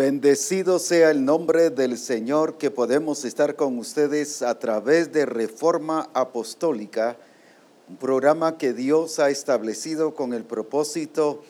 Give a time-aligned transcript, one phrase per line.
[0.00, 6.08] Bendecido sea el nombre del Señor que podemos estar con ustedes a través de Reforma
[6.14, 7.18] Apostólica,
[7.86, 11.42] un programa que Dios ha establecido con el propósito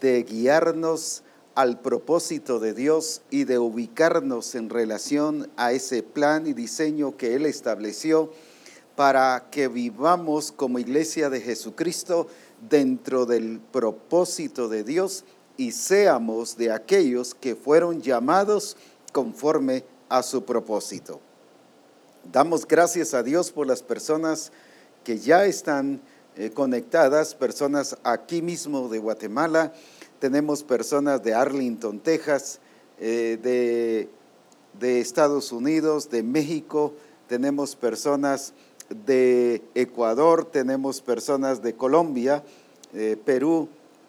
[0.00, 1.24] de guiarnos
[1.56, 7.34] al propósito de Dios y de ubicarnos en relación a ese plan y diseño que
[7.34, 8.30] Él estableció
[8.94, 12.28] para que vivamos como iglesia de Jesucristo
[12.70, 15.24] dentro del propósito de Dios
[15.58, 18.76] y seamos de aquellos que fueron llamados
[19.12, 21.20] conforme a su propósito.
[22.32, 24.52] Damos gracias a Dios por las personas
[25.04, 26.00] que ya están
[26.36, 29.72] eh, conectadas, personas aquí mismo de Guatemala,
[30.20, 32.60] tenemos personas de Arlington, Texas,
[33.00, 34.08] eh, de,
[34.78, 36.94] de, Estados Unidos, de México,
[37.26, 38.52] tenemos personas
[38.88, 42.44] de Ecuador, tenemos personas de Colombia,
[42.94, 43.68] eh, Perú,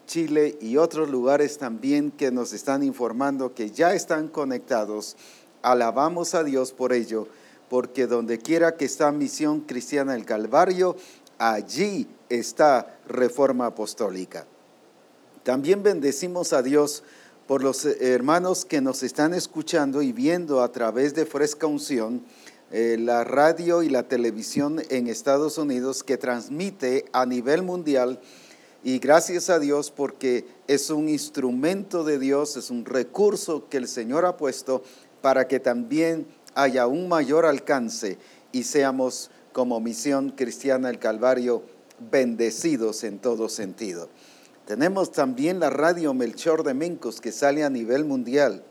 [0.10, 5.16] Chile y otros lugares también que nos están informando que ya están conectados.
[5.62, 7.28] Alabamos a Dios por ello,
[7.70, 10.98] porque donde quiera que está Misión Cristiana del Calvario,
[11.38, 14.48] allí está Reforma Apostólica.
[15.44, 17.04] También bendecimos a Dios
[17.46, 22.24] por los hermanos que nos están escuchando y viendo a través de Fresca Unción,
[22.72, 28.20] eh, la radio y la televisión en Estados Unidos que transmite a nivel mundial
[28.84, 33.88] y gracias a Dios porque es un instrumento de Dios, es un recurso que el
[33.88, 34.84] Señor ha puesto
[35.22, 38.18] para que también haya un mayor alcance
[38.52, 41.64] y seamos como misión cristiana del Calvario
[42.12, 44.10] bendecidos en todo sentido.
[44.66, 48.64] Tenemos también la radio Melchor de Mencos que sale a nivel mundial,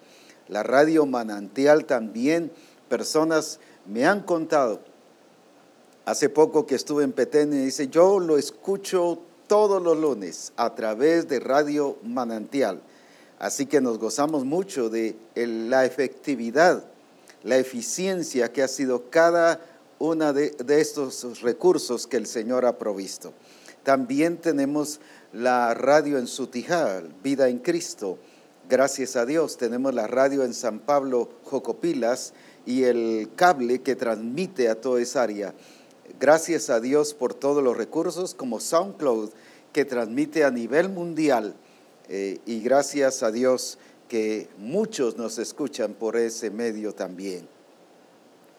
[0.48, 2.50] la radio Manantial también.
[2.88, 4.80] Personas me han contado,
[6.06, 10.74] hace poco que estuve en Petén y dice, yo lo escucho todos los lunes a
[10.74, 12.80] través de Radio Manantial.
[13.40, 16.84] Así que nos gozamos mucho de la efectividad,
[17.42, 19.60] la eficiencia que ha sido cada
[19.98, 23.32] uno de, estos recursos que el Señor ha provisto.
[23.82, 25.00] También tenemos
[25.32, 28.18] la radio en Sutijal, Vida en Cristo.
[28.68, 32.34] Gracias a Dios tenemos la radio en San Pablo, Jocopilas,
[32.66, 35.54] y el cable que transmite a toda esa área.
[36.20, 39.30] Gracias a Dios por todos los recursos como SoundCloud
[39.72, 41.54] que transmite a nivel mundial
[42.08, 47.46] eh, y gracias a Dios que muchos nos escuchan por ese medio también.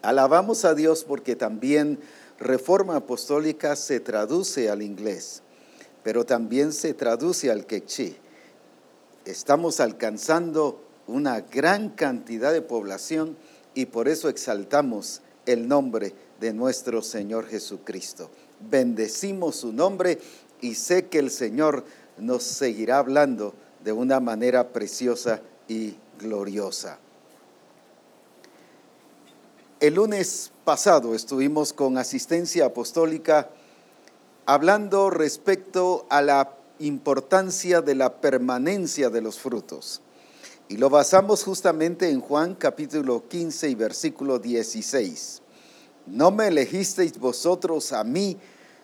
[0.01, 1.99] Alabamos a Dios porque también
[2.39, 5.41] Reforma Apostólica se traduce al inglés,
[6.01, 8.15] pero también se traduce al quechí.
[9.25, 13.35] Estamos alcanzando una gran cantidad de población
[13.73, 18.29] y por eso exaltamos el nombre de nuestro Señor Jesucristo.
[18.69, 20.19] Bendecimos su nombre
[20.61, 21.83] y sé que el Señor
[22.17, 26.99] nos seguirá hablando de una manera preciosa y gloriosa.
[29.79, 33.49] El lunes pasado estuvimos con asistencia apostólica
[34.45, 40.01] hablando respecto a la importancia de la permanencia de los frutos.
[40.67, 45.41] Y lo basamos justamente en Juan capítulo 15 y versículo 16.
[46.05, 48.37] No me elegisteis vosotros a mí,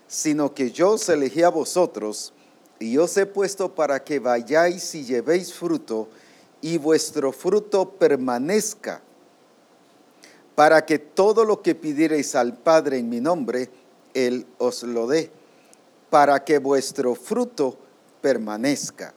[0.08, 2.34] sino que yo os elegí a vosotros,
[2.80, 6.08] y os he puesto para que vayáis y llevéis fruto,
[6.62, 9.02] y vuestro fruto permanezca,
[10.56, 13.70] para que todo lo que pidiereis al Padre en mi nombre,
[14.14, 15.32] Él os lo dé,
[16.10, 17.78] para que vuestro fruto
[18.22, 19.14] permanezca.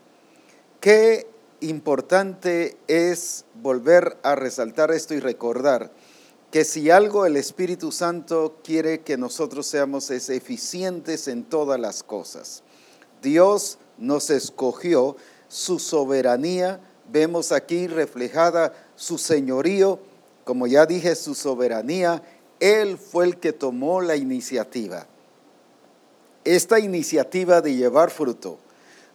[0.81, 1.27] Qué
[1.61, 5.91] importante es volver a resaltar esto y recordar
[6.51, 12.03] que si algo el Espíritu Santo quiere que nosotros seamos es eficientes en todas las
[12.03, 12.63] cosas.
[13.21, 15.17] Dios nos escogió
[15.49, 19.99] su soberanía, vemos aquí reflejada su señorío,
[20.45, 22.23] como ya dije, su soberanía,
[22.61, 25.07] Él fue el que tomó la iniciativa.
[26.45, 28.59] Esta iniciativa de llevar fruto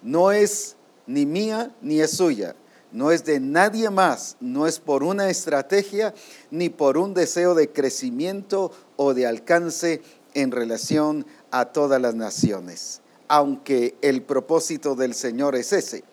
[0.03, 0.75] no es
[1.07, 2.55] ni mía ni es suya,
[2.93, 6.13] no es de nadie más, no es por una estrategia
[6.51, 10.01] ni por un deseo de crecimiento o de alcance
[10.35, 16.03] en relación a todas las naciones, aunque el propósito del Señor es ese.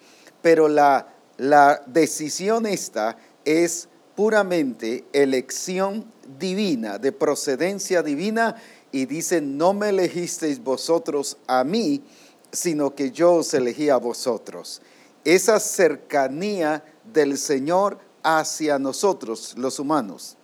[0.43, 6.06] Pero la, la decisión esta es puramente elección
[6.38, 8.56] divina, de procedencia divina,
[8.91, 12.03] y dice, no me elegisteis vosotros a mí,
[12.50, 14.83] sino que yo os elegí a vosotros
[15.25, 20.37] esa cercanía del Señor hacia nosotros, los humanos.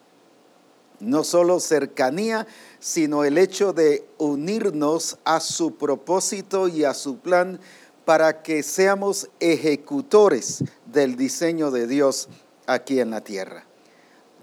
[0.99, 2.47] No solo cercanía,
[2.79, 7.61] sino el hecho de unirnos a su propósito y a su plan
[8.05, 12.29] para que seamos ejecutores del diseño de Dios
[12.67, 13.65] aquí en la tierra.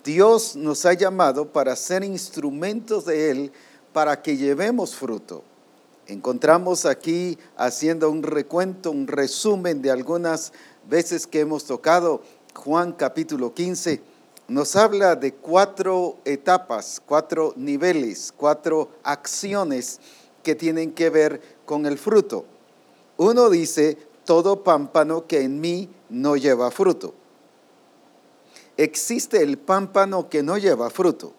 [0.04, 3.52] Dios nos ha llamado para ser instrumentos de Él
[3.94, 5.44] para que llevemos fruto.
[6.08, 10.52] Encontramos aquí haciendo un recuento, un resumen de algunas
[10.90, 12.22] veces que hemos tocado
[12.54, 14.02] Juan capítulo 15.
[14.50, 20.02] Nos habla de cuatro etapas, cuatro niveles, cuatro acciones
[20.44, 22.44] que tienen que ver con el fruto.
[23.16, 27.14] Uno dice, todo pámpano que en mí no lleva fruto.
[28.76, 31.34] Existe el pámpano que no lleva fruto.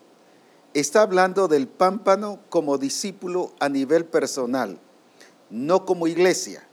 [0.74, 4.78] Está hablando del pámpano como discípulo a nivel personal,
[5.48, 6.66] no como iglesia.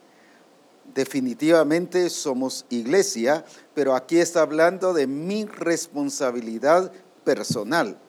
[0.93, 6.91] Definitivamente somos iglesia, pero aquí está hablando de mi responsabilidad
[7.23, 7.99] personal.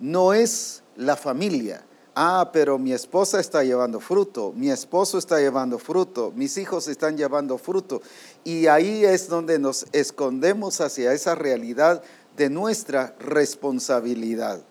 [0.00, 1.84] No es la familia,
[2.18, 7.18] Ah, pero mi esposa está llevando fruto, mi esposo está llevando fruto, mis hijos están
[7.18, 8.00] llevando fruto.
[8.42, 12.02] Y ahí es donde nos escondemos hacia esa realidad
[12.34, 14.64] de nuestra responsabilidad.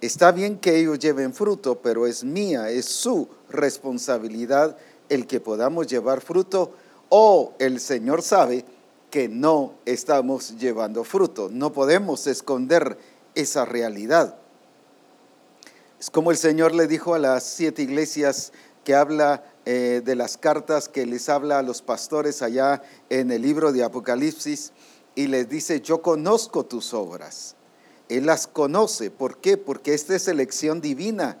[0.00, 4.76] Está bien que ellos lleven fruto, pero es mía, es su responsabilidad
[5.08, 6.72] el que podamos llevar fruto
[7.08, 8.64] o el Señor sabe
[9.10, 11.48] que no estamos llevando fruto.
[11.50, 12.98] No podemos esconder
[13.34, 14.36] esa realidad.
[15.98, 18.52] Es como el Señor le dijo a las siete iglesias
[18.84, 23.42] que habla eh, de las cartas que les habla a los pastores allá en el
[23.42, 24.72] libro de Apocalipsis
[25.14, 27.56] y les dice, yo conozco tus obras.
[28.08, 29.10] Él las conoce.
[29.10, 29.56] ¿Por qué?
[29.56, 31.38] Porque esta es elección divina.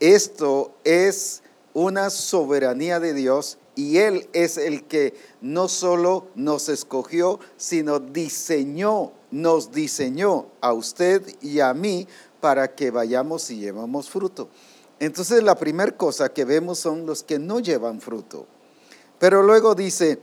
[0.00, 1.42] Esto es
[1.72, 9.12] una soberanía de Dios y Él es el que no solo nos escogió, sino diseñó,
[9.30, 12.08] nos diseñó a usted y a mí
[12.40, 14.48] para que vayamos y llevamos fruto.
[14.98, 18.46] Entonces la primera cosa que vemos son los que no llevan fruto.
[19.18, 20.18] Pero luego dice,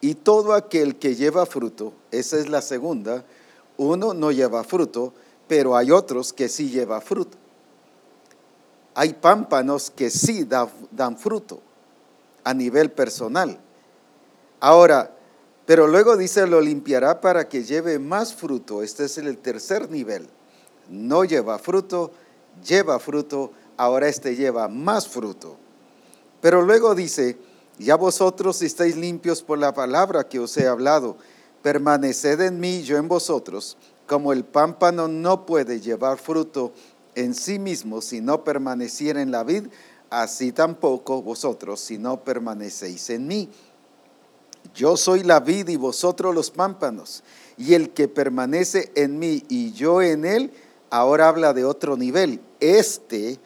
[0.00, 3.24] y todo aquel que lleva fruto, esa es la segunda,
[3.76, 5.12] uno no lleva fruto,
[5.48, 7.36] pero hay otros que sí lleva fruto.
[8.94, 10.48] Hay pámpanos que sí
[10.90, 11.60] dan fruto
[12.44, 13.58] a nivel personal.
[14.60, 15.12] Ahora,
[15.66, 18.82] pero luego dice, lo limpiará para que lleve más fruto.
[18.82, 20.28] Este es el tercer nivel
[20.88, 22.12] no lleva fruto,
[22.66, 25.56] lleva fruto, ahora este lleva más fruto.
[26.40, 27.38] Pero luego dice,
[27.78, 31.16] ya vosotros estáis limpios por la palabra que os he hablado,
[31.62, 33.76] permaneced en mí, yo en vosotros,
[34.06, 36.72] como el pámpano no puede llevar fruto
[37.14, 39.68] en sí mismo si no permaneciera en la vid,
[40.10, 43.48] así tampoco vosotros si no permanecéis en mí.
[44.74, 47.22] Yo soy la vid y vosotros los pámpanos,
[47.56, 50.52] y el que permanece en mí y yo en él,
[50.90, 52.40] ahora habla de otro nivel.
[52.60, 53.38] Este,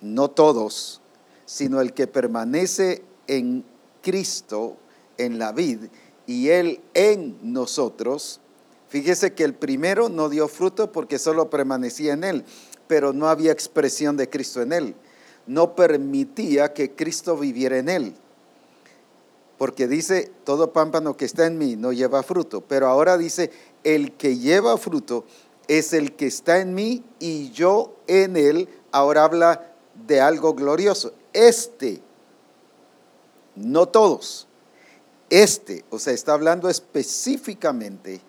[0.00, 1.00] no todos,
[1.44, 3.64] sino el que permanece en
[4.02, 4.76] Cristo,
[5.18, 5.80] en la vid,
[6.26, 8.40] y Él en nosotros.
[8.88, 12.44] Fíjese que el primero no dio fruto porque solo permanecía en Él,
[12.86, 14.94] pero no había expresión de Cristo en Él.
[15.46, 18.14] No permitía que Cristo viviera en Él.
[19.58, 22.60] Porque dice, todo pámpano que está en mí no lleva fruto.
[22.60, 23.50] Pero ahora dice,
[23.84, 25.24] el que lleva fruto
[25.68, 28.68] es el que está en mí y yo en él.
[28.92, 29.72] Ahora habla
[30.06, 31.12] de algo glorioso.
[31.32, 32.00] Este,
[33.54, 34.45] no todos,
[35.30, 38.20] este, o sea, está hablando específicamente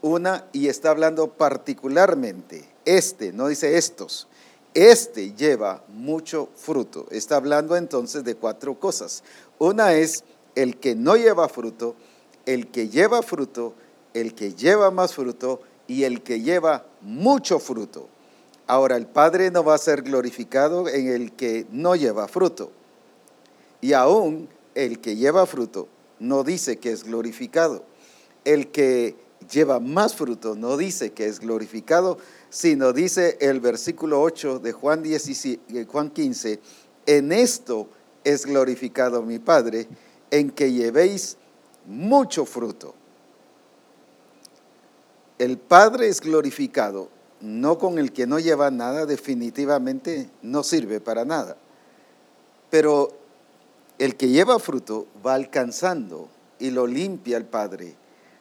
[0.00, 2.68] una y está hablando particularmente.
[2.84, 4.26] Este, no dice estos.
[4.74, 7.06] Este lleva mucho fruto.
[7.10, 9.22] Está hablando entonces de cuatro cosas.
[9.58, 10.24] Una es
[10.56, 11.94] el que no lleva fruto,
[12.46, 13.74] el que lleva fruto,
[14.12, 18.08] el que lleva más fruto y el que lleva mucho fruto.
[18.66, 22.72] Ahora, el Padre no va a ser glorificado en el que no lleva fruto.
[23.80, 25.88] Y aún el que lleva fruto
[26.22, 27.84] no dice que es glorificado.
[28.44, 29.16] El que
[29.50, 35.02] lleva más fruto no dice que es glorificado, sino dice el versículo 8 de Juan,
[35.02, 36.60] 17, Juan 15,
[37.06, 37.88] en esto
[38.24, 39.88] es glorificado mi Padre,
[40.30, 41.36] en que llevéis
[41.86, 42.94] mucho fruto
[45.42, 47.08] el Padre es glorificado,
[47.40, 51.56] no con el que no lleva nada, definitivamente no sirve para nada.
[52.70, 53.10] Pero
[53.98, 57.94] el que lleva fruto va alcanzando y lo limpia el Padre,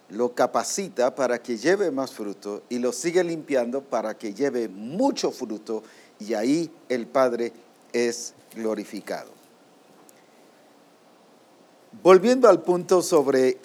[0.10, 5.32] lo capacita para que lleve más fruto y lo sigue limpiando para que lleve mucho
[5.32, 5.84] fruto
[6.20, 7.54] y ahí el Padre
[7.94, 9.32] es glorificado.
[12.04, 13.58] Volviendo al punto sobre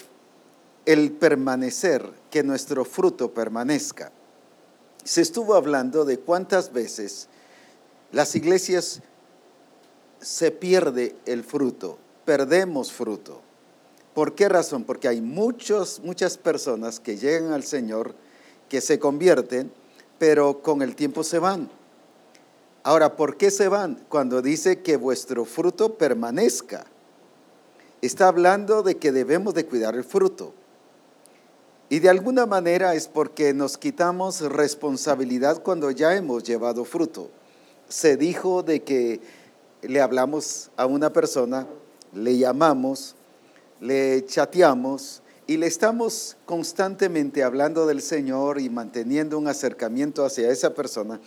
[0.84, 4.12] el permanecer, que nuestro fruto permanezca.
[5.04, 7.28] Se estuvo hablando de cuántas veces
[8.12, 9.00] las iglesias
[10.26, 13.42] se pierde el fruto, perdemos fruto.
[14.12, 14.82] ¿Por qué razón?
[14.82, 18.12] Porque hay muchos, muchas personas que llegan al Señor,
[18.68, 19.70] que se convierten,
[20.18, 21.70] pero con el tiempo se van.
[22.82, 24.04] Ahora, ¿por qué se van?
[24.08, 26.86] Cuando dice que vuestro fruto permanezca.
[28.02, 30.54] Está hablando de que debemos de cuidar el fruto.
[31.88, 37.30] Y de alguna manera es porque nos quitamos responsabilidad cuando ya hemos llevado fruto.
[37.88, 39.20] Se dijo de que
[39.88, 41.66] le hablamos a una persona,
[42.12, 43.14] le llamamos,
[43.80, 50.74] le chateamos y le estamos constantemente hablando del Señor y manteniendo un acercamiento hacia esa
[50.74, 51.20] persona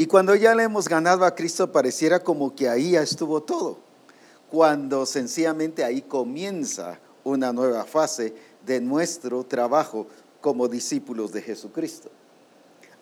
[0.00, 3.76] y cuando ya le hemos ganado a Cristo, pareciera como que ahí ya estuvo todo.
[4.50, 10.06] Cuando sencillamente ahí comienza una nueva fase de nuestro trabajo
[10.40, 12.10] como discípulos de Jesucristo.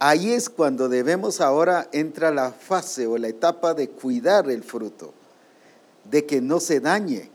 [0.01, 5.13] Ahí es cuando debemos ahora entra la fase o la etapa de cuidar el fruto,
[6.05, 7.31] de que no se dañe,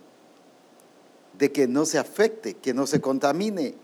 [1.38, 3.76] de que no se afecte, que no se contamine,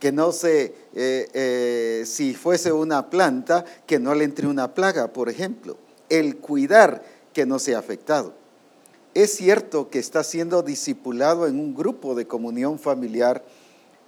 [0.00, 5.12] que no se, eh, eh, si fuese una planta, que no le entre una plaga,
[5.12, 5.76] por ejemplo.
[6.08, 8.34] El cuidar que no sea afectado.
[9.14, 13.44] Es cierto que está siendo discipulado en un grupo de comunión familiar,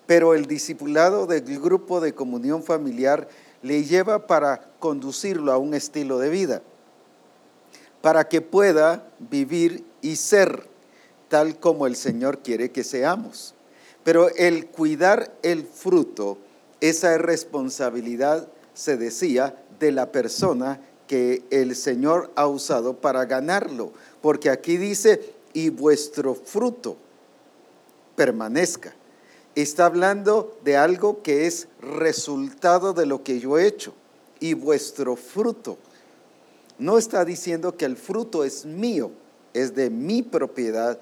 [0.06, 3.28] pero el discipulado del grupo de comunión familiar
[3.64, 6.62] le lleva para conducirlo a un estilo de vida,
[8.02, 10.68] para que pueda vivir y ser
[11.30, 13.54] tal como el Señor quiere que seamos.
[14.04, 16.36] Pero el cuidar el fruto,
[16.82, 23.92] esa es responsabilidad, se decía, de la persona que el Señor ha usado para ganarlo.
[24.20, 26.98] Porque aquí dice, y vuestro fruto
[28.14, 28.94] permanezca.
[29.54, 33.94] Está hablando de algo que es resultado de lo que yo he hecho.
[34.40, 35.78] Y vuestro fruto.
[36.78, 39.12] No está diciendo que el fruto es mío,
[39.52, 40.98] es de mi propiedad,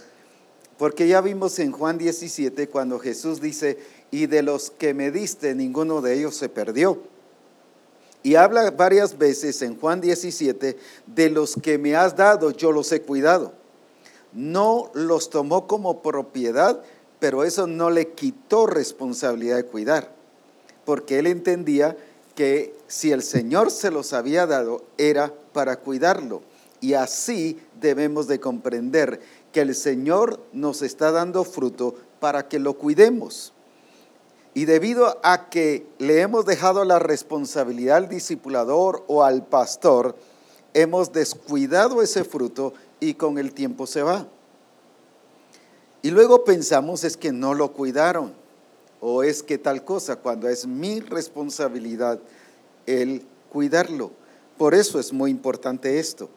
[0.77, 3.79] porque ya vimos en Juan 17 cuando Jesús dice,
[4.11, 7.01] y de los que me diste, ninguno de ellos se perdió.
[8.23, 12.93] Y habla varias veces en Juan 17, de los que me has dado, yo los
[12.93, 13.53] he cuidado.
[14.33, 16.83] No los tomó como propiedad,
[17.23, 20.13] pero eso no le quitó responsabilidad de cuidar,
[20.85, 21.97] porque él entendía
[22.35, 26.43] que si el Señor se los había dado, era para cuidarlo.
[26.81, 29.21] Y así debemos de comprender
[29.53, 33.53] que el Señor nos está dando fruto para que lo cuidemos.
[34.53, 40.17] Y debido a que le hemos dejado la responsabilidad al discipulador o al pastor,
[40.75, 44.27] hemos descuidado ese fruto y con el tiempo se va.
[46.03, 48.35] Y luego pensamos es que no lo cuidaron
[49.01, 52.21] o es que tal cosa, cuando es mi responsabilidad
[52.87, 54.13] el cuidarlo.
[54.59, 56.29] Por eso es muy importante esto.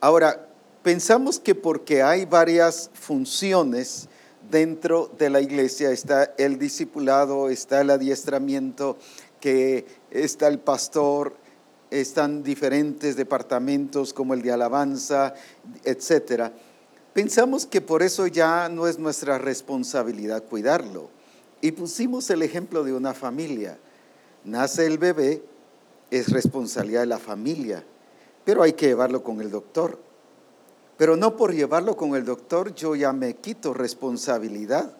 [0.00, 0.48] Ahora,
[0.84, 4.06] Pensamos que porque hay varias funciones
[4.50, 8.98] dentro de la iglesia, está el discipulado, está el adiestramiento,
[9.40, 11.34] que está el pastor,
[11.90, 15.32] están diferentes departamentos como el de alabanza,
[15.84, 16.52] etcétera.
[17.14, 21.08] Pensamos que por eso ya no es nuestra responsabilidad cuidarlo.
[21.62, 23.78] Y pusimos el ejemplo de una familia.
[24.44, 25.42] Nace el bebé,
[26.10, 27.82] es responsabilidad de la familia,
[28.44, 29.98] pero hay que llevarlo con el doctor
[30.96, 34.96] pero no por llevarlo con el doctor yo ya me quito responsabilidad.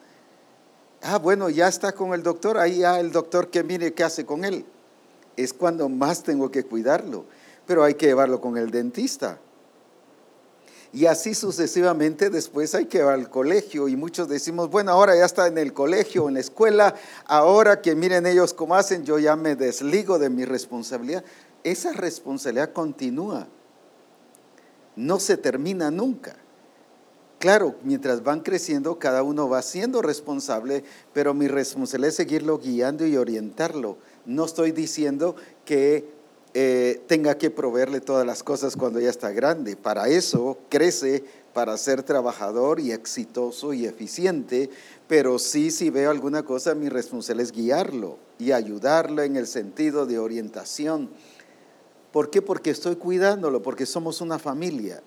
[1.02, 4.24] Ah, bueno, ya está con el doctor, ahí ya el doctor que mire qué hace
[4.24, 4.64] con él.
[5.36, 7.26] Es cuando más tengo que cuidarlo,
[7.66, 9.38] pero hay que llevarlo con el dentista.
[10.94, 15.24] Y así sucesivamente después hay que ir al colegio y muchos decimos, bueno, ahora ya
[15.24, 16.94] está en el colegio, en la escuela,
[17.26, 21.24] ahora que miren ellos cómo hacen, yo ya me desligo de mi responsabilidad.
[21.64, 23.48] Esa responsabilidad continúa
[24.94, 26.36] no se termina nunca.
[27.40, 33.04] Claro, mientras van creciendo, cada uno va siendo responsable, pero mi responsabilidad es seguirlo guiando
[33.04, 33.98] y orientarlo.
[34.24, 35.34] No estoy diciendo
[35.64, 36.13] que
[36.54, 39.76] eh, tenga que proveerle todas las cosas cuando ya está grande.
[39.76, 44.70] Para eso crece, para ser trabajador y exitoso y eficiente,
[45.08, 50.06] pero sí, si veo alguna cosa, mi responsabilidad es guiarlo y ayudarlo en el sentido
[50.06, 51.10] de orientación
[52.14, 52.40] ¿Por qué?
[52.40, 55.02] Porque estoy cuidándolo, porque somos una familia.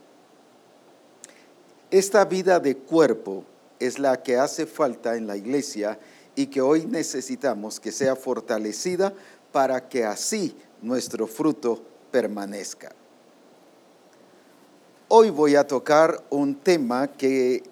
[1.90, 3.46] Esta vida de cuerpo
[3.80, 5.98] es la que hace falta en la iglesia
[6.36, 9.14] y que hoy necesitamos que sea fortalecida
[9.54, 11.82] para que así nuestro fruto
[12.12, 12.94] permanezca.
[15.10, 17.64] Hoy voy a tocar un tema que,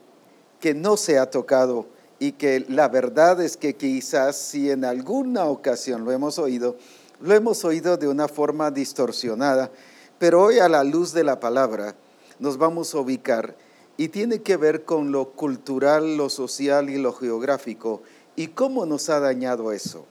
[0.59, 5.45] que no se ha tocado y que la verdad es que quizás si en alguna
[5.45, 6.77] ocasión lo hemos oído,
[7.19, 9.69] lo hemos oído de una forma distorsionada,
[10.17, 11.95] pero hoy a la luz de la palabra
[12.39, 13.55] nos vamos a ubicar
[13.97, 18.01] y tiene que ver con lo cultural, lo social y lo geográfico.
[18.35, 20.05] ¿Y cómo nos ha dañado eso?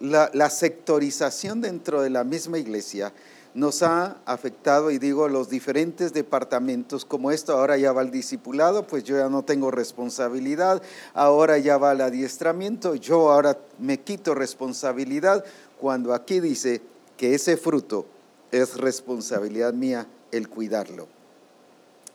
[0.00, 3.12] La, sectorización dentro de la misma iglesia
[3.54, 8.86] nos ha afectado, y digo, los diferentes departamentos, como esto ahora ya va al discipulado,
[8.86, 10.80] pues yo ya no tengo responsabilidad,
[11.14, 15.44] ahora ya va al adiestramiento, yo ahora me quito responsabilidad,
[15.80, 16.82] cuando aquí dice
[17.16, 18.06] que ese fruto
[18.52, 21.08] es responsabilidad mía el cuidarlo.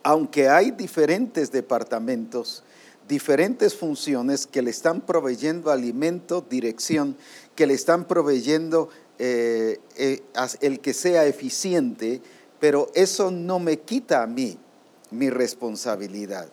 [0.02, 2.62] Aunque hay diferentes departamentos,
[3.08, 7.16] diferentes funciones que le están proveyendo alimento, dirección,
[7.54, 10.22] que le están proveyendo eh, eh,
[10.60, 12.20] el que sea eficiente,
[12.58, 14.58] pero eso no me quita a mí
[15.10, 16.48] mi responsabilidad.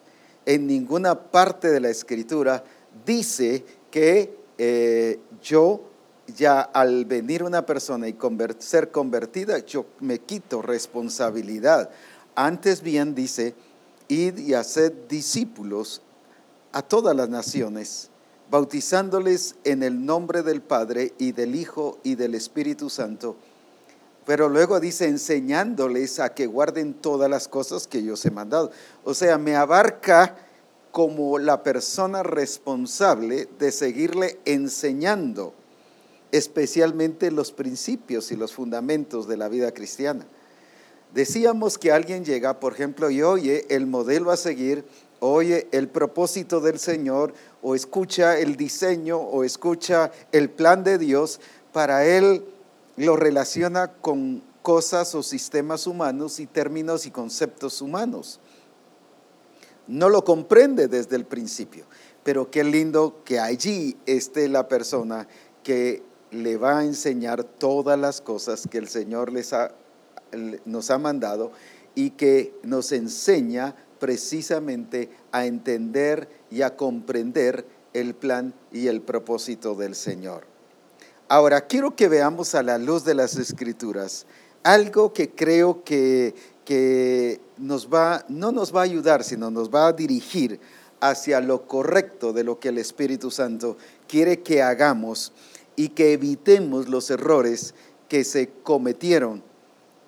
[0.46, 2.63] En ninguna parte de la escritura
[3.05, 5.81] dice que eh, yo
[6.36, 8.15] ya al venir una persona y
[8.60, 11.89] ser convertida, yo me quito responsabilidad.
[12.36, 13.55] Antes bien dice,
[14.08, 16.01] id y haced discípulos
[16.72, 18.10] a todas las naciones
[18.51, 23.38] bautizándoles en el nombre del Padre y del Hijo y del Espíritu Santo.
[24.25, 28.72] Pero luego dice, enseñándoles a que guarden todas las cosas que yo he mandado.
[29.05, 30.36] O sea, me abarca
[30.91, 35.53] como la persona responsable de seguirle enseñando,
[36.34, 40.27] especialmente los principios y los fundamentos de la vida cristiana.
[41.13, 44.84] Decíamos que alguien llega, por ejemplo, y oye el modelo a seguir,
[45.21, 51.39] oye el propósito del Señor, o escucha el diseño o escucha el plan de Dios,
[51.71, 52.43] para él
[52.97, 58.39] lo relaciona con cosas o sistemas humanos y términos y conceptos humanos.
[59.87, 61.85] No lo comprende desde el principio,
[62.23, 65.27] pero qué lindo que allí esté la persona
[65.63, 69.53] que le va a enseñar todas las cosas que el Señor les
[70.65, 71.51] nos ha mandado
[71.93, 79.75] y que nos enseña precisamente a entender y a comprender el plan y el propósito
[79.75, 80.48] del Señor.
[81.29, 84.25] Ahora, quiero que veamos a la luz de las escrituras
[84.64, 86.33] algo que creo que,
[86.66, 90.59] que nos va, no nos va a ayudar, sino nos va a dirigir
[91.00, 95.31] hacia lo correcto de lo que el Espíritu Santo quiere que hagamos
[95.75, 97.75] y que evitemos los errores
[98.09, 99.44] que se cometieron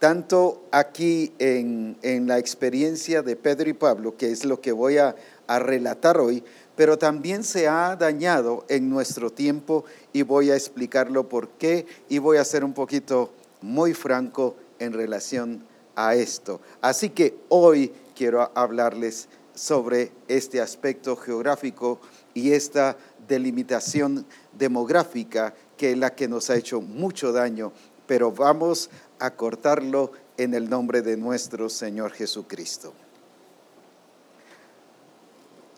[0.03, 1.95] tanto aquí en,
[2.27, 5.15] la experiencia de Pedro y Pablo, que es lo que voy a,
[5.47, 6.43] a relatar hoy,
[6.75, 12.17] pero también se ha dañado en nuestro tiempo y voy a explicarlo por qué y
[12.17, 15.63] voy a ser un poquito muy franco en relación
[15.95, 16.59] a esto.
[16.81, 22.01] Así que hoy quiero hablarles sobre este aspecto geográfico
[22.33, 27.71] y esta delimitación demográfica que es la que nos ha hecho mucho daño,
[28.05, 28.89] pero vamos
[29.31, 32.93] cortarlo en el nombre de nuestro Señor Jesucristo.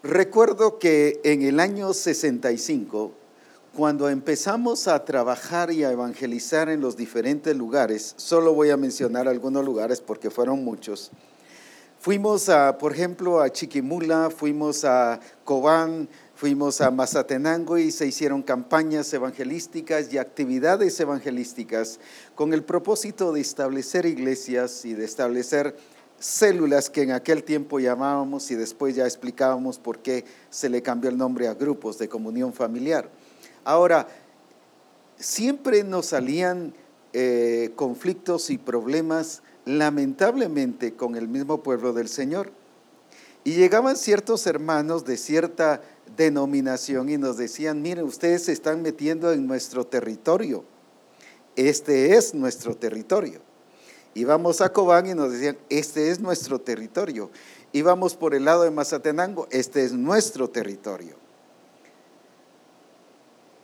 [0.04, 3.12] Recuerdo que en el año 65,
[3.76, 9.28] cuando empezamos a trabajar y a evangelizar en los diferentes lugares, solo voy a mencionar
[9.28, 11.12] algunos lugares porque fueron muchos.
[12.00, 18.44] Fuimos a, por ejemplo, a Chiquimula, fuimos a Cobán, Fuimos a Mazatenango y se hicieron
[18.44, 21.98] campañas evangelísticas y actividades evangelísticas
[22.36, 25.78] con el propósito de establecer iglesias y de establecer
[26.20, 31.10] células que en aquel tiempo llamábamos y después ya explicábamos por qué se le cambió
[31.10, 33.10] el nombre a grupos de comunión familiar.
[33.64, 34.10] Ahora,
[35.18, 36.74] siempre nos salían
[37.14, 42.52] eh, conflictos y problemas lamentablemente con el mismo pueblo del Señor.
[43.46, 45.80] Y llegaban ciertos hermanos de cierta
[46.16, 50.64] denominación y nos decían, miren, ustedes se están metiendo en nuestro territorio.
[51.56, 53.40] Este es nuestro territorio.
[54.14, 57.30] Íbamos a Cobán y nos decían, este es nuestro territorio.
[57.74, 61.16] Íbamos por el lado de Mazatenango, este es nuestro territorio.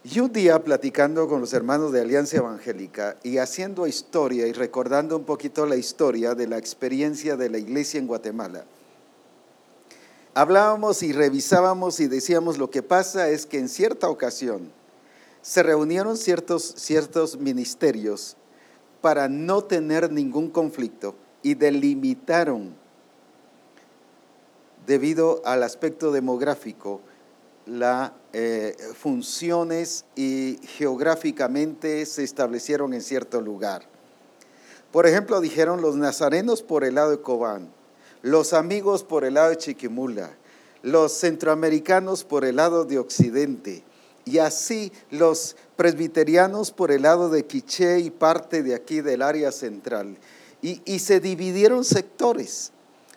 [0.03, 5.15] Y un día platicando con los hermanos de Alianza Evangélica y haciendo historia y recordando
[5.15, 8.65] un poquito la historia de la experiencia de la iglesia en Guatemala,
[10.33, 14.71] hablábamos y revisábamos y decíamos lo que pasa es que en cierta ocasión
[15.41, 18.37] se reunieron ciertos, ciertos ministerios
[19.01, 22.75] para no tener ningún conflicto y delimitaron
[24.85, 27.01] debido al aspecto demográfico
[27.65, 33.83] las eh, funciones y geográficamente se establecieron en cierto lugar.
[34.91, 37.69] Por ejemplo, dijeron los nazarenos por el lado de Cobán,
[38.21, 40.31] los amigos por el lado de Chiquimula,
[40.83, 43.83] los centroamericanos por el lado de Occidente
[44.25, 49.51] y así los presbiterianos por el lado de Quiché y parte de aquí del área
[49.51, 50.17] central.
[50.61, 52.71] Y, y se dividieron sectores.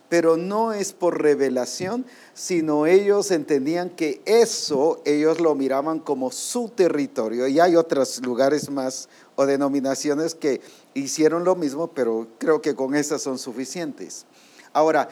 [0.08, 6.68] pero no es por revelación, sino ellos entendían que eso ellos lo miraban como su
[6.68, 7.48] territorio.
[7.48, 10.60] Y hay otros lugares más o denominaciones que
[10.94, 14.24] hicieron lo mismo, pero creo que con esas son suficientes.
[14.74, 15.08] Ahora,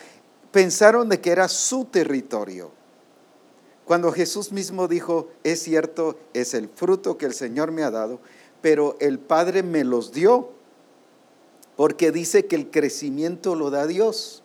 [0.51, 2.71] pensaron de que era su territorio.
[3.87, 8.21] Cuando Jesús mismo dijo, es cierto, es el fruto que el Señor me ha dado,
[8.61, 10.51] pero el Padre me los dio,
[11.77, 14.43] porque dice que el crecimiento lo da Dios.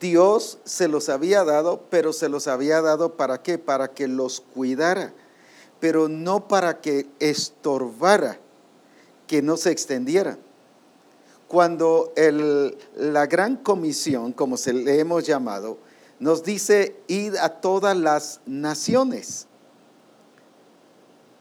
[0.00, 3.56] Dios se los había dado, pero se los había dado para qué?
[3.56, 5.14] Para que los cuidara,
[5.80, 8.38] pero no para que estorbara,
[9.26, 10.38] que no se extendiera.
[11.54, 12.12] Cuando
[12.96, 15.78] la gran comisión, como se le hemos llamado,
[16.18, 19.46] nos dice ir a todas las naciones,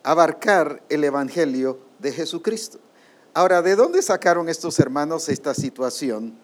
[0.04, 2.78] abarcar el Evangelio de Jesucristo.
[3.34, 6.36] Ahora, ¿de dónde sacaron estos hermanos esta situación?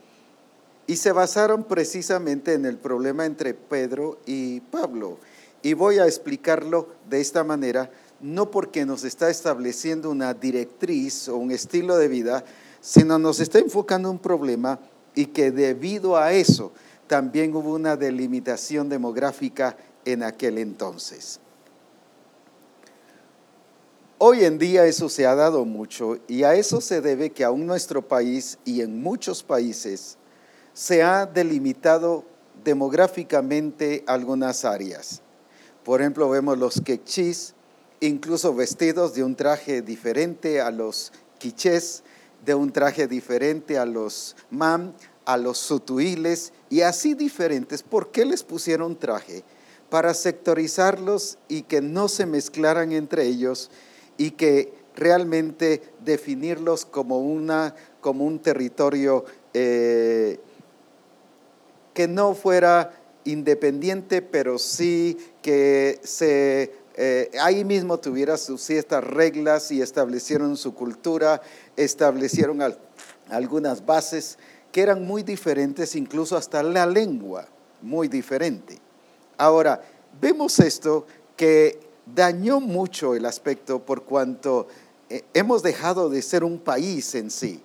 [0.88, 5.20] Y se basaron precisamente en el problema entre Pedro y Pablo.
[5.62, 11.36] Y voy a explicarlo de esta manera, no porque nos está estableciendo una directriz o
[11.36, 12.44] un estilo de vida,
[12.82, 14.80] sino nos está enfocando un problema
[15.16, 16.72] y que debido a eso
[17.08, 21.40] también hubo una delimitación demográfica en aquel entonces.
[24.18, 27.66] Hoy en día eso se ha dado mucho y a eso se debe que aún
[27.66, 30.18] nuestro país y en muchos países
[30.74, 32.26] se ha delimitado
[32.64, 35.22] demográficamente algunas áreas.
[35.84, 37.56] Por ejemplo, vemos los quechís,
[38.02, 42.04] incluso vestidos de un traje diferente a los quichés,
[42.46, 44.94] de un traje diferente a los mam,
[45.26, 47.84] a los sutuiles y así diferentes.
[47.84, 49.44] ¿Por qué les pusieron traje?
[49.90, 53.70] Para sectorizarlos y que no se mezclaran entre ellos
[54.18, 60.40] y que realmente definirlos como, una, como un territorio eh,
[61.94, 69.72] que no fuera independiente, pero sí que se eh, ahí mismo tuviera sus ciertas reglas
[69.72, 71.42] y establecieron su cultura,
[71.84, 72.60] establecieron
[73.30, 74.38] algunas bases
[74.72, 77.48] que eran muy diferentes, incluso hasta la lengua,
[77.82, 78.80] muy diferente.
[79.38, 79.82] Ahora,
[80.20, 84.68] vemos esto que dañó mucho el aspecto por cuanto
[85.10, 87.64] eh, hemos dejado de ser un país en sí.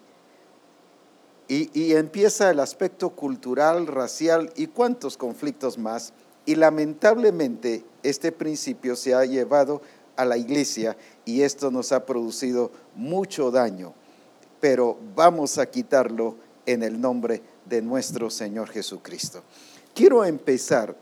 [1.47, 6.15] Y, empieza el aspecto cultural, racial y cuántos conflictos más.
[6.47, 9.83] Y lamentablemente este principio se ha llevado
[10.17, 10.97] a la iglesia
[11.27, 13.93] y esto nos ha producido mucho daño.
[14.65, 19.43] Pero vamos a quitarlo en el nombre de nuestro Señor Jesucristo.
[19.95, 20.97] Quiero empezar,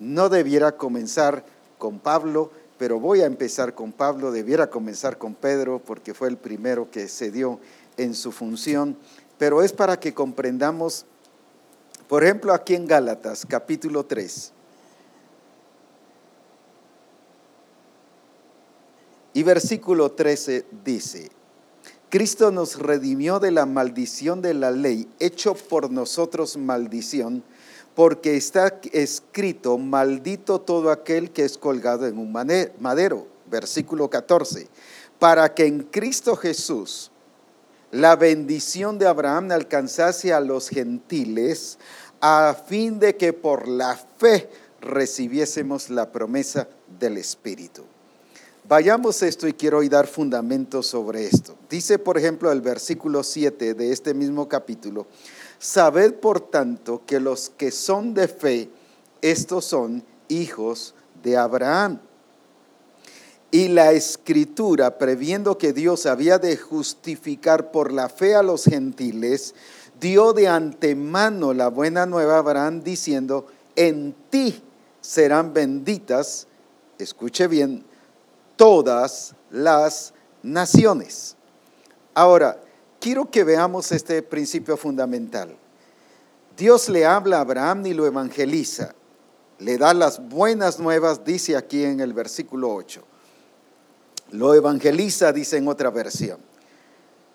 [0.00, 1.44] no debiera comenzar
[1.76, 6.38] con Pablo, pero voy a empezar con Pablo, debiera comenzar con Pedro porque fue el
[6.38, 7.60] primero que se dio
[7.98, 8.96] en su función
[9.42, 11.04] pero es para que comprendamos,
[12.06, 14.52] por ejemplo, aquí en Gálatas, capítulo 3.
[19.34, 21.32] Y versículo 13 dice,
[22.12, 27.42] Cristo nos redimió de la maldición de la ley, hecho por nosotros maldición,
[27.94, 33.26] porque está escrito, maldito todo aquel que es colgado en un madero.
[33.50, 34.68] Versículo 14,
[35.18, 37.10] para que en Cristo Jesús
[37.90, 41.78] la bendición de Abraham alcanzase a los gentiles
[42.20, 44.50] a fin de que por la fe
[44.82, 46.68] recibiésemos la promesa
[47.00, 47.84] del Espíritu.
[48.72, 51.56] Vayamos esto y quiero hoy dar fundamentos sobre esto.
[51.68, 55.06] Dice, por ejemplo, el versículo 7 de este mismo capítulo,
[55.58, 58.70] sabed por tanto que los que son de fe,
[59.20, 62.00] estos son hijos de Abraham.
[63.50, 69.54] Y la escritura, previendo que Dios había de justificar por la fe a los gentiles,
[70.00, 74.62] dio de antemano la buena nueva a Abraham diciendo, en ti
[75.02, 76.46] serán benditas,
[76.98, 77.84] escuche bien,
[78.62, 81.34] todas las naciones.
[82.14, 82.60] Ahora,
[83.00, 85.56] quiero que veamos este principio fundamental.
[86.56, 88.94] Dios le habla a Abraham y lo evangeliza.
[89.58, 93.02] Le da las buenas nuevas, dice aquí en el versículo 8
[94.32, 96.38] lo evangeliza, dice en otra versión.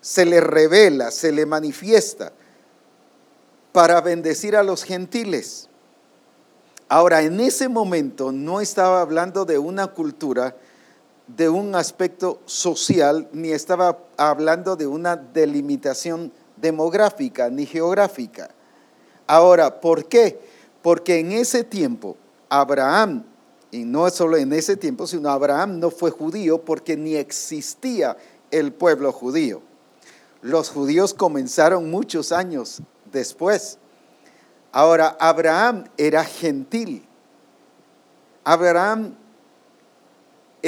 [0.01, 2.33] Se le revela, se le manifiesta
[3.71, 5.69] para bendecir a los gentiles.
[6.89, 10.55] Ahora, en ese momento no estaba hablando de una cultura,
[11.27, 18.49] de un aspecto social, ni estaba hablando de una delimitación demográfica ni geográfica.
[19.27, 20.39] Ahora, ¿por qué?
[20.81, 22.15] Porque en ese tiempo
[22.49, 23.23] Abraham
[23.71, 28.17] y no solo en ese tiempo, sino Abraham no fue judío porque ni existía
[28.51, 29.61] el pueblo judío.
[30.41, 33.77] Los judíos comenzaron muchos años después.
[34.71, 37.05] Ahora, Abraham era gentil.
[38.43, 39.15] Abraham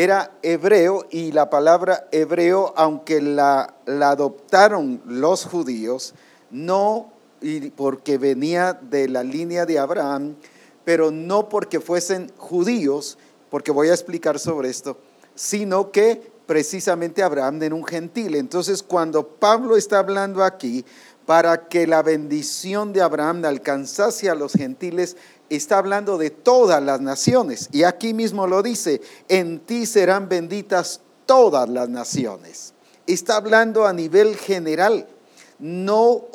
[0.04, 6.14] era hebreo y la palabra hebreo, aunque la, la adoptaron los judíos,
[6.52, 7.12] no
[7.76, 10.36] porque venía de la línea de Abraham,
[10.86, 13.18] pero no porque fuesen judíos,
[13.50, 14.98] porque voy a explicar sobre esto,
[15.36, 18.36] sino que precisamente Abraham era un gentil.
[18.36, 20.86] Entonces, cuando Pablo está hablando aquí,
[21.26, 25.16] para que la bendición de Abraham alcanzase a los gentiles,
[25.50, 27.70] está hablando de todas las naciones.
[27.72, 32.74] Y aquí mismo lo dice, en ti serán benditas todas las naciones.
[33.08, 35.08] Está hablando a nivel general,
[35.58, 36.26] no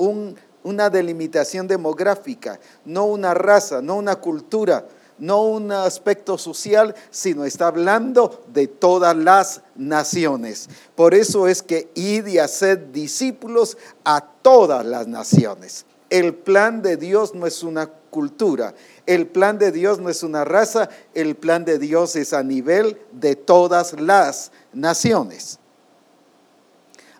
[0.62, 4.86] una delimitación demográfica, no una raza, no una cultura,
[5.18, 10.68] no un aspecto social, sino está hablando de todas las naciones.
[10.94, 15.86] Por eso es que id y haced discípulos a todas las naciones.
[16.10, 20.44] El plan de Dios no es una cultura, el plan de Dios no es una
[20.44, 25.58] raza, el plan de Dios es a nivel de todas las naciones.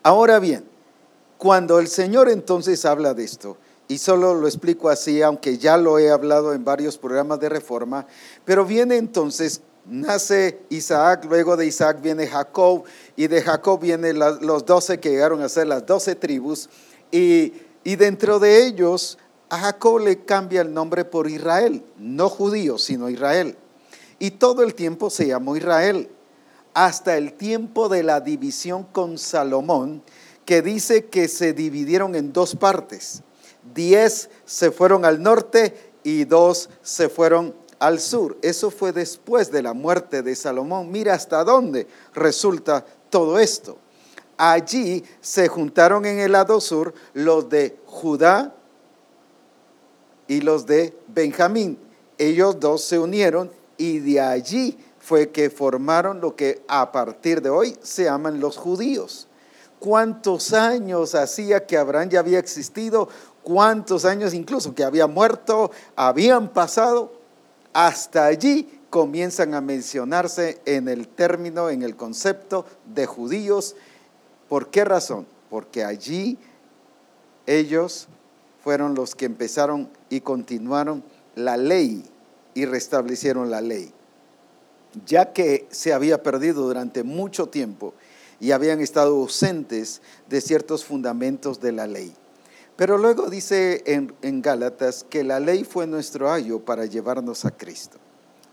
[0.05, 0.65] Ahora bien,
[1.37, 3.57] cuando el Señor entonces habla de esto,
[3.89, 8.07] y solo lo explico así, aunque ya lo he hablado en varios programas de reforma,
[8.45, 12.85] pero viene entonces, nace Isaac, luego de Isaac viene Jacob,
[13.17, 16.71] y de Jacob vienen los doce que llegaron a ser las doce tribus,
[17.11, 17.53] y,
[17.83, 19.19] y dentro de ellos
[19.55, 23.57] a Jacob le cambia el nombre por Israel, no judío, sino Israel.
[24.19, 26.09] Y todo el tiempo se llamó Israel,
[26.73, 30.03] hasta el tiempo de la división con Salomón,
[30.45, 33.23] que dice que se dividieron en dos partes
[33.73, 38.37] diez se fueron al norte y dos se fueron al sur.
[38.43, 40.91] Eso fue después de la muerte de Salomón.
[40.91, 43.79] Mira hasta dónde resulta todo esto.
[44.37, 48.55] Allí se juntaron en el lado sur los de Judá
[50.29, 51.79] y los de Benjamín.
[52.19, 57.51] Ellos dos se unieron y de allí fue que formaron lo que a partir de
[57.51, 59.29] hoy se llaman los judíos.
[59.79, 63.09] ¿Cuántos años hacía que Abraham ya había existido?
[63.45, 67.13] cuántos años incluso que había muerto, habían pasado,
[67.73, 73.77] hasta allí comienzan a mencionarse en el término, en el concepto de judíos.
[74.49, 75.27] ¿Por qué razón?
[75.51, 76.39] Porque allí
[77.47, 78.09] ellos
[78.65, 82.03] fueron los que empezaron y continuaron la ley
[82.55, 83.93] y restablecieron la ley.
[85.05, 87.93] Ya que se había perdido durante mucho tiempo
[88.41, 90.01] y habían estado ausentes
[90.31, 92.15] de ciertos fundamentos de la ley.
[92.77, 97.99] Pero luego dice en, Gálatas que la ley fue nuestro ayo para llevarnos a Cristo.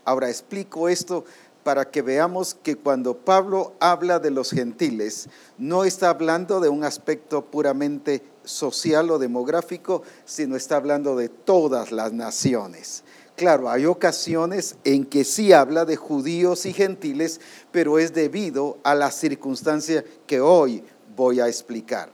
[0.04, 1.24] Ahora explico esto
[1.62, 6.84] para que veamos que cuando Pablo habla de los gentiles, no está hablando de un
[6.84, 13.04] aspecto puramente social o demográfico, sino está hablando de todas las naciones.
[13.36, 18.94] Claro, hay ocasiones en que sí habla de judíos y gentiles, pero es debido a
[18.94, 20.84] la circunstancia que hoy
[21.16, 22.12] voy a explicar.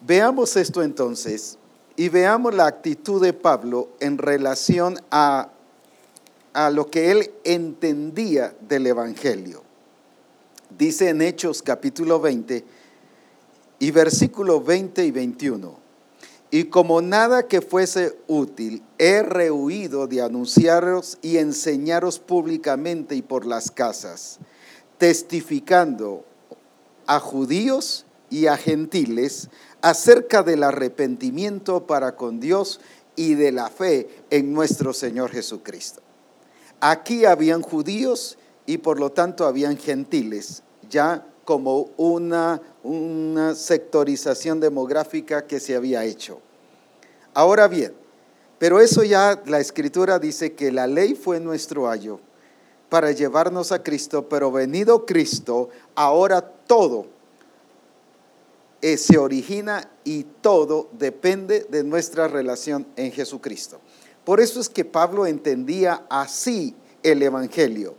[0.00, 1.58] Veamos esto entonces
[1.96, 5.50] y veamos la actitud de Pablo en relación a,
[6.52, 9.62] a lo que él entendía del Evangelio.
[10.76, 12.64] Dice en Hechos capítulo 20
[13.78, 15.78] y versículo 20 y 21.
[16.52, 23.46] Y como nada que fuese útil, he rehuido de anunciaros y enseñaros públicamente y por
[23.46, 24.38] las casas,
[24.98, 26.24] testificando
[27.06, 29.48] a judíos y a gentiles
[29.80, 32.80] acerca del arrepentimiento para con Dios
[33.16, 36.02] y de la fe en nuestro Señor Jesucristo.
[36.80, 45.46] Aquí habían judíos y por lo tanto habían gentiles, ya como una, una sectorización demográfica
[45.46, 46.40] que se había hecho.
[47.34, 47.92] Ahora bien,
[48.58, 52.20] pero eso ya la escritura dice que la ley fue nuestro ayo
[52.88, 57.06] para llevarnos a Cristo, pero venido Cristo, ahora todo
[58.82, 63.80] eh, se origina y todo depende de nuestra relación en Jesucristo.
[64.24, 67.94] Por eso es que Pablo entendía así el Evangelio.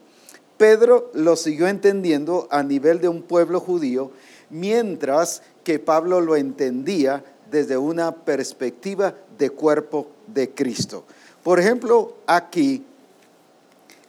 [0.57, 4.11] Pedro lo siguió entendiendo a nivel de un pueblo judío,
[4.49, 11.03] mientras que Pablo lo entendía desde una perspectiva de cuerpo de Cristo.
[11.43, 12.85] Por ejemplo, aquí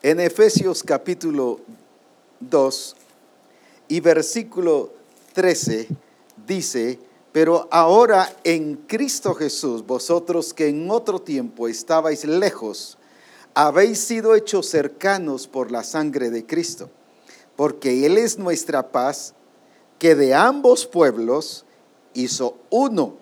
[0.02, 1.60] en Efesios capítulo
[2.40, 2.96] 2
[3.88, 4.92] y versículo
[5.32, 5.88] 13,
[6.46, 6.98] dice,
[7.32, 12.98] pero ahora en Cristo Jesús, vosotros que en otro tiempo estabais lejos,
[13.54, 16.90] habéis sido hechos cercanos por la sangre de Cristo,
[17.56, 19.34] porque Él es nuestra paz,
[19.98, 21.64] que de ambos pueblos
[22.14, 23.16] hizo uno,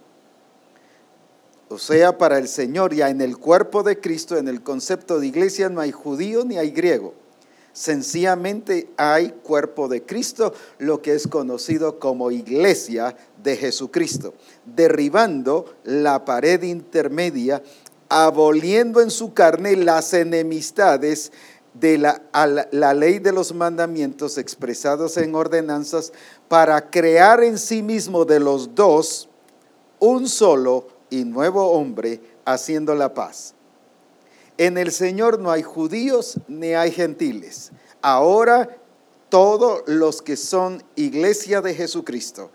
[1.73, 5.29] O sea, para el Señor, ya en el cuerpo de Cristo, en el concepto de
[5.29, 7.14] iglesia, no hay judío ni hay griego.
[7.72, 14.35] Sencillamente hay cuerpo de Cristo, lo que es conocido como iglesia de Jesucristo,
[14.66, 17.62] derribando la pared intermedia,
[18.09, 21.30] aboliendo en su carne las enemistades
[21.74, 22.22] de la,
[22.72, 26.12] la, ley de los mandamientos expresados en ordenanzas
[26.48, 29.28] para crear en sí mismo de los dos
[30.00, 33.54] un solo y nuevo hombre haciendo la paz.
[34.61, 37.70] En el Señor no hay judíos ni hay gentiles.
[38.03, 38.77] Ahora
[39.31, 42.51] todos los que son iglesia de Jesucristo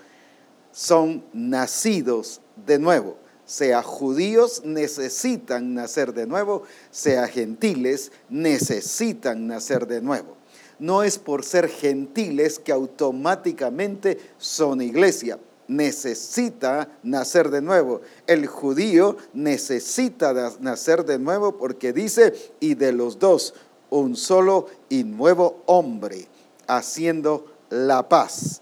[0.71, 3.17] son nacidos de nuevo.
[3.47, 10.37] Sea judíos necesitan nacer de nuevo, sea gentiles necesitan nacer de nuevo.
[10.77, 18.01] No es por ser gentiles que automáticamente son iglesia necesita nacer de nuevo.
[18.27, 23.53] El judío necesita nacer de nuevo porque dice, y de los dos,
[23.89, 26.27] un solo y nuevo hombre,
[26.67, 28.61] haciendo la paz.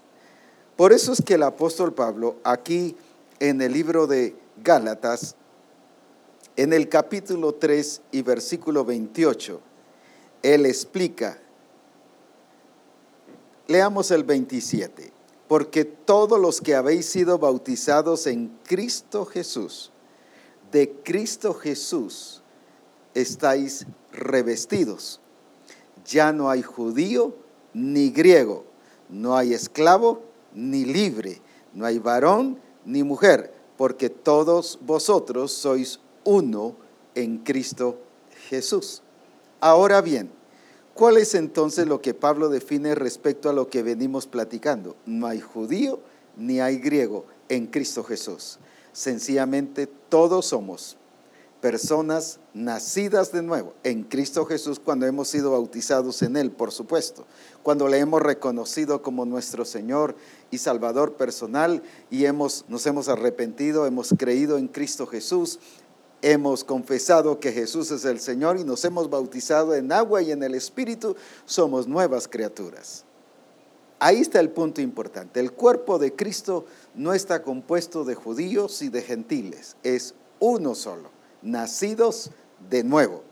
[0.76, 2.96] Por eso es que el apóstol Pablo, aquí
[3.40, 5.36] en el libro de Gálatas,
[6.56, 9.60] en el capítulo 3 y versículo 28,
[10.42, 11.38] él explica,
[13.66, 15.13] leamos el 27
[15.54, 19.92] porque todos los que habéis sido bautizados en Cristo Jesús,
[20.72, 22.42] de Cristo Jesús
[23.14, 25.20] estáis revestidos.
[26.06, 27.36] Ya no hay judío
[27.72, 28.64] ni griego,
[29.08, 31.40] no hay esclavo ni libre,
[31.72, 36.74] no hay varón ni mujer, porque todos vosotros sois uno
[37.14, 38.00] en Cristo
[38.48, 39.02] Jesús.
[39.60, 40.32] Ahora bien,
[40.94, 44.94] ¿Cuál es entonces lo que Pablo define respecto a lo que venimos platicando?
[45.06, 45.98] No hay judío
[46.36, 48.60] ni hay griego en Cristo Jesús.
[48.92, 50.96] Sencillamente todos somos
[51.60, 57.24] personas nacidas de nuevo en Cristo Jesús cuando hemos sido bautizados en Él, por supuesto,
[57.62, 60.14] cuando le hemos reconocido como nuestro Señor
[60.50, 65.58] y Salvador personal y hemos, nos hemos arrepentido, hemos creído en Cristo Jesús
[66.24, 70.42] hemos confesado que Jesús es el Señor y nos hemos bautizado en agua y en
[70.42, 73.04] el Espíritu, somos nuevas criaturas.
[73.98, 75.38] Ahí está el punto importante.
[75.38, 81.10] El cuerpo de Cristo no está compuesto de judíos y de gentiles, es uno solo,
[81.42, 82.30] nacidos
[82.70, 83.22] de nuevo,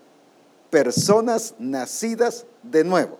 [0.68, 3.18] personas nacidas de nuevo.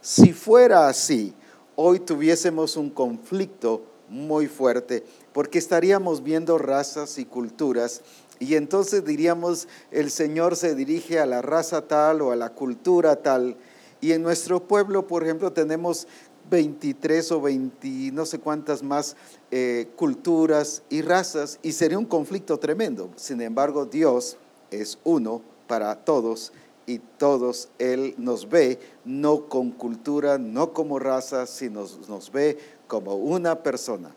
[0.00, 1.34] Si fuera así,
[1.76, 8.02] hoy tuviésemos un conflicto muy fuerte porque estaríamos viendo razas y culturas
[8.42, 13.14] y entonces diríamos, el Señor se dirige a la raza tal o a la cultura
[13.14, 13.56] tal.
[14.00, 16.08] Y en nuestro pueblo, por ejemplo, tenemos
[16.50, 19.16] 23 o 20, no sé cuántas más
[19.52, 23.10] eh, culturas y razas, y sería un conflicto tremendo.
[23.14, 24.36] Sin embargo, Dios
[24.72, 26.52] es uno para todos
[26.84, 33.14] y todos Él nos ve no con cultura, no como raza, sino nos ve como
[33.14, 34.12] una persona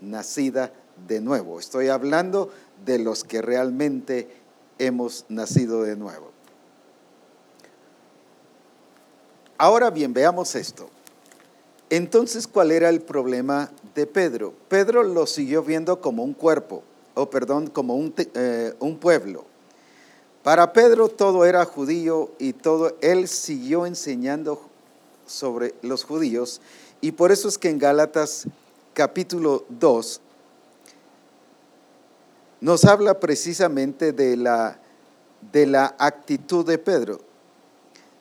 [0.00, 0.72] nacida
[1.06, 1.60] de nuevo.
[1.60, 2.50] Estoy hablando
[2.84, 4.28] de los que realmente
[4.78, 6.30] hemos nacido de nuevo.
[9.58, 10.90] Ahora bien, veamos esto.
[11.88, 14.52] Entonces, ¿cuál era el problema de Pedro?
[14.68, 16.82] Pedro lo siguió viendo como un cuerpo,
[17.14, 19.44] o perdón, como un, eh, un pueblo.
[20.42, 24.60] Para Pedro todo era judío y todo, él siguió enseñando
[25.26, 26.60] sobre los judíos
[27.00, 28.46] y por eso es que en Gálatas
[28.94, 30.20] capítulo 2
[32.60, 34.78] nos habla precisamente de la,
[35.52, 37.20] de la actitud de Pedro.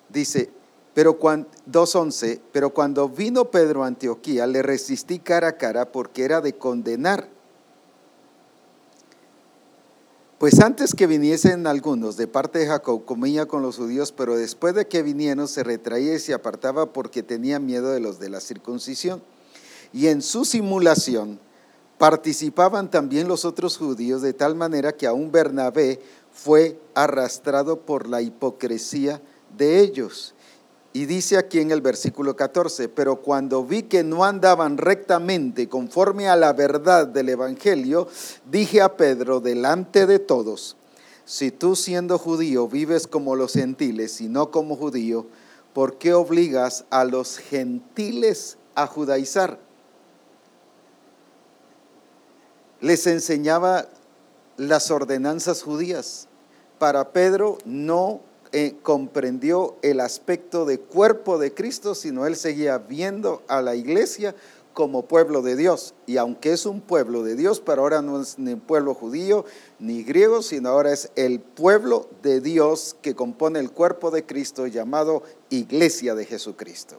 [0.09, 0.49] Dice,
[0.93, 6.23] pero cuando, 2.11, pero cuando vino Pedro a Antioquía, le resistí cara a cara porque
[6.23, 7.27] era de condenar.
[10.37, 14.75] Pues antes que viniesen algunos de parte de Jacob, comía con los judíos, pero después
[14.75, 18.41] de que vinieron se retraía y se apartaba porque tenía miedo de los de la
[18.41, 19.23] circuncisión.
[19.93, 21.39] Y en su simulación
[21.97, 25.99] participaban también los otros judíos, de tal manera que aún Bernabé
[26.31, 29.21] fue arrastrado por la hipocresía
[29.57, 30.33] de ellos.
[30.91, 36.29] Y dice aquí en el versículo 14, pero cuando vi que no andaban rectamente conforme
[36.29, 38.07] a la verdad del Evangelio,
[38.49, 40.77] dije a Pedro delante de todos,
[41.25, 45.25] si tú siendo judío vives como los gentiles y no como judío,
[45.73, 49.59] ¿por qué obligas a los gentiles a judaizar?
[52.85, 53.87] Les enseñaba
[54.57, 56.27] las ordenanzas judías.
[56.77, 58.21] Para Pedro no
[58.51, 64.35] eh, comprendió el aspecto de cuerpo de Cristo, sino él seguía viendo a la iglesia
[64.73, 65.95] como pueblo de Dios.
[66.05, 69.45] Y aunque es un pueblo de Dios, pero ahora no es ni pueblo judío
[69.79, 74.67] ni griego, sino ahora es el pueblo de Dios que compone el cuerpo de Cristo
[74.67, 76.97] llamado Iglesia de Jesucristo.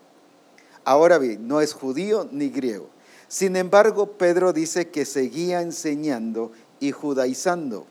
[0.84, 2.95] Ahora bien, no es judío ni griego.
[3.28, 7.86] Sin embargo, Pedro dice que seguía enseñando y judaizando.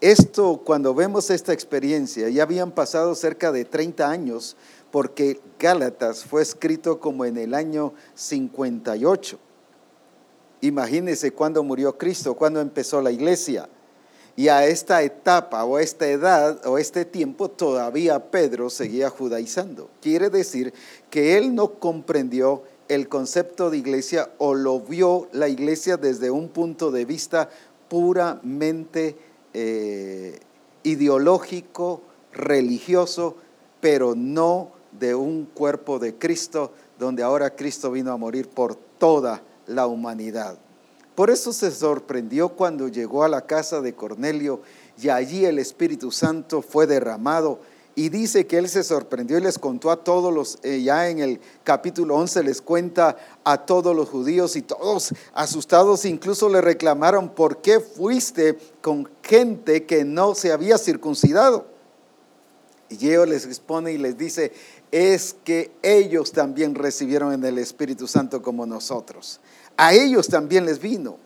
[0.00, 4.56] Esto, cuando vemos esta experiencia, ya habían pasado cerca de 30 años
[4.90, 9.38] porque Gálatas fue escrito como en el año 58.
[10.60, 13.68] Imagínense cuando murió Cristo, cuando empezó la iglesia.
[14.36, 19.90] Y a esta etapa o esta edad o este tiempo todavía Pedro seguía judaizando.
[20.00, 20.74] Quiere decir
[21.08, 26.48] que él no comprendió el concepto de iglesia o lo vio la iglesia desde un
[26.48, 27.48] punto de vista
[27.88, 29.16] puramente
[29.52, 30.40] eh,
[30.82, 33.36] ideológico, religioso,
[33.80, 39.42] pero no de un cuerpo de Cristo, donde ahora Cristo vino a morir por toda
[39.66, 40.58] la humanidad.
[41.14, 44.62] Por eso se sorprendió cuando llegó a la casa de Cornelio
[45.00, 47.60] y allí el Espíritu Santo fue derramado.
[47.96, 51.20] Y dice que él se sorprendió y les contó a todos los, eh, ya en
[51.20, 57.28] el capítulo 11 les cuenta a todos los judíos y todos asustados incluso le reclamaron,
[57.28, 61.66] ¿por qué fuiste con gente que no se había circuncidado?
[62.88, 64.52] Y ellos les expone y les dice,
[64.90, 69.40] es que ellos también recibieron en el Espíritu Santo como nosotros.
[69.76, 71.18] A ellos también les vino.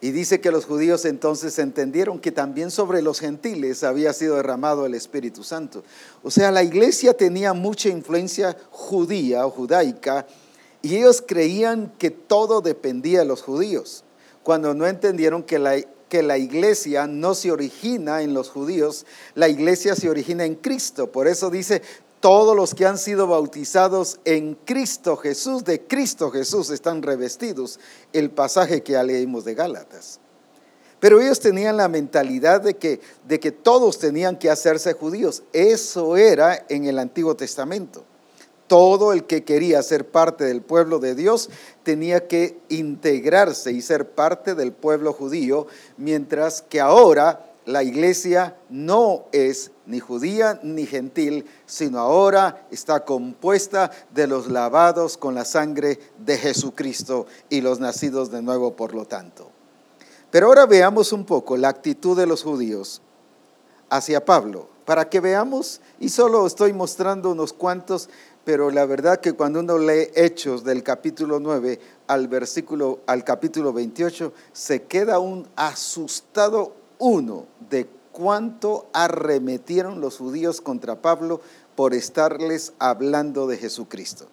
[0.00, 4.86] Y dice que los judíos entonces entendieron que también sobre los gentiles había sido derramado
[4.86, 5.82] el Espíritu Santo.
[6.22, 10.26] O sea, la iglesia tenía mucha influencia judía o judaica
[10.82, 14.04] y ellos creían que todo dependía de los judíos,
[14.44, 19.48] cuando no entendieron que la, que la iglesia no se origina en los judíos, la
[19.48, 21.10] iglesia se origina en Cristo.
[21.10, 21.82] Por eso dice,
[22.20, 27.78] todos los que han sido bautizados en Cristo Jesús, de Cristo Jesús, están revestidos.
[28.12, 30.20] El pasaje que ya leímos de Gálatas.
[31.00, 35.44] Pero ellos tenían la mentalidad de que, de que todos tenían que hacerse judíos.
[35.52, 38.04] Eso era en el Antiguo Testamento.
[38.66, 41.48] Todo el que quería ser parte del pueblo de Dios
[41.84, 49.26] tenía que integrarse y ser parte del pueblo judío, mientras que ahora la iglesia no
[49.30, 56.00] es ni judía ni gentil, sino ahora está compuesta de los lavados con la sangre
[56.16, 59.50] de Jesucristo y los nacidos de nuevo por lo tanto.
[60.30, 63.02] Pero ahora veamos un poco la actitud de los judíos
[63.90, 68.08] hacia Pablo, para que veamos, y solo estoy mostrando unos cuantos,
[68.46, 73.74] pero la verdad que cuando uno lee Hechos del capítulo 9 al versículo al capítulo
[73.74, 81.40] 28 se queda un asustado uno de cuánto arremetieron los judíos contra Pablo
[81.76, 84.26] por estarles hablando de Jesucristo.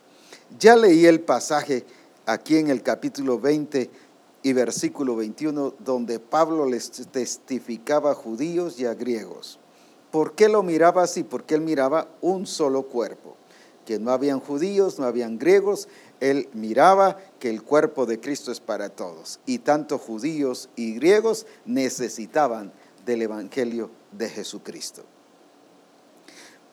[0.60, 1.86] Ya leí el pasaje
[2.26, 3.90] aquí en el capítulo 20
[4.44, 9.60] y versículo 21, donde Pablo les testificaba a judíos y a griegos.
[10.12, 11.24] ¿Por qué lo miraba así?
[11.24, 13.36] Porque él miraba un solo cuerpo,
[13.86, 15.88] que no habían judíos, no habían griegos,
[16.20, 21.46] él miraba que el cuerpo de Cristo es para todos y tanto judíos y griegos
[21.66, 22.72] necesitaban
[23.06, 25.04] del Evangelio de Jesucristo.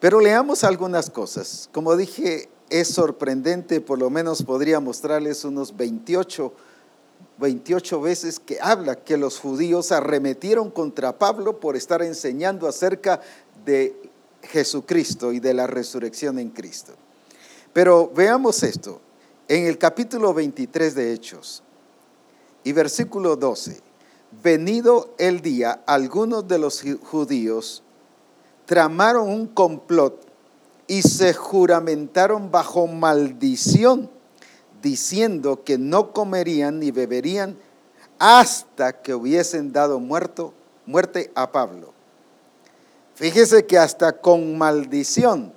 [0.01, 1.69] Pero leamos algunas cosas.
[1.73, 6.53] Como dije, es sorprendente, por lo menos podría mostrarles unos 28,
[7.39, 13.21] 28 veces que habla que los judíos arremetieron contra Pablo por estar enseñando acerca
[13.65, 13.95] de
[14.43, 16.95] Jesucristo y de la resurrección en Cristo.
[17.73, 19.01] Pero veamos esto.
[19.49, 21.63] En el capítulo 23 de Hechos
[22.63, 23.81] y versículo 12,
[24.43, 27.83] venido el día, algunos de los judíos
[28.67, 30.25] tramaron un complot
[30.87, 34.09] y se juramentaron bajo maldición,
[34.81, 37.57] diciendo que no comerían ni beberían
[38.21, 40.55] hasta que hubiesen dado muerto,
[40.87, 41.93] muerte a Pablo.
[43.17, 45.53] Fíjese que hasta con maldición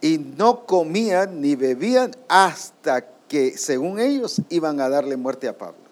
[0.00, 5.86] y no comían ni bebían hasta que, según ellos, iban a darle muerte a Pablo.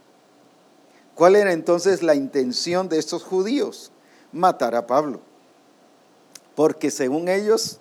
[1.15, 3.93] ¿Cuál era entonces la intención de estos judíos?
[4.33, 5.21] Matar a Pablo.
[6.55, 7.79] Porque según ellos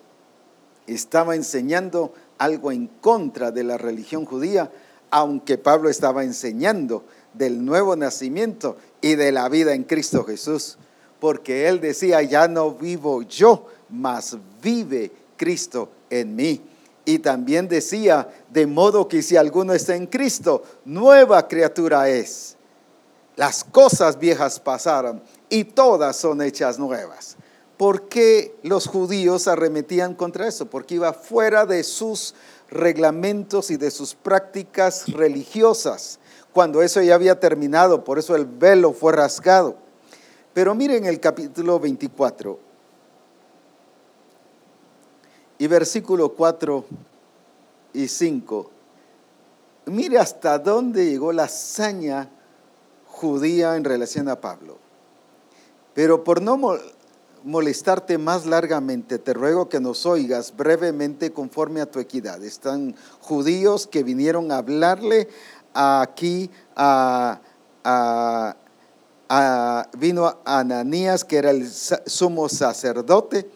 [0.86, 4.70] estaba enseñando algo en contra de la religión judía,
[5.10, 7.04] aunque Pablo estaba enseñando
[7.34, 10.78] del nuevo nacimiento y de la vida en Cristo Jesús.
[11.20, 15.88] Porque él decía, ya no vivo yo, mas vive Cristo
[16.20, 16.60] en mí.
[17.04, 22.56] Y también decía, de modo que si alguno está en Cristo, nueva criatura es.
[23.36, 27.36] Las cosas viejas pasaron y todas son hechas nuevas.
[27.76, 30.66] ¿Por qué los judíos arremetían contra eso?
[30.66, 32.34] Porque iba fuera de sus
[32.70, 36.18] reglamentos y de sus prácticas religiosas,
[36.52, 39.76] cuando eso ya había terminado, por eso el velo fue rasgado.
[40.52, 42.73] Pero miren el capítulo 24
[45.58, 46.84] y versículo 4
[47.94, 48.70] y 5.
[49.86, 52.28] Mire hasta dónde llegó la hazaña
[53.06, 54.78] judía en relación a Pablo.
[55.94, 56.58] Pero por no
[57.44, 62.42] molestarte más largamente, te ruego que nos oigas brevemente conforme a tu equidad.
[62.42, 65.28] Están judíos que vinieron a hablarle
[65.74, 67.40] aquí a,
[69.98, 73.48] vino Ananías, que era el sumo sacerdote,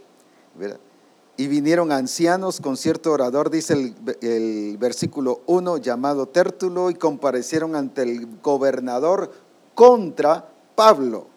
[1.38, 8.02] y vinieron ancianos con cierto orador, dice el, versículo 1, llamado Tértulo, y comparecieron ante
[8.02, 9.30] el gobernador
[9.72, 11.28] contra Pablo.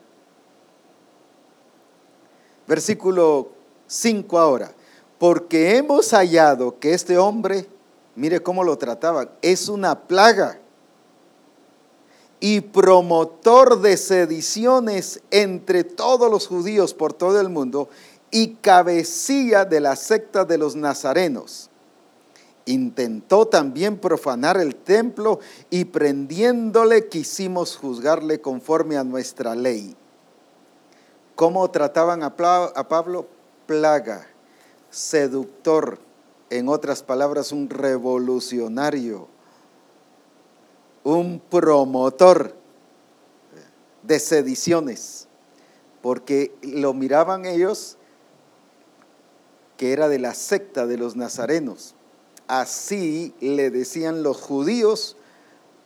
[2.67, 3.49] Versículo
[3.85, 4.71] 5 ahora.
[5.19, 7.67] Porque hemos hallado que este hombre,
[8.15, 10.59] mire cómo lo trataban, es una plaga
[12.39, 17.87] y promotor de sediciones entre todos los judíos por todo el mundo
[18.31, 21.69] y cabecilla de la secta de los nazarenos.
[22.65, 29.95] Intentó también profanar el templo y prendiéndole quisimos juzgarle conforme a nuestra ley.
[31.35, 33.27] ¿Cómo trataban a Pablo?
[33.65, 34.27] Plaga,
[34.89, 35.99] seductor,
[36.49, 39.27] en otras palabras, un revolucionario,
[41.03, 42.53] un promotor
[44.03, 45.27] de sediciones,
[46.01, 47.97] porque lo miraban ellos
[49.81, 51.95] que era de la secta de los nazarenos.
[52.47, 55.17] Así le decían los judíos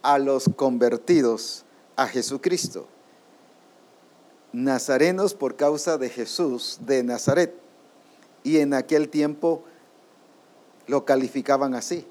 [0.02, 1.64] a los convertidos
[1.96, 2.90] a Jesucristo
[4.56, 7.54] nazarenos por causa de Jesús de Nazaret.
[8.44, 9.64] Y en aquel tiempo
[10.88, 12.06] lo calificaban así.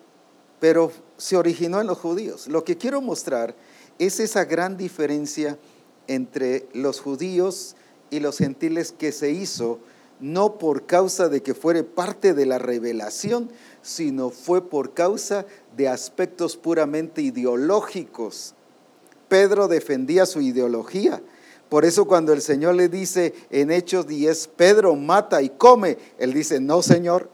[0.60, 2.46] Pero se originó en los judíos.
[2.48, 3.54] Lo que quiero mostrar
[3.98, 5.58] es esa gran diferencia
[6.06, 7.76] entre los judíos
[8.10, 9.78] y los gentiles que se hizo
[10.20, 13.50] no por causa de que fuere parte de la revelación,
[13.82, 15.46] sino fue por causa
[15.76, 18.54] de aspectos puramente ideológicos.
[19.28, 21.22] Pedro defendía su ideología,
[21.68, 26.32] por eso cuando el Señor le dice en Hechos 10, Pedro mata y come, él
[26.32, 27.30] dice, no Señor,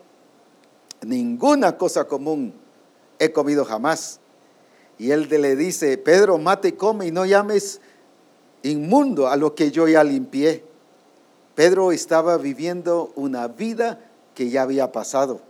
[1.02, 2.54] ninguna cosa común
[3.18, 4.20] he comido jamás.
[4.98, 7.80] Y él le dice, Pedro mata y come y no llames
[8.62, 10.64] inmundo a lo que yo ya limpié.
[11.54, 14.00] Pedro estaba viviendo una vida
[14.34, 15.40] que ya había pasado.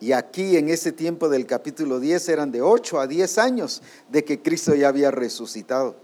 [0.00, 4.24] Y aquí en ese tiempo del capítulo 10 eran de 8 a 10 años de
[4.24, 5.96] que Cristo ya había resucitado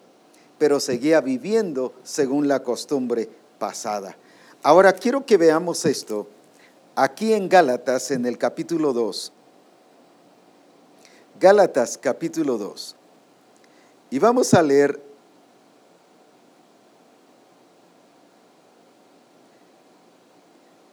[0.61, 4.15] pero seguía viviendo según la costumbre pasada.
[4.63, 6.29] Ahora quiero que veamos esto
[6.95, 9.33] aquí en Gálatas en el capítulo 2.
[11.41, 12.95] Gálatas capítulo 2.
[14.11, 15.03] Y vamos a leer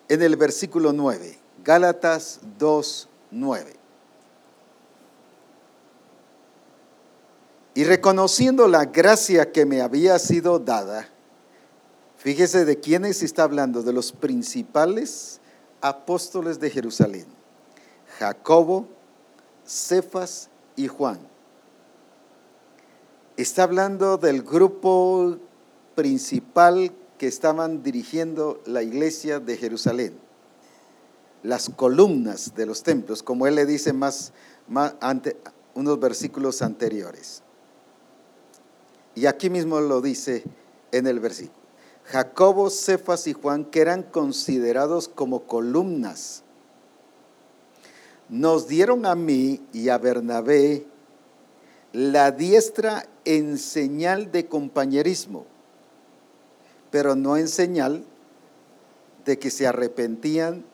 [0.10, 1.38] en el versículo 9.
[1.64, 3.76] Gálatas 2, 9.
[7.74, 11.08] Y reconociendo la gracia que me había sido dada,
[12.18, 15.40] fíjese de quiénes está hablando, de los principales
[15.82, 17.28] apóstoles de Jerusalén,
[18.18, 18.88] Jacobo,
[19.66, 21.20] Cefas y Juan.
[23.36, 25.38] Está hablando del grupo
[25.94, 30.14] principal que estaban dirigiendo la iglesia de Jerusalén,
[31.44, 34.34] las columnas de los templos, como él le dice más,
[34.68, 34.96] más
[35.74, 37.44] unos versículos anteriores.
[39.16, 40.44] Y aquí mismo lo dice
[40.92, 41.58] en el versículo.
[42.06, 46.44] Jacobo, Cefas y Juan, que eran considerados como columnas,
[48.30, 50.86] nos dieron a mí y a Bernabé
[51.94, 55.46] la diestra en señal de compañerismo,
[56.98, 58.04] pero no en señal
[59.24, 60.66] de que se arrepentían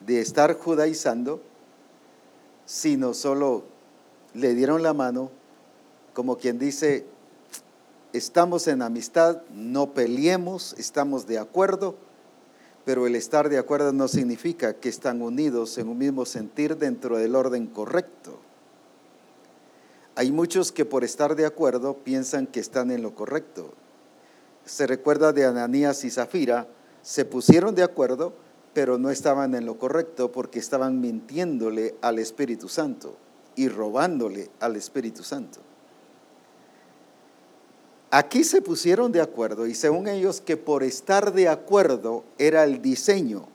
[0.00, 1.40] de estar judaizando,
[2.66, 3.62] sino solo
[4.32, 5.30] le dieron la mano
[6.14, 7.06] como quien dice,
[8.12, 11.94] estamos en amistad, no peleemos, estamos de acuerdo,
[12.84, 17.18] pero el estar de acuerdo no significa que están unidos en un mismo sentir dentro
[17.18, 18.40] del orden correcto.
[20.16, 23.74] Hay muchos que por estar de acuerdo piensan que están en lo correcto.
[24.64, 26.66] Se recuerda de Ananías y Zafira,
[27.02, 28.32] se pusieron de acuerdo,
[28.72, 33.16] pero no estaban en lo correcto porque estaban mintiéndole al Espíritu Santo
[33.56, 35.60] y robándole al Espíritu Santo.
[38.10, 42.80] Aquí se pusieron de acuerdo y según ellos que por estar de acuerdo era el
[42.80, 43.48] diseño.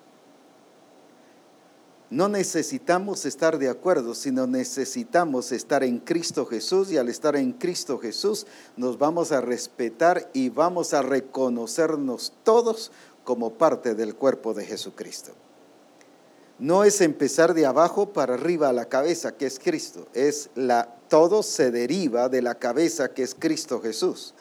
[2.10, 7.54] No necesitamos estar de acuerdo, sino necesitamos estar en Cristo Jesús y al estar en
[7.54, 8.48] Cristo Jesús
[8.78, 12.92] nos vamos a respetar y vamos a reconocernos todos
[13.24, 15.34] como parte del cuerpo de Jesucristo.
[16.58, 20.96] No es empezar de abajo para arriba a la cabeza, que es Cristo, es la
[21.10, 24.34] todo se deriva de la cabeza que es Cristo Jesús.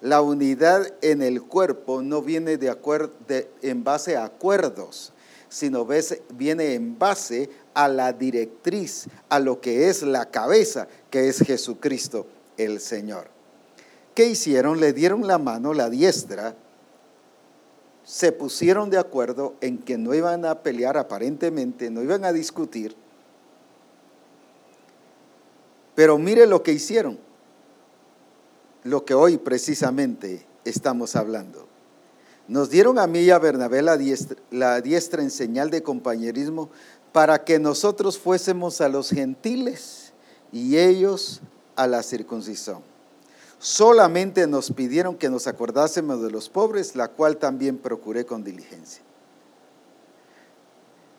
[0.00, 5.13] La unidad en el cuerpo no viene de en base a acuerdos,
[5.54, 5.86] sino
[6.34, 12.26] viene en base a la directriz, a lo que es la cabeza, que es Jesucristo
[12.56, 13.28] el Señor.
[14.14, 14.80] ¿Qué hicieron?
[14.80, 16.56] Le dieron la mano, la diestra,
[18.04, 22.96] se pusieron de acuerdo en que no iban a pelear aparentemente, no iban a discutir.
[25.94, 27.18] Pero mire lo que hicieron
[28.84, 31.66] lo que hoy precisamente estamos hablando.
[32.46, 33.96] Nos dieron a mí y a Bernabé la
[34.80, 36.68] diestra, en señal de compañerismo
[37.12, 40.12] para que nosotros fuésemos a los gentiles
[40.52, 41.40] y ellos
[41.76, 42.82] a la circuncisión.
[43.58, 49.02] Solamente nos pidieron que nos acordásemos de los pobres, la cual también procuré con diligencia.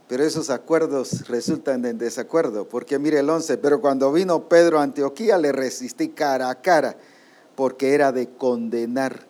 [0.07, 4.83] Pero esos acuerdos resultan en desacuerdo, porque mire el 11, pero cuando vino Pedro a
[4.83, 6.95] Antioquía le resistí cara a cara
[7.55, 9.25] porque era de condenar.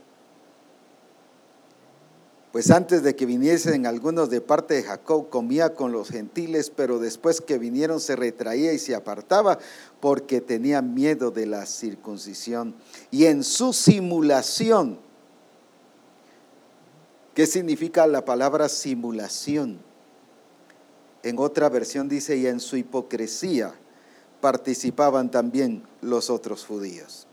[2.56, 7.00] Pues antes de que viniesen algunos de parte de Jacob, comía con los gentiles, pero
[7.00, 9.60] después que vinieron se retraía y se apartaba
[10.00, 12.74] porque tenía miedo de la circuncisión.
[13.12, 15.00] Y en su simulación,
[17.34, 19.80] ¿qué significa la palabra simulación?
[21.24, 23.76] En otra versión dice, y en su hipocresía
[24.40, 27.28] participaban también los otros judíos.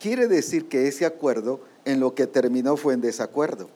[0.00, 3.68] Quiere decir que ese acuerdo en lo que terminó fue en desacuerdo.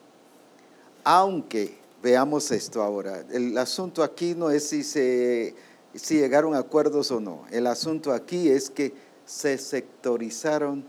[1.03, 5.55] Aunque, veamos esto ahora, el asunto aquí no es si, se,
[5.93, 8.93] si llegaron a acuerdos o no, el asunto aquí es que
[9.25, 10.83] se sectorizaron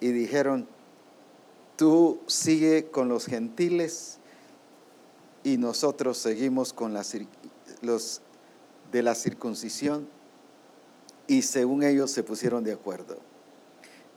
[0.00, 0.66] y dijeron,
[1.76, 4.18] tú sigue con los gentiles
[5.44, 6.94] y nosotros seguimos con
[7.82, 8.20] los
[8.92, 10.06] de la circuncisión.
[11.26, 13.16] Y según ellos se pusieron de acuerdo.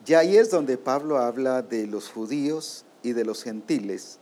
[0.05, 4.19] Y ahí es donde Pablo habla de los judíos y de los gentiles,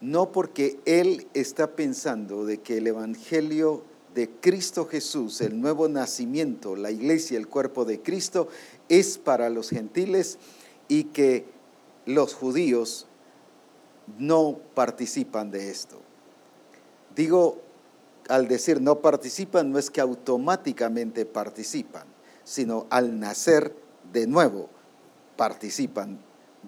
[0.00, 3.84] no porque él está pensando de que el Evangelio
[4.14, 8.48] de Cristo Jesús, el nuevo nacimiento, la iglesia, el cuerpo de Cristo,
[8.88, 10.38] es para los gentiles
[10.88, 11.44] y que
[12.06, 13.06] los judíos
[14.18, 16.00] no participan de esto.
[17.14, 17.60] Digo,
[18.28, 22.06] al decir no participan, no es que automáticamente participan,
[22.44, 23.74] sino al nacer
[24.12, 24.68] de nuevo
[25.36, 26.18] participan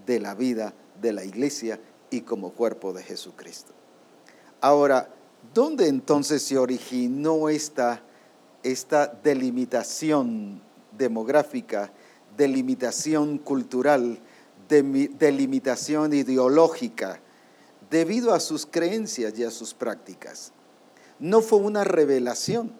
[0.07, 1.81] de la vida de la iglesia
[2.11, 3.73] y como cuerpo de Jesucristo.
[4.61, 5.09] Ahora,
[5.55, 8.03] ¿dónde entonces se originó esta,
[8.63, 10.61] esta delimitación
[10.97, 11.93] demográfica,
[12.37, 14.19] delimitación cultural,
[14.69, 17.21] delimitación ideológica,
[17.91, 20.53] debido a sus creencias y a sus prácticas?
[21.19, 22.73] No fue una revelación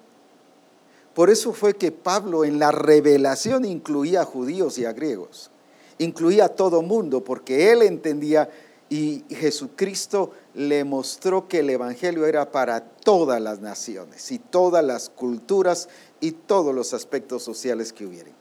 [1.19, 5.51] por eso fue que Pablo en la revelación incluía a judíos y a griegos,
[5.99, 8.49] incluía a todo mundo, porque él entendía
[8.91, 15.11] y Jesucristo le mostró que el Evangelio era para todas las naciones y todas las
[15.11, 15.89] culturas
[16.21, 18.33] y todos los aspectos sociales que hubieran.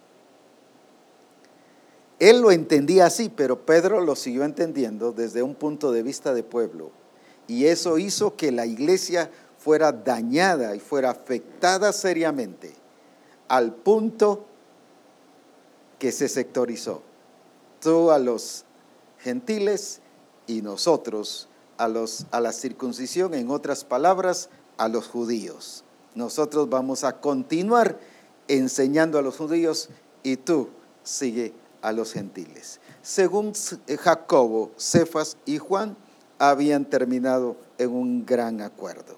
[2.20, 6.44] Él lo entendía así, pero Pedro lo siguió entendiendo desde un punto de vista de
[6.44, 6.92] pueblo.
[7.48, 9.30] Y eso hizo que la iglesia
[9.60, 12.74] fuera dañada y fuera afectada seriamente
[13.48, 14.46] al punto
[16.00, 17.02] que se sectorizó.
[17.82, 18.66] Tú a los
[19.20, 20.02] gentiles
[20.48, 25.84] y nosotros a, los, a la circuncisión, en otras palabras, a los judíos.
[26.16, 28.00] Nosotros vamos a continuar
[28.48, 29.90] enseñando a los judíos
[30.24, 30.70] y tú
[31.04, 32.80] sigue a los gentiles.
[33.02, 33.54] Según
[34.00, 35.96] Jacobo, Cefas y Juan
[36.40, 39.18] habían terminado en un gran acuerdo.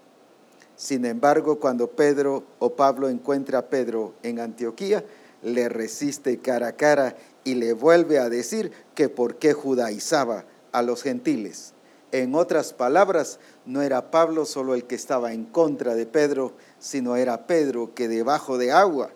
[0.76, 5.04] Sin embargo, cuando Pedro o Pablo encuentra a Pedro en Antioquía,
[5.42, 10.82] le resiste cara a cara y le vuelve a decir que por qué judaizaba a
[10.82, 11.74] los gentiles.
[12.12, 17.16] En otras palabras, no era Pablo solo el que estaba en contra de Pedro, sino
[17.16, 19.12] era Pedro que debajo de agua,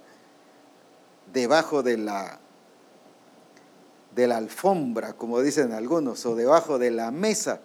[1.34, 2.39] debajo de la
[4.16, 7.62] de la alfombra, como dicen algunos, o debajo de la mesa,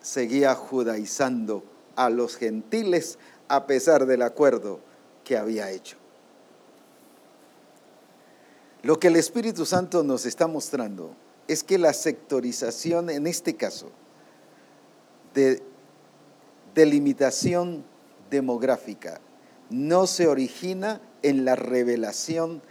[0.00, 1.64] seguía judaizando
[1.96, 3.18] a los gentiles
[3.48, 4.78] a pesar del acuerdo
[5.24, 5.96] que había hecho.
[8.82, 11.14] Lo que el Espíritu Santo nos está mostrando
[11.48, 13.90] es que la sectorización, en este caso,
[15.34, 15.62] de
[16.74, 17.84] delimitación
[18.30, 19.20] demográfica,
[19.70, 22.62] no se origina en la revelación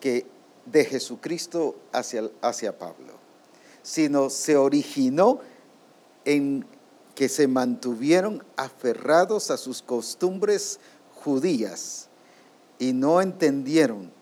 [0.00, 0.26] que
[0.66, 3.14] de Jesucristo hacia, hacia Pablo,
[3.82, 5.40] sino se originó
[6.24, 6.66] en
[7.14, 10.78] que se mantuvieron aferrados a sus costumbres
[11.16, 12.08] judías
[12.78, 14.12] y no entendieron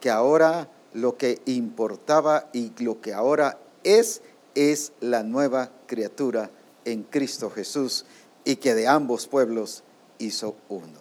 [0.00, 4.22] que ahora lo que importaba y lo que ahora es
[4.54, 6.50] es la nueva criatura
[6.84, 8.04] en Cristo Jesús
[8.44, 9.82] y que de ambos pueblos
[10.18, 11.00] hizo uno.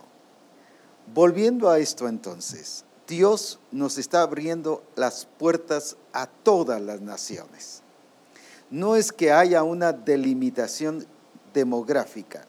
[1.13, 7.81] Volviendo a esto entonces, Dios nos está abriendo las puertas a todas las naciones.
[8.69, 11.05] No es que haya una delimitación
[11.53, 12.45] demográfica,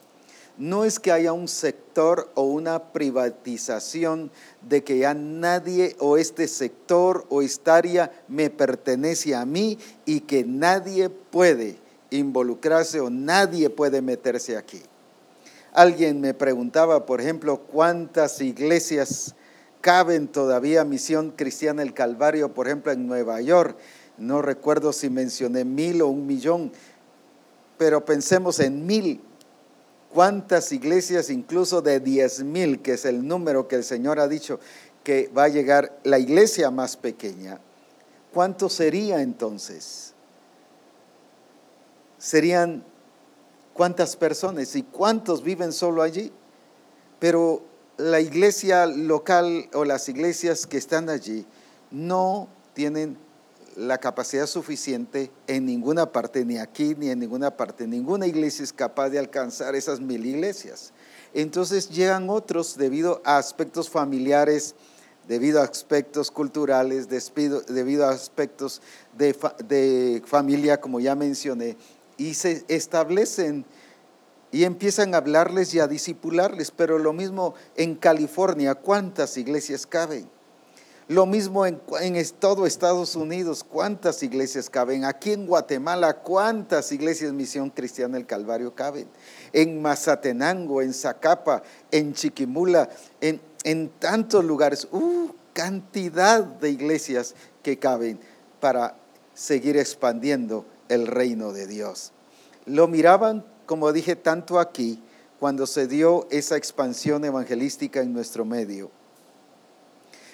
[0.59, 4.31] no es que haya un sector o una privatización
[4.61, 10.21] de que ya nadie o este sector o esta área me pertenece a mí y
[10.21, 11.77] que nadie puede
[12.11, 14.83] involucrarse o nadie puede meterse aquí.
[15.73, 19.35] Alguien me preguntaba, por ejemplo, cuántas iglesias
[19.81, 23.77] caben todavía Misión Cristiana el Calvario, por ejemplo, en Nueva York.
[24.19, 26.73] No recuerdo si mencioné mil o un millón,
[27.79, 29.21] pero pensemos en mil.
[30.13, 34.61] ¿Cuántas iglesias, incluso de diez mil, que es el número que el Señor ha dicho
[35.03, 37.61] que va a llegar la iglesia más pequeña?
[38.33, 40.13] ¿Cuánto sería entonces?
[42.19, 42.85] Serían
[43.73, 46.31] cuántas personas y cuántos viven solo allí.
[47.19, 47.63] Pero
[47.97, 51.47] la iglesia local o las iglesias que están allí
[51.91, 53.17] no tienen
[53.77, 57.87] la capacidad suficiente en ninguna parte, ni aquí ni en ninguna parte.
[57.87, 60.93] Ninguna iglesia es capaz de alcanzar esas mil iglesias.
[61.35, 64.75] Entonces llegan otros debido a aspectos familiares,
[65.27, 68.83] debido a aspectos culturales, debido a aspectos
[69.17, 71.77] de, de familia, como ya mencioné,
[72.17, 73.65] y se establecen
[74.51, 80.29] y empiezan a hablarles y a disipularles, pero lo mismo en California, ¿cuántas iglesias caben?
[81.09, 81.81] Lo mismo en,
[82.39, 85.05] todo Estados Unidos, ¿cuántas iglesias caben?
[85.05, 89.09] Aquí en Guatemala, ¿cuántas iglesias Misión Cristiana del Calvario caben?
[89.53, 92.89] En Mazatenango, en Zacapa, en Chiquimula,
[93.21, 98.21] en, en tantos lugares, uh, cantidad de iglesias que caben
[98.61, 98.97] para
[99.35, 102.13] seguir expandiendo el reino de Dios.
[102.65, 105.03] Lo miraban, como dije, tanto aquí,
[105.41, 108.93] cuando se dio esa expansión evangelística en nuestro medio.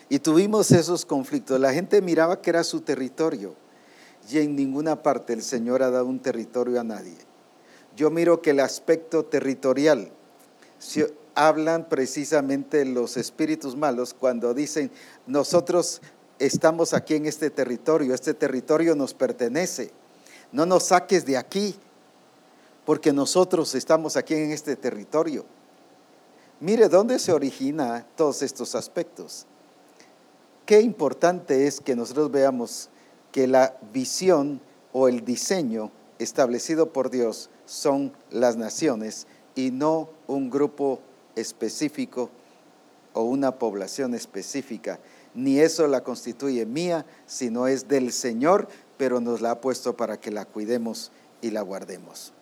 [0.08, 1.60] Y tuvimos esos conflictos.
[1.60, 3.54] La gente miraba que era su territorio
[4.30, 7.16] y en ninguna parte el Señor ha dado un territorio a nadie.
[7.96, 10.10] Yo miro que el aspecto territorial,
[11.34, 14.90] hablan precisamente los espíritus malos cuando dicen,
[15.26, 16.00] nosotros
[16.38, 19.92] estamos aquí en este territorio, este territorio nos pertenece
[20.52, 21.74] no nos saques de aquí,
[22.84, 25.44] porque nosotros estamos aquí en este territorio.
[26.60, 29.46] Mire dónde se origina todos estos aspectos.
[30.68, 32.90] Qué importante es que nosotros veamos
[33.32, 34.60] que la visión
[34.92, 41.00] o el diseño establecido por Dios son las naciones y no un grupo
[41.36, 42.28] específico
[43.14, 44.98] o una población específica.
[45.34, 50.20] Ni eso la constituye mía, sino es del Señor pero nos la ha puesto para
[50.20, 52.34] que la cuidemos y la guardemos.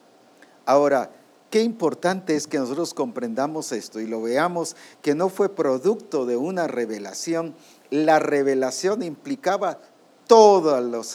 [0.64, 1.12] Ahora,
[1.50, 6.36] qué importante es que nosotros comprendamos esto y lo veamos que no fue producto de
[6.36, 7.54] una revelación.
[7.90, 9.78] La revelación implicaba
[10.26, 11.14] todos los,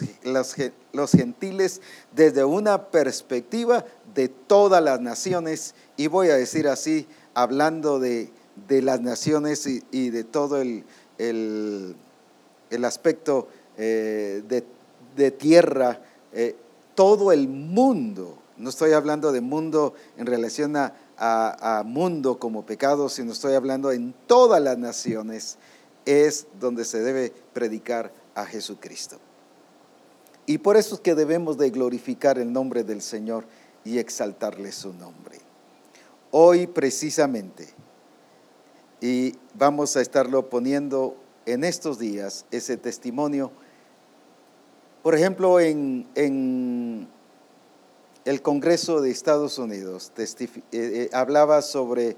[0.93, 1.81] los, gentiles
[2.13, 5.75] desde una perspectiva de todas las naciones.
[5.97, 8.31] Y voy a decir así, hablando de,
[8.69, 10.85] las naciones y, de todo el,
[11.17, 14.63] el, aspecto eh, de
[15.15, 15.99] de tierra,
[16.33, 16.55] eh,
[16.95, 23.09] todo el mundo, no estoy hablando de mundo en relación a, a, mundo como pecado,
[23.09, 25.57] sino estoy hablando en todas las naciones,
[26.05, 29.17] es donde se debe predicar a Jesucristo.
[30.45, 33.45] Y por eso es que debemos de glorificar el nombre del Señor
[33.85, 35.39] y exaltarle su nombre.
[36.31, 37.67] Hoy precisamente,
[38.99, 43.51] y vamos a estarlo poniendo en estos días, ese testimonio
[45.01, 47.07] por ejemplo, en,
[48.23, 50.27] el Congreso de Estados Unidos eh,
[50.71, 52.15] eh, hablaba sobre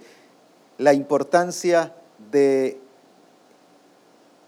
[0.77, 1.95] la importancia
[2.29, 2.77] de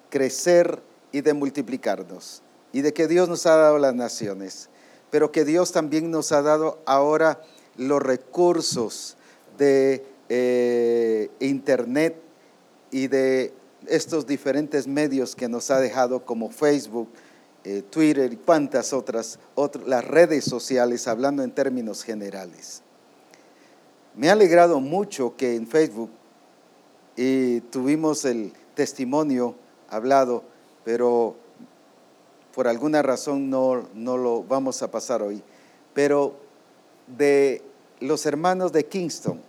[0.10, 0.82] crecer
[1.12, 2.42] y de multiplicarnos
[2.74, 4.70] y de que Dios nos ha dado las naciones,
[5.10, 7.42] pero que Dios también nos ha dado ahora
[7.78, 9.16] los recursos
[9.58, 12.18] de eh, Internet
[12.92, 13.54] y de
[13.88, 17.10] estos diferentes medios que nos ha dejado como Facebook,
[17.64, 19.40] eh, Twitter y cuantas otras,
[19.86, 22.82] las redes sociales, hablando en términos generales.
[24.16, 26.10] Me ha alegrado mucho que en Facebook
[27.16, 29.56] y tuvimos el testimonio
[29.90, 30.44] hablado,
[30.84, 31.36] pero
[32.54, 35.44] por alguna razón no, no lo vamos a pasar hoy.
[35.94, 36.36] Pero
[37.08, 37.62] de
[38.00, 39.42] los hermanos de Kingston,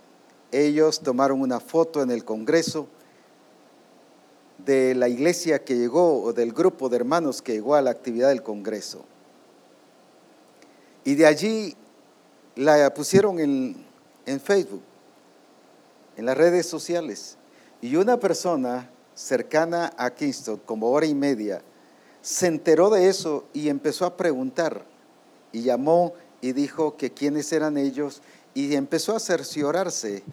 [0.51, 2.87] ellos tomaron una foto en el Congreso
[4.65, 8.29] de la iglesia que llegó o del grupo de hermanos que llegó a la actividad
[8.29, 9.05] del Congreso.
[11.03, 11.75] Y de allí
[12.55, 13.85] la pusieron en,
[14.25, 14.81] en Facebook,
[16.17, 17.37] en las redes sociales.
[17.81, 21.61] Y una persona cercana a Kingston, como hora y media,
[22.21, 24.85] se enteró de eso y empezó a preguntar.
[25.51, 28.21] Y llamó y dijo que quiénes eran ellos
[28.53, 30.23] y empezó a cerciorarse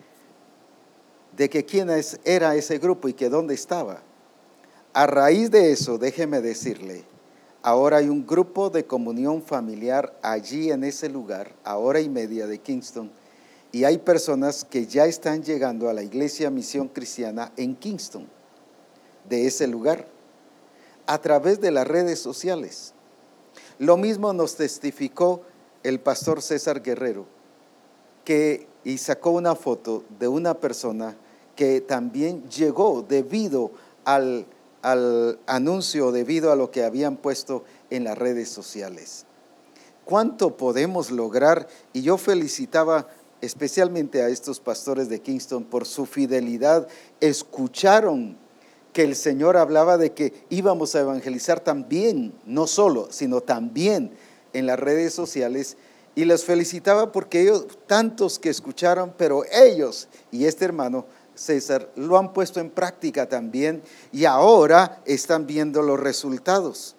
[1.35, 1.89] de que quién
[2.25, 4.03] era ese grupo y que dónde estaba.
[4.93, 7.05] A raíz de eso, déjeme decirle,
[7.63, 12.47] ahora hay un grupo de comunión familiar allí en ese lugar, a hora y media
[12.47, 13.11] de Kingston,
[13.73, 18.29] y hay personas que ya están llegando a la iglesia Misión Cristiana en Kingston,
[19.29, 20.07] de ese lugar,
[21.07, 22.93] a través de las redes sociales.
[23.79, 25.43] Lo mismo nos testificó
[25.83, 27.27] el pastor César Guerrero,
[28.25, 31.17] que y sacó una foto de una persona
[31.57, 33.71] que también llegó debido
[34.05, 34.47] al
[34.85, 39.25] al anuncio debido a lo que habían puesto en las redes sociales.
[40.05, 41.69] ¿Cuánto podemos lograr?
[41.95, 43.09] Y yo felicitaba
[43.41, 46.87] especialmente a estos pastores de Kingston por su fidelidad.
[47.23, 48.37] Escucharon
[48.95, 54.13] que el Señor hablaba de que íbamos a evangelizar también, no solo, sino también
[54.55, 55.77] en las redes sociales.
[56.15, 62.17] Y les felicitaba porque ellos, tantos que escucharon, pero ellos y este hermano César, lo
[62.17, 63.83] han puesto en práctica también
[64.13, 66.95] y ahora están viendo los resultados.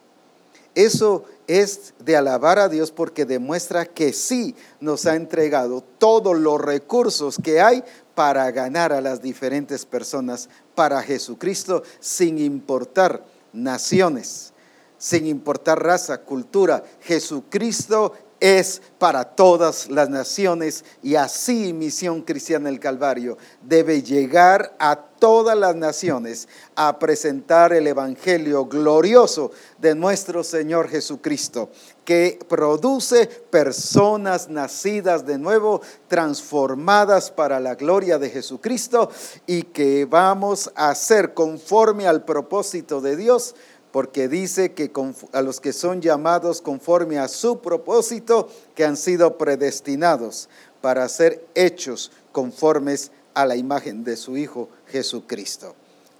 [0.75, 6.59] Eso es de alabar a Dios porque demuestra que sí nos ha entregado todos los
[6.59, 7.81] recursos que hay
[8.13, 14.53] para ganar a las diferentes personas para Jesucristo sin importar naciones,
[14.97, 16.83] sin importar raza, cultura.
[17.01, 18.13] Jesucristo
[18.45, 25.57] es para todas las naciones y así Misión Cristiana del Calvario debe llegar a todas
[25.57, 31.71] las naciones a presentar el Evangelio glorioso de nuestro Señor Jesucristo,
[32.03, 39.09] que produce personas nacidas de nuevo, transformadas para la gloria de Jesucristo
[39.47, 43.55] y que vamos a ser conforme al propósito de Dios
[43.95, 44.91] porque dice que
[45.31, 50.49] a los que son llamados conforme a su propósito, que han sido predestinados
[50.81, 55.75] para ser hechos conformes a la imagen de su Hijo Jesucristo.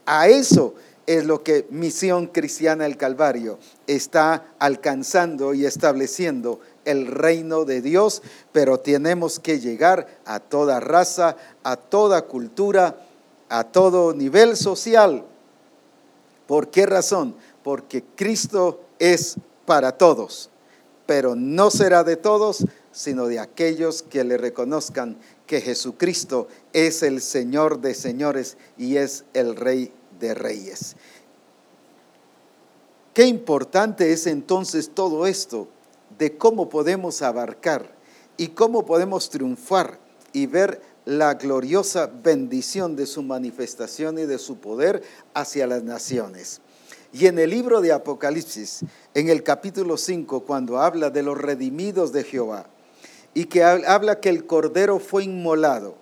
[0.05, 0.73] A eso
[1.05, 8.21] es lo que Misión Cristiana del Calvario está alcanzando y estableciendo el reino de Dios,
[8.53, 13.01] pero tenemos que llegar a toda raza, a toda cultura,
[13.49, 15.25] a todo nivel social.
[16.47, 17.35] ¿Por qué razón?
[17.65, 20.51] Porque Cristo es para todos,
[21.07, 27.23] pero no será de todos, sino de aquellos que le reconozcan que Jesucristo es el
[27.23, 30.95] Señor de señores y es el Rey de reyes.
[33.15, 35.67] Qué importante es entonces todo esto
[36.19, 37.95] de cómo podemos abarcar
[38.37, 39.97] y cómo podemos triunfar
[40.33, 45.01] y ver la gloriosa bendición de su manifestación y de su poder
[45.33, 46.61] hacia las naciones.
[47.13, 48.81] Y en el libro de Apocalipsis,
[49.13, 52.67] en el capítulo 5, cuando habla de los redimidos de Jehová,
[53.33, 55.95] y que habla que el Cordero fue inmolado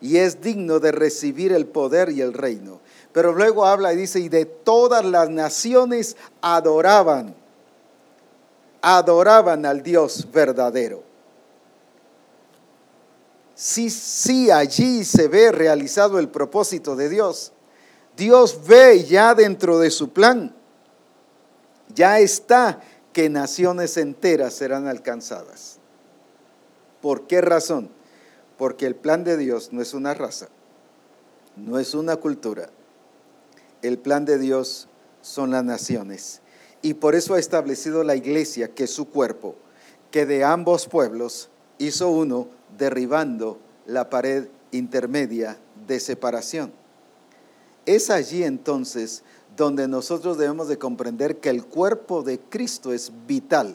[0.00, 2.80] y es digno de recibir el poder y el reino.
[3.12, 7.34] Pero luego habla y dice, y de todas las naciones adoraban,
[8.80, 11.02] adoraban al Dios verdadero.
[13.54, 17.52] Sí, sí, allí se ve realizado el propósito de Dios.
[18.20, 20.54] Dios ve ya dentro de su plan,
[21.94, 22.82] ya está
[23.14, 25.78] que naciones enteras serán alcanzadas.
[27.00, 27.88] ¿Por qué razón?
[28.58, 30.48] Porque el plan de Dios no es una raza,
[31.56, 32.68] no es una cultura.
[33.80, 34.88] El plan de Dios
[35.22, 36.42] son las naciones.
[36.82, 39.56] Y por eso ha establecido la iglesia, que es su cuerpo,
[40.10, 41.48] que de ambos pueblos
[41.78, 45.56] hizo uno derribando la pared intermedia
[45.86, 46.79] de separación.
[47.90, 49.24] Es allí entonces
[49.56, 53.74] donde nosotros debemos de comprender que el cuerpo de Cristo es vital,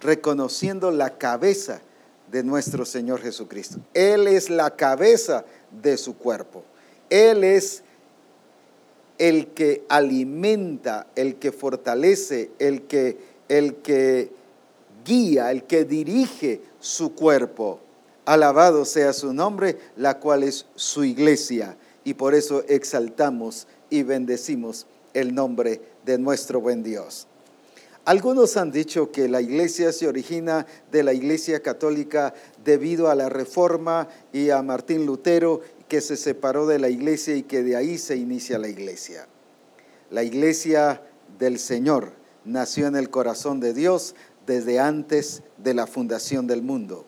[0.00, 1.80] reconociendo la cabeza
[2.28, 3.78] de nuestro Señor Jesucristo.
[3.94, 5.44] Él es la cabeza
[5.80, 6.64] de su cuerpo.
[7.08, 7.84] Él es
[9.18, 13.16] el que alimenta, el que fortalece, el que,
[13.48, 14.32] el que
[15.04, 17.78] guía, el que dirige su cuerpo.
[18.24, 21.76] Alabado sea su nombre, la cual es su iglesia.
[22.04, 27.26] Y por eso exaltamos y bendecimos el nombre de nuestro buen Dios.
[28.04, 32.32] Algunos han dicho que la iglesia se origina de la iglesia católica
[32.64, 37.42] debido a la reforma y a Martín Lutero que se separó de la iglesia y
[37.42, 39.26] que de ahí se inicia la iglesia.
[40.10, 41.02] La iglesia
[41.38, 42.12] del Señor
[42.46, 44.14] nació en el corazón de Dios
[44.46, 47.04] desde antes de la fundación del mundo.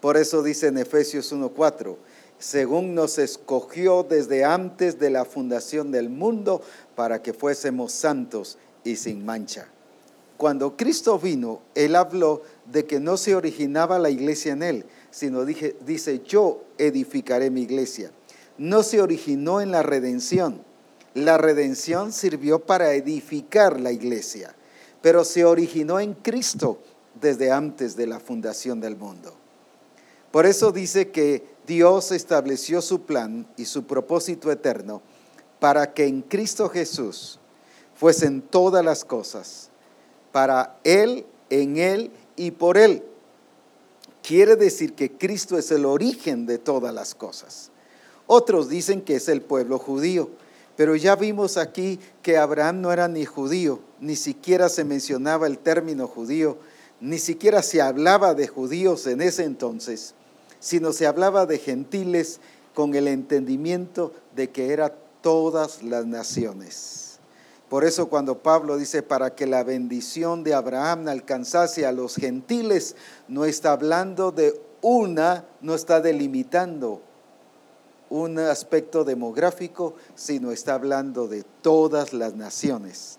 [0.00, 1.96] Por eso dice en Efesios 1.4,
[2.38, 6.62] según nos escogió desde antes de la fundación del mundo
[6.94, 9.68] para que fuésemos santos y sin mancha.
[10.36, 15.44] Cuando Cristo vino, Él habló de que no se originaba la iglesia en Él, sino
[15.44, 18.10] dice, yo edificaré mi iglesia.
[18.58, 20.60] No se originó en la redención.
[21.14, 24.54] La redención sirvió para edificar la iglesia,
[25.00, 26.80] pero se originó en Cristo
[27.20, 29.43] desde antes de la fundación del mundo.
[30.34, 35.00] Por eso dice que Dios estableció su plan y su propósito eterno
[35.60, 37.38] para que en Cristo Jesús
[37.94, 39.70] fuesen todas las cosas,
[40.32, 43.04] para Él, en Él y por Él.
[44.24, 47.70] Quiere decir que Cristo es el origen de todas las cosas.
[48.26, 50.30] Otros dicen que es el pueblo judío,
[50.74, 55.58] pero ya vimos aquí que Abraham no era ni judío, ni siquiera se mencionaba el
[55.58, 56.58] término judío,
[57.00, 60.16] ni siquiera se hablaba de judíos en ese entonces,
[60.64, 62.40] sino se hablaba de gentiles
[62.72, 67.18] con el entendimiento de que era todas las naciones.
[67.68, 72.96] Por eso cuando Pablo dice, para que la bendición de Abraham alcanzase a los gentiles,
[73.28, 77.02] no está hablando de una, no está delimitando
[78.08, 83.18] un aspecto demográfico, sino está hablando de todas las naciones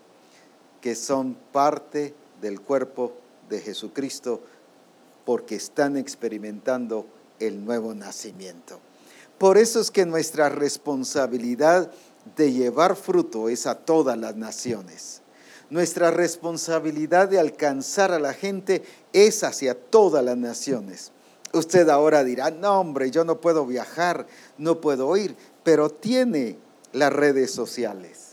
[0.82, 3.14] que son parte del cuerpo
[3.50, 4.41] de Jesucristo
[5.26, 7.06] porque están experimentando
[7.40, 8.80] el nuevo nacimiento.
[9.38, 11.92] Por eso es que nuestra responsabilidad
[12.36, 15.22] de llevar fruto es a todas las naciones.
[15.70, 18.84] Nuestra responsabilidad de alcanzar a la gente
[19.14, 21.12] es hacia todas las naciones.
[21.54, 24.28] Usted ahora dirá, no hombre, yo no puedo viajar,
[24.58, 26.58] no puedo ir, pero tiene
[26.94, 28.25] las redes sociales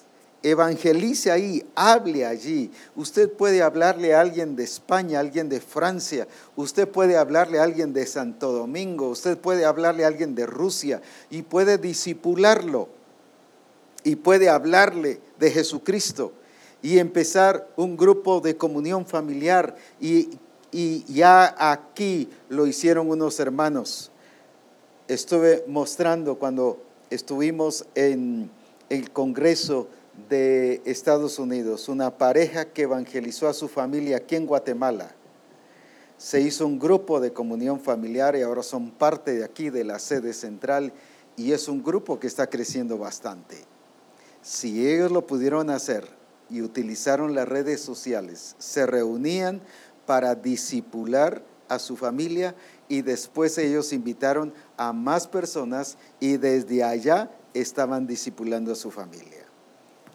[0.43, 2.70] evangelice ahí, hable allí.
[2.97, 6.26] Usted puede hablarle a alguien de España, a alguien de Francia,
[6.57, 11.01] usted puede hablarle a alguien de Santo Domingo, usted puede hablarle a alguien de Rusia
[11.30, 12.88] y puede disipularlo
[14.05, 16.32] y puede hablarle de Jesucristo
[16.82, 20.30] y empezar un grupo de comunión familiar y,
[20.72, 24.11] y ya aquí lo hicieron unos hermanos.
[25.07, 28.51] Estuve mostrando cuando estuvimos en
[28.88, 29.88] el Congreso
[30.28, 35.14] de Estados Unidos, una pareja que evangelizó a su familia aquí en Guatemala.
[36.16, 39.98] Se hizo un grupo de comunión familiar y ahora son parte de aquí, de la
[39.98, 40.92] sede central,
[41.36, 43.56] y es un grupo que está creciendo bastante.
[44.42, 46.06] Si ellos lo pudieron hacer
[46.50, 49.62] y utilizaron las redes sociales, se reunían
[50.06, 52.54] para disipular a su familia
[52.88, 59.41] y después ellos invitaron a más personas y desde allá estaban disipulando a su familia.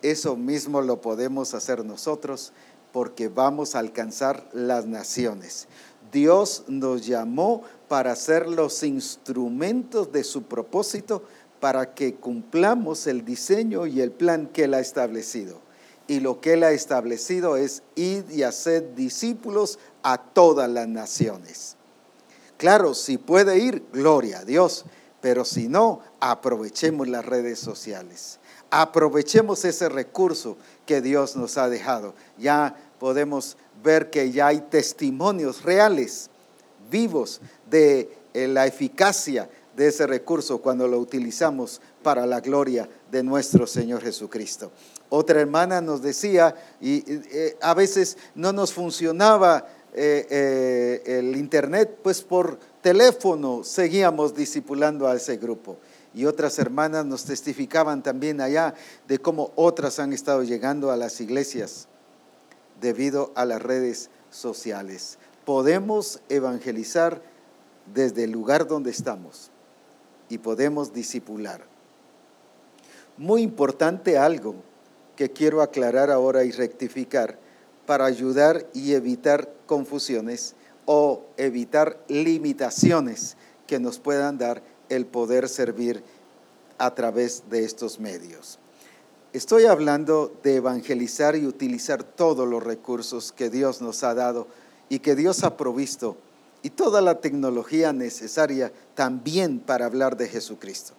[0.01, 2.53] Eso mismo lo podemos hacer nosotros
[2.91, 5.67] porque vamos a alcanzar las naciones.
[6.11, 11.23] Dios nos llamó para ser los instrumentos de su propósito
[11.59, 15.59] para que cumplamos el diseño y el plan que Él ha establecido.
[16.07, 21.75] Y lo que Él ha establecido es ir y hacer discípulos a todas las naciones.
[22.57, 24.85] Claro, si puede ir, gloria a Dios,
[25.21, 28.39] pero si no, aprovechemos las redes sociales.
[28.69, 32.13] Aprovechemos ese recurso que Dios nos ha dejado.
[32.37, 36.29] Ya podemos ver que ya hay testimonios reales,
[36.89, 43.23] vivos, de eh, la eficacia de ese recurso cuando lo utilizamos para la gloria de
[43.23, 44.71] nuestro Señor Jesucristo.
[45.09, 52.21] Otra hermana nos decía, y eh, a veces no nos funcionaba eh, el internet, pues
[52.21, 55.77] por teléfono seguíamos discipulando a ese grupo
[56.17, 58.73] y otras hermanas nos testificaban también allá
[59.07, 61.87] de cómo otras han estado llegando a las iglesias
[62.81, 65.19] debido a las redes sociales.
[65.45, 67.21] Podemos evangelizar
[67.93, 69.51] desde el lugar donde estamos
[70.27, 71.61] y podemos disipular.
[73.15, 74.55] Muy importante algo
[75.15, 77.37] que quiero aclarar ahora y rectificar
[77.85, 80.55] para ayudar y evitar confusiones
[80.87, 83.37] o evitar limitaciones
[83.67, 86.03] que nos puedan dar el poder servir
[86.77, 88.59] a través de estos medios.
[89.33, 94.47] Estoy hablando de evangelizar y utilizar todos los recursos que Dios nos ha dado
[94.89, 96.17] y que Dios ha provisto
[96.63, 100.93] y toda la tecnología necesaria también para hablar de Jesucristo.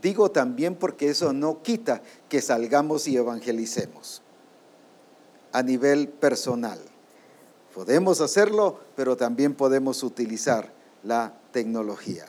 [0.00, 4.22] Digo también porque eso no quita que salgamos y evangelicemos
[5.52, 6.78] a nivel personal.
[7.74, 10.72] Podemos hacerlo, pero también podemos utilizar
[11.02, 12.26] la tecnología.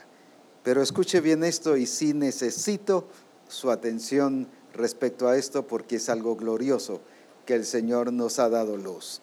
[0.63, 3.07] Pero escuche bien esto y sí necesito
[3.47, 7.01] su atención respecto a esto porque es algo glorioso
[7.45, 9.21] que el Señor nos ha dado luz.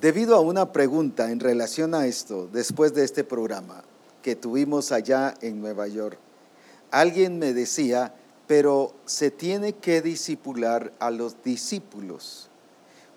[0.00, 3.82] Debido a una pregunta en relación a esto, después de este programa
[4.22, 6.18] que tuvimos allá en Nueva York,
[6.92, 8.14] alguien me decía,
[8.46, 12.48] pero se tiene que disipular a los discípulos.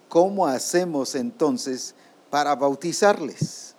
[0.10, 1.94] ¿Cómo hacemos entonces
[2.32, 3.71] para bautizarles?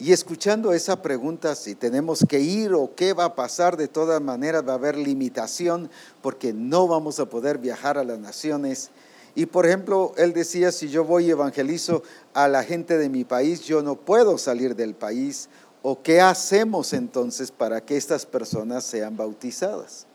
[0.00, 4.22] Y escuchando esa pregunta, si tenemos que ir o qué va a pasar, de todas
[4.22, 5.90] maneras va a haber limitación
[6.22, 8.88] porque no vamos a poder viajar a las naciones.
[9.34, 13.24] Y por ejemplo, él decía, si yo voy y evangelizo a la gente de mi
[13.24, 15.50] país, yo no puedo salir del país.
[15.82, 20.06] ¿O qué hacemos entonces para que estas personas sean bautizadas?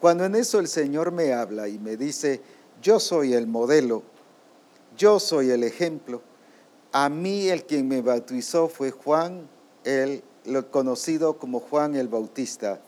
[0.00, 2.40] Cuando en eso el Señor me habla y me dice,
[2.80, 4.04] yo soy el modelo,
[4.96, 6.22] yo soy el ejemplo,
[6.98, 9.46] a mí el quien me bautizó fue Juan,
[9.84, 10.22] el,
[10.70, 12.80] conocido como Juan el Bautista.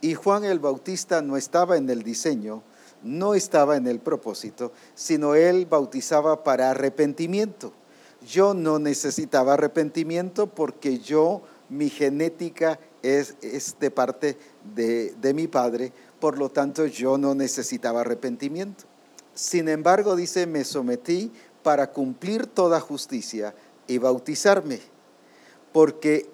[0.00, 2.64] Y Juan el Bautista no estaba en el diseño,
[3.04, 7.72] no estaba en el propósito, sino él bautizaba para arrepentimiento.
[8.28, 13.36] Yo no necesitaba arrepentimiento porque yo, mi genética es,
[13.78, 14.36] de parte
[14.74, 18.86] de, de mi padre, por lo tanto yo no necesitaba arrepentimiento.
[19.36, 21.30] Sin embargo, dice, me sometí
[21.66, 23.52] para cumplir toda justicia
[23.88, 24.78] y bautizarme.
[25.72, 26.30] Porque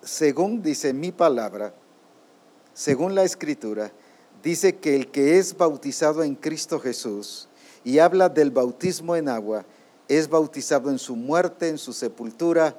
[0.00, 1.74] según dice mi palabra,
[2.72, 3.92] según la escritura,
[4.42, 7.46] dice que el que es bautizado en Cristo Jesús
[7.84, 9.66] y habla del bautismo en agua,
[10.08, 12.74] es bautizado en su muerte, en su sepultura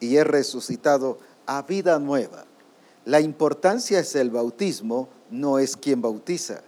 [0.00, 2.46] y es resucitado a vida nueva.
[3.04, 6.62] La importancia es el bautismo, no es quien bautiza.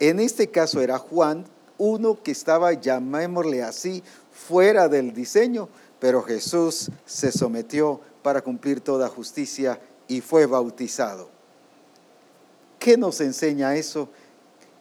[0.00, 1.44] En este caso era Juan
[1.78, 4.02] uno que estaba, llamémosle así,
[4.32, 5.68] fuera del diseño,
[5.98, 11.28] pero Jesús se sometió para cumplir toda justicia y fue bautizado.
[12.78, 14.08] ¿Qué nos enseña eso?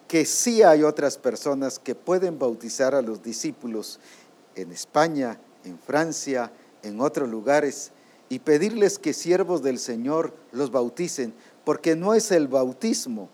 [0.08, 4.00] Que sí hay otras personas que pueden bautizar a los discípulos
[4.56, 6.52] en España, en Francia,
[6.84, 7.92] en otros lugares,
[8.30, 11.34] y pedirles que siervos del Señor los bauticen,
[11.64, 13.30] porque no es el bautismo,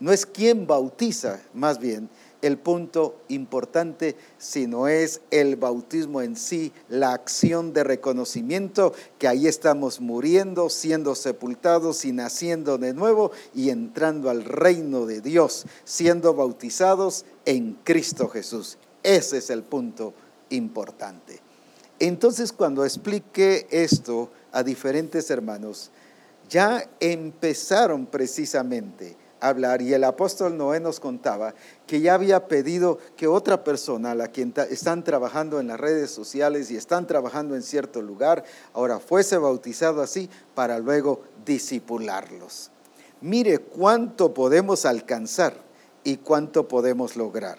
[0.00, 2.08] no es quien bautiza, más bien,
[2.44, 9.46] el punto importante, sino es el bautismo en sí, la acción de reconocimiento, que ahí
[9.46, 16.34] estamos muriendo, siendo sepultados y naciendo de nuevo y entrando al reino de Dios, siendo
[16.34, 18.76] bautizados en Cristo Jesús.
[19.02, 20.12] Ese es el punto
[20.50, 21.40] importante.
[21.98, 25.90] Entonces, cuando expliqué esto a diferentes hermanos,
[26.50, 29.16] ya empezaron precisamente
[29.48, 31.54] hablar y el apóstol Noé nos contaba
[31.86, 36.10] que ya había pedido que otra persona, a la quien están trabajando en las redes
[36.10, 42.70] sociales y están trabajando en cierto lugar, ahora fuese bautizado así para luego disipularlos.
[43.20, 45.54] Mire cuánto podemos alcanzar
[46.04, 47.58] y cuánto podemos lograr.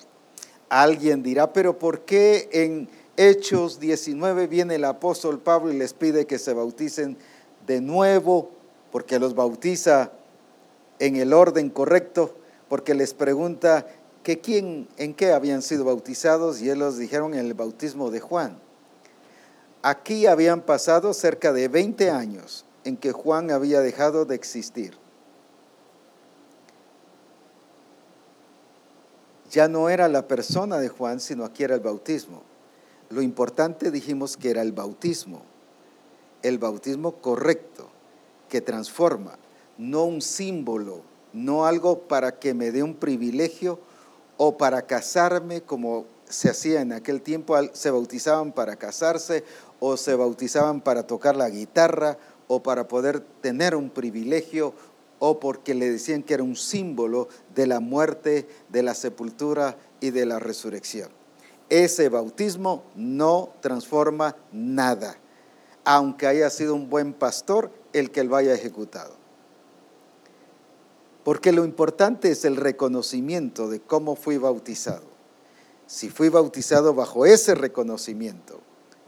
[0.69, 6.25] Alguien dirá, pero ¿por qué en Hechos 19 viene el apóstol Pablo y les pide
[6.25, 7.17] que se bauticen
[7.65, 8.51] de nuevo?
[8.91, 10.11] Porque los bautiza
[10.99, 12.35] en el orden correcto,
[12.69, 13.87] porque les pregunta
[14.23, 18.57] que quién, en qué habían sido bautizados y ellos dijeron en el bautismo de Juan.
[19.83, 24.97] Aquí habían pasado cerca de 20 años en que Juan había dejado de existir.
[29.51, 32.41] Ya no era la persona de Juan, sino aquí era el bautismo.
[33.09, 35.43] Lo importante dijimos que era el bautismo,
[36.41, 37.89] el bautismo correcto,
[38.49, 39.37] que transforma,
[39.77, 41.01] no un símbolo,
[41.33, 43.79] no algo para que me dé un privilegio
[44.37, 49.43] o para casarme como se hacía en aquel tiempo, se bautizaban para casarse
[49.79, 54.73] o se bautizaban para tocar la guitarra o para poder tener un privilegio
[55.19, 60.11] o porque le decían que era un símbolo de la muerte, de la sepultura y
[60.11, 61.09] de la resurrección.
[61.69, 65.17] Ese bautismo no transforma nada,
[65.83, 69.24] aunque haya sido un buen pastor el que lo haya ejecutado.
[71.25, 75.07] Porque lo importante es el reconocimiento de cómo fui bautizado.
[75.87, 78.59] Si fui bautizado bajo ese reconocimiento,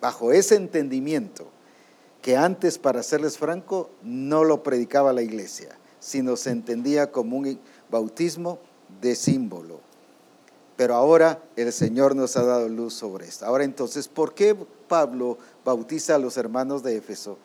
[0.02, 1.46] bajo ese entendimiento,
[2.24, 7.44] que antes, para serles franco, no lo predicaba la iglesia, sino se entendía como
[7.92, 8.58] bautismo
[9.00, 9.80] de símbolo.
[10.76, 13.46] Pero ahora el Señor nos ha dado luz sobre esto.
[13.46, 14.58] Ahora entonces, ¿por qué
[14.88, 17.38] Pablo bautiza a los hermanos de Éfeso?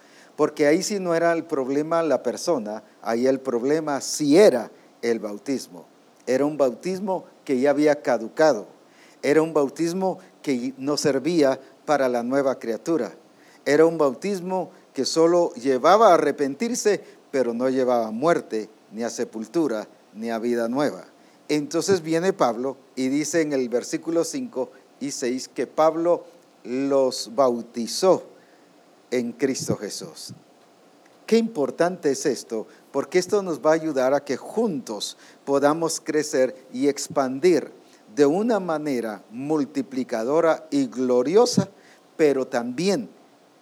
[0.43, 5.21] Porque ahí sí no era el problema la persona, ahí el problema sí era el
[5.21, 5.87] bautismo.
[6.27, 8.67] Era un bautismo que ya había caducado.
[9.23, 13.13] Era un bautismo que no servía para la nueva criatura.
[13.65, 17.01] Era un bautismo que solo llevaba a arrepentirse,
[17.31, 21.05] pero no llevaba a muerte, ni a sepultura, ni a vida nueva.
[21.49, 26.25] Entonces viene Pablo y dice en el versículo 5 y 6 que Pablo
[26.65, 28.32] los bautizó
[29.13, 30.35] en Cristo Jesús.
[31.27, 36.67] Qué importante es esto, porque esto nos va a ayudar a que juntos podamos crecer
[36.73, 37.71] y expandir
[38.15, 41.69] de una manera multiplicadora y gloriosa,
[42.17, 43.09] pero también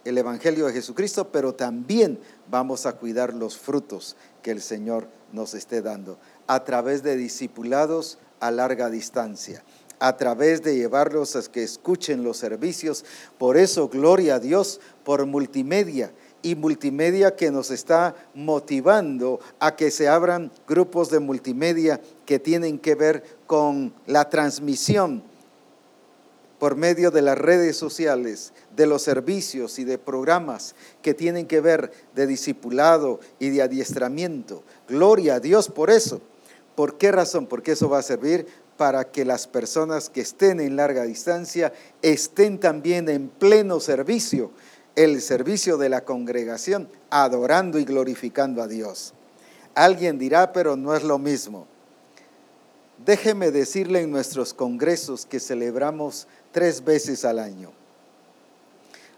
[0.05, 2.19] el Evangelio de Jesucristo, pero también
[2.51, 8.19] vamos a cuidar los frutos que el Señor nos esté dando a través de discipulados
[8.41, 9.63] a larga distancia,
[10.01, 13.05] a través de llevarlos a que escuchen los servicios.
[13.39, 14.81] Por eso, gloria a Dios
[15.11, 22.01] por multimedia y multimedia que nos está motivando a que se abran grupos de multimedia
[22.25, 25.25] que tienen que ver con la transmisión
[26.61, 31.61] por medio de las redes sociales, de los servicios y de programas que tienen que
[31.61, 34.63] ver de discipulado y de adiestramiento.
[34.87, 36.21] Gloria a Dios por eso.
[36.77, 37.47] ¿Por qué razón?
[37.47, 38.47] Porque eso va a servir
[38.81, 41.71] para que las personas que estén en larga distancia
[42.01, 44.53] estén también en pleno servicio,
[44.97, 49.15] el servicio de la congregación, adorando y glorificando a Dios.
[49.75, 51.67] Alguien dirá, pero no es lo mismo.
[53.05, 57.73] Déjeme decirle en nuestros congresos que celebramos tres veces al año.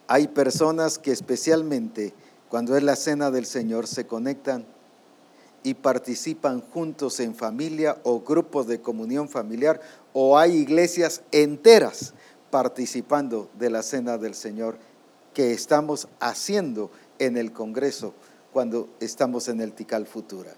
[0.06, 2.12] Hay personas que especialmente
[2.48, 4.66] cuando es la cena del Señor se conectan
[5.62, 9.80] y participan juntos en familia o grupos de comunión familiar
[10.12, 12.14] o hay iglesias enteras
[12.50, 14.76] participando de la cena del Señor
[15.32, 18.14] que estamos haciendo en el Congreso
[18.52, 20.54] cuando estamos en el Tical Futura.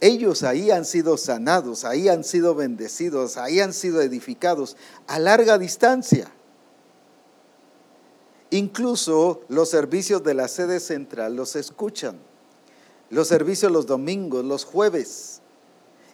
[0.00, 4.76] Ellos ahí han sido sanados, ahí han sido bendecidos, ahí han sido edificados
[5.06, 6.30] a larga distancia.
[8.50, 12.18] Incluso los servicios de la sede central los escuchan.
[13.10, 15.40] Los servicios los domingos, los jueves.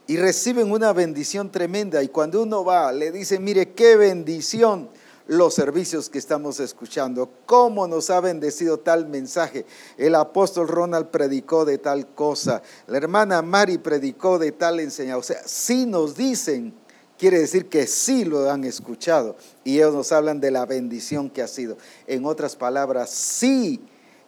[0.09, 2.03] Y reciben una bendición tremenda.
[2.03, 4.91] Y cuando uno va, le dice, mire, qué bendición
[5.29, 9.67] los servicios que estamos escuchando, cómo nos ha bendecido tal mensaje.
[9.99, 15.19] El apóstol Ronald predicó de tal cosa, la hermana Mari predicó de tal enseñanza.
[15.19, 16.75] O sea, si nos dicen,
[17.19, 21.43] quiere decir que sí lo han escuchado y ellos nos hablan de la bendición que
[21.43, 21.77] ha sido.
[22.07, 23.81] En otras palabras, sí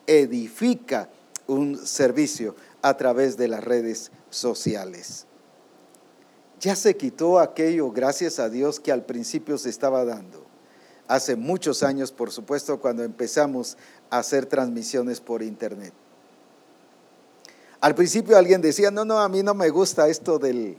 [0.07, 1.09] edifica
[1.47, 5.27] un servicio a través de las redes sociales.
[6.61, 10.48] Ya se quitó aquello, gracias a Dios, que al principio se estaba dando
[11.09, 13.77] hace muchos años, por supuesto, cuando empezamos
[14.11, 15.93] a hacer transmisiones por internet.
[17.81, 20.77] Al principio alguien decía, no, no, a mí no me gusta esto del,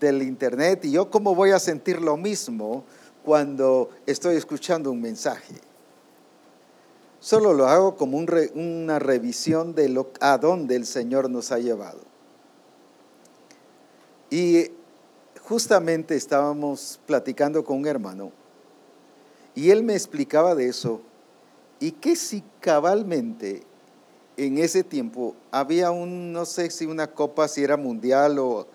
[0.00, 2.84] internet y yo cómo voy a sentir lo mismo
[3.22, 5.54] cuando estoy escuchando un mensaje.
[7.18, 12.00] Solo lo hago como una revisión de a dónde el Señor nos ha llevado.
[14.30, 14.70] Y
[15.42, 18.39] justamente estábamos platicando con un hermano
[19.54, 21.00] y él me explicaba de eso.
[21.78, 23.62] Y que si cabalmente
[24.36, 28.66] en ese tiempo había un, no sé si una copa, si era mundial o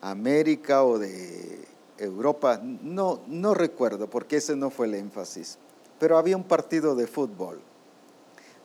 [0.00, 1.66] América o de
[1.98, 5.58] Europa, no, no recuerdo porque ese no fue el énfasis,
[5.98, 7.60] pero había un partido de fútbol.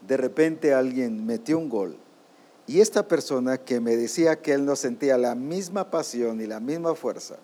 [0.08, 1.98] De repente alguien metió un gol.
[2.68, 6.60] Y esta persona que me decía que él no sentía la misma pasión y la
[6.60, 7.38] misma fuerza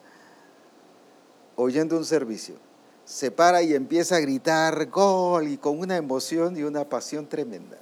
[1.56, 2.56] oyendo un servicio,
[3.06, 7.78] se para y empieza a gritar gol y con una emoción y una pasión tremenda.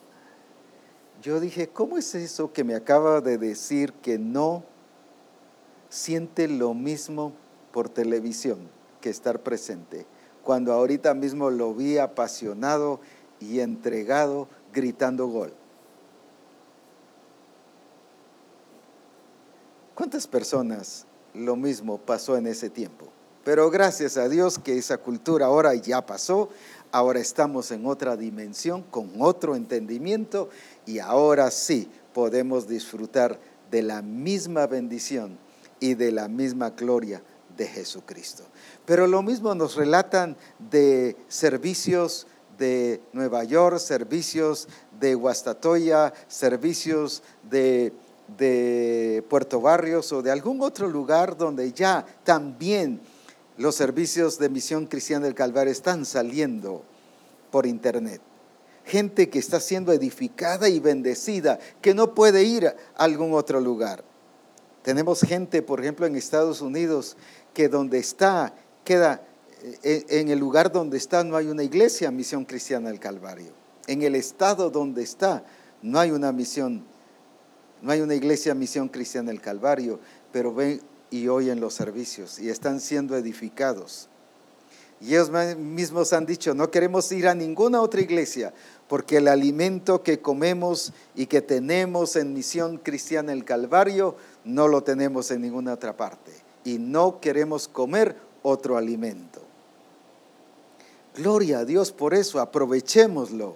[1.22, 4.64] Yo dije, ¿cómo es eso que me acaba de decir que no
[5.90, 7.34] siente lo mismo
[7.74, 8.70] por televisión
[9.02, 10.06] que estar presente?
[10.44, 13.02] Cuando ahorita mismo lo vi apasionado
[13.40, 15.54] y entregado gritando gol.
[19.94, 23.08] ¿Cuántas personas lo mismo pasó en ese tiempo?
[23.44, 26.50] Pero gracias a Dios que esa cultura ahora ya pasó,
[26.92, 30.50] ahora estamos en otra dimensión, con otro entendimiento
[30.86, 33.40] y ahora sí podemos disfrutar
[33.72, 35.38] de la misma bendición
[35.80, 37.22] y de la misma gloria
[37.56, 38.44] de Jesucristo.
[38.86, 40.36] Pero lo mismo nos relatan
[40.70, 44.68] de servicios de Nueva York, servicios
[45.00, 47.94] de Guastatoya, servicios de,
[48.38, 53.00] de Puerto Barrios o de algún otro lugar donde ya también
[53.60, 56.86] los servicios de Misión Cristiana del Calvario están saliendo
[57.52, 58.22] por internet.
[58.86, 64.06] Gente que está siendo edificada y bendecida, que no puede ir a algún otro lugar.
[64.82, 67.18] Tenemos gente, por ejemplo, en Estados Unidos,
[67.54, 68.56] que donde está,
[68.86, 69.28] queda,
[69.84, 73.52] eh, en el lugar donde está no hay una iglesia, Misión Cristiana del Calvario.
[73.88, 75.44] En el estado donde está
[75.82, 76.86] no hay una misión,
[77.82, 80.00] no hay una iglesia, Misión Cristiana del Calvario,
[80.32, 80.82] pero ven
[81.12, 84.10] y oyen los servicios y están siendo edificados.
[85.02, 88.54] Y ellos mismos han dicho, no queremos ir a ninguna otra iglesia,
[88.90, 94.84] porque el alimento que comemos y que tenemos en Misión Cristiana el Calvario no lo
[94.84, 96.32] tenemos en ninguna otra parte.
[96.66, 99.42] Y no queremos comer otro alimento.
[101.16, 103.56] Gloria a Dios por eso, aprovechémoslo.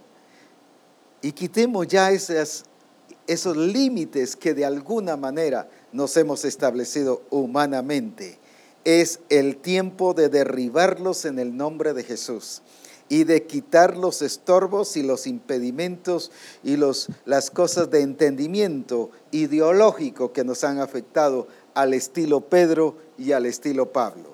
[1.22, 8.40] Y quitemos ya esos límites que de alguna manera nos hemos establecido humanamente.
[8.84, 12.61] Es el tiempo de derribarlos en el nombre de Jesús
[13.07, 16.32] y de quitar los estorbos y los impedimentos
[16.64, 23.32] y los, las cosas de entendimiento ideológico que nos han afectado al estilo Pedro y
[23.32, 24.32] al estilo Pablo.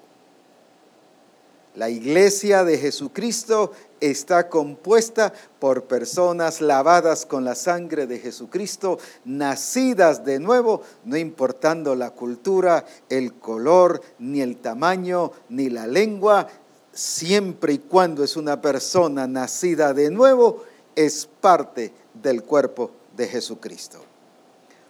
[1.76, 10.26] La iglesia de Jesucristo está compuesta por personas lavadas con la sangre de Jesucristo, nacidas
[10.26, 16.48] de nuevo, no importando la cultura, el color, ni el tamaño, ni la lengua,
[16.92, 20.64] siempre y cuando es una persona nacida de nuevo,
[20.96, 24.10] es parte del cuerpo de Jesucristo.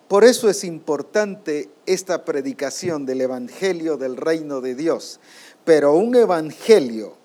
[0.08, 5.20] Por eso es importante esta predicación del Evangelio del Reino de Dios,
[5.66, 7.20] pero un Evangelio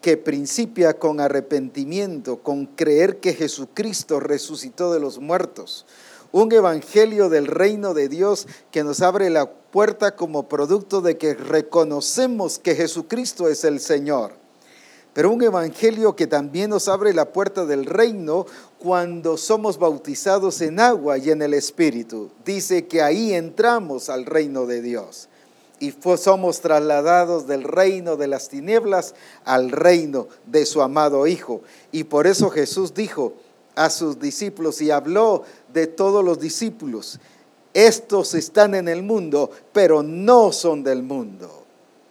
[0.00, 5.86] que principia con arrepentimiento, con creer que Jesucristo resucitó de los muertos,
[6.30, 11.34] un evangelio del reino de Dios que nos abre la puerta como producto de que
[11.34, 14.32] reconocemos que Jesucristo es el Señor.
[15.14, 18.46] Pero un evangelio que también nos abre la puerta del reino
[18.78, 22.30] cuando somos bautizados en agua y en el Espíritu.
[22.44, 25.28] Dice que ahí entramos al reino de Dios
[25.80, 29.14] y somos trasladados del reino de las tinieblas
[29.44, 31.62] al reino de su amado Hijo.
[31.92, 33.34] Y por eso Jesús dijo
[33.74, 37.20] a sus discípulos y habló de todos los discípulos,
[37.74, 41.64] estos están en el mundo, pero no son del mundo.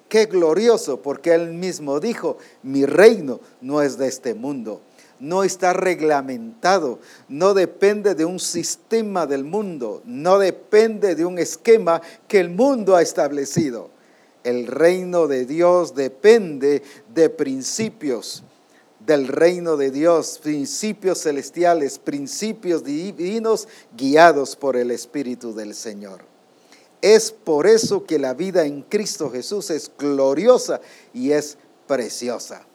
[0.08, 4.82] Qué glorioso, porque él mismo dijo, mi reino no es de este mundo
[5.20, 12.02] no está reglamentado, no depende de un sistema del mundo, no depende de un esquema
[12.28, 13.90] que el mundo ha establecido.
[14.44, 16.82] El reino de Dios depende
[17.14, 18.44] de principios
[19.08, 26.26] del reino de Dios, principios celestiales, principios divinos guiados por el Espíritu del Señor.
[27.02, 30.82] Es por eso que la vida en Cristo Jesús es gloriosa
[31.14, 31.58] y es
[31.88, 32.66] preciosa.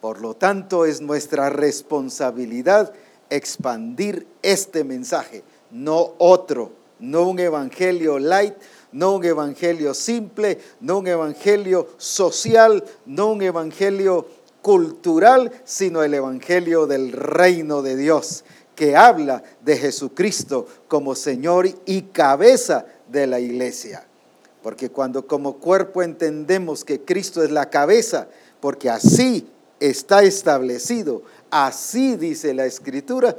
[0.00, 2.92] Por lo tanto, es nuestra responsabilidad
[3.30, 8.54] expandir este mensaje, no otro, no un evangelio light,
[8.92, 14.26] no un evangelio simple, no un evangelio social, no un evangelio
[14.62, 18.44] cultural, sino el evangelio del reino de Dios,
[18.74, 24.06] que habla de Jesucristo como Señor y cabeza de la iglesia.
[24.62, 28.28] Porque cuando como cuerpo entendemos que Cristo es la cabeza,
[28.60, 29.48] porque así
[29.80, 33.36] está establecido, así dice la escritura,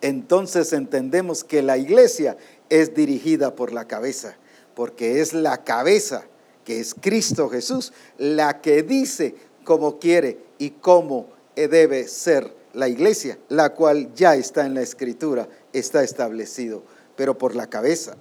[0.00, 2.36] entonces entendemos que la iglesia
[2.68, 4.36] es dirigida por la cabeza,
[4.74, 6.24] porque es la cabeza,
[6.64, 9.34] que es Cristo Jesús, la que dice
[9.64, 15.48] cómo quiere y cómo debe ser la iglesia, la cual ya está en la escritura,
[15.72, 16.82] está establecido,
[17.16, 18.16] pero por la cabeza.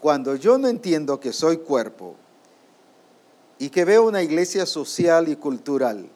[0.00, 2.16] Cuando yo no entiendo que soy cuerpo,
[3.58, 6.08] y que veo una iglesia social y cultural.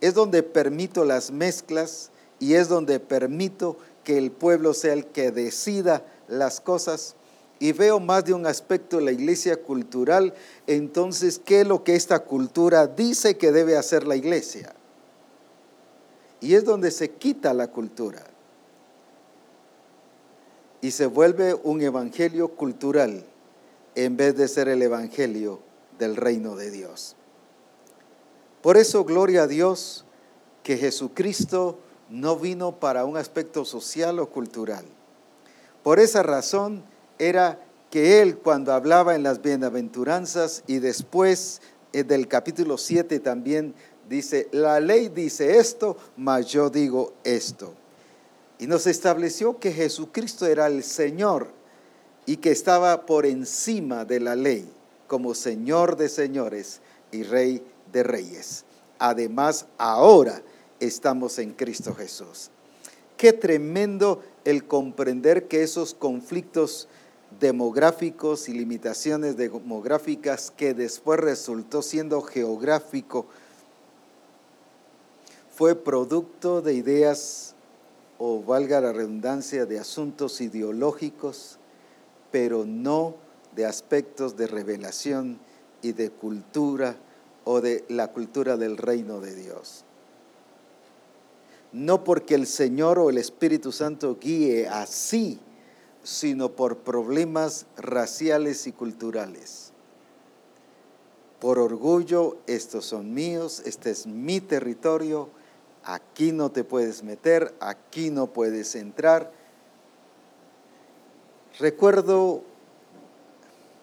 [0.00, 5.30] Es donde permito las mezclas y es donde permito que el pueblo sea el que
[5.30, 7.14] decida las cosas.
[7.60, 10.34] Y veo más de un aspecto de la iglesia cultural,
[10.66, 14.74] entonces, ¿qué es lo que esta cultura dice que debe hacer la iglesia?
[16.40, 18.24] Y es donde se quita la cultura
[20.80, 23.24] y se vuelve un evangelio cultural
[23.94, 25.60] en vez de ser el evangelio
[25.98, 27.16] del reino de Dios.
[28.62, 30.04] Por eso, gloria a Dios
[30.62, 31.78] que Jesucristo
[32.08, 34.84] no vino para un aspecto social o cultural.
[35.82, 36.84] Por esa razón
[37.18, 37.58] era
[37.90, 41.60] que Él cuando hablaba en las bienaventuranzas y después
[41.92, 43.74] eh, del capítulo 7 también
[44.08, 47.74] dice, la ley dice esto, mas yo digo esto.
[48.58, 51.48] Y nos estableció que Jesucristo era el Señor
[52.26, 54.70] y que estaba por encima de la ley
[55.12, 56.80] como Señor de señores
[57.10, 57.62] y Rey
[57.92, 58.64] de reyes.
[58.98, 60.40] Además, ahora
[60.80, 62.48] estamos en Cristo Jesús.
[63.18, 66.88] Qué tremendo el comprender que esos conflictos
[67.40, 73.26] demográficos y limitaciones demográficas que después resultó siendo geográfico
[75.54, 77.54] fue producto de ideas
[78.16, 81.58] o valga la redundancia de asuntos ideológicos,
[82.30, 83.16] pero no
[83.54, 85.38] de aspectos de revelación
[85.82, 86.96] y de cultura
[87.44, 89.84] o de la cultura del reino de Dios.
[91.72, 95.40] No porque el Señor o el Espíritu Santo guíe así,
[96.02, 99.72] sino por problemas raciales y culturales.
[101.40, 105.28] Por orgullo, estos son míos, este es mi territorio,
[105.82, 109.32] aquí no te puedes meter, aquí no puedes entrar.
[111.58, 112.44] Recuerdo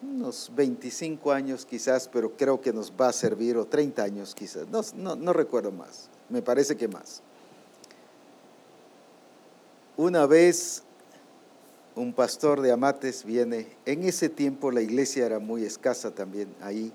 [0.02, 4.66] unos 25 años quizás, pero creo que nos va a servir, o 30 años quizás,
[4.94, 7.22] no, no, recuerdo más, me parece que más.
[9.96, 10.82] Una vez
[11.94, 16.92] un pastor de Amates viene, en ese tiempo la iglesia era muy escasa también ahí.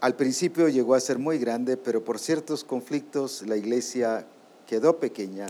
[0.00, 4.26] Al principio llegó a ser muy grande, pero por ciertos conflictos la iglesia
[4.66, 5.46] quedó pequeña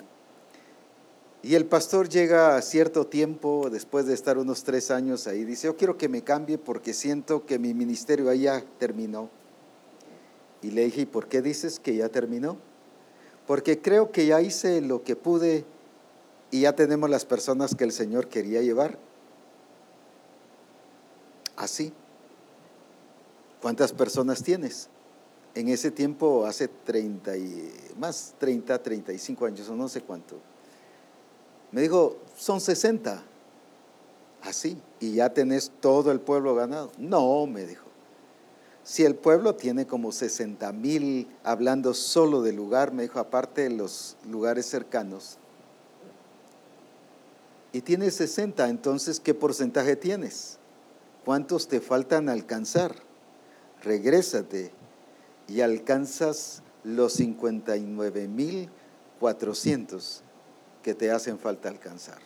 [1.46, 5.68] y el pastor llega a cierto tiempo, después de estar unos tres años ahí, dice,
[5.68, 9.30] yo quiero que me cambie porque siento que mi ministerio ahí ya terminó.
[10.60, 12.56] Y le dije, ¿y por qué dices que ya terminó?
[13.46, 15.64] Porque creo que ya hice lo que pude
[16.50, 18.98] y ya tenemos las personas que el Señor quería llevar.
[21.54, 21.92] Así.
[23.62, 24.88] ¿Cuántas personas tienes?
[25.54, 30.40] En ese tiempo, hace 30 y más 30, 35 años o no sé cuánto.
[31.72, 33.22] Me dijo, son 60.
[34.42, 36.92] Así, y ya tenés todo el pueblo ganado.
[36.98, 37.86] No, me dijo.
[38.84, 43.70] Si el pueblo tiene como 60 mil, hablando solo del lugar, me dijo, aparte de
[43.70, 45.38] los lugares cercanos,
[47.72, 50.58] y tienes 60, entonces, ¿qué porcentaje tienes?
[51.24, 52.94] ¿Cuántos te faltan alcanzar?
[53.82, 54.70] Regrésate
[55.48, 58.70] y alcanzas los 59 mil
[59.20, 60.22] 400
[60.86, 62.18] que te hacen falta alcanzar.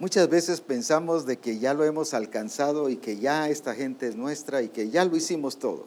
[0.00, 4.16] Muchas veces pensamos de que ya lo hemos alcanzado y que ya esta gente es
[4.16, 5.86] nuestra y que ya lo hicimos todo.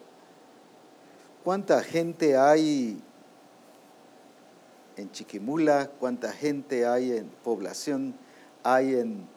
[1.44, 3.04] ¿Cuánta gente hay
[4.96, 5.92] en Chiquimula?
[6.00, 8.16] ¿Cuánta gente hay en población?
[8.64, 9.28] Hay en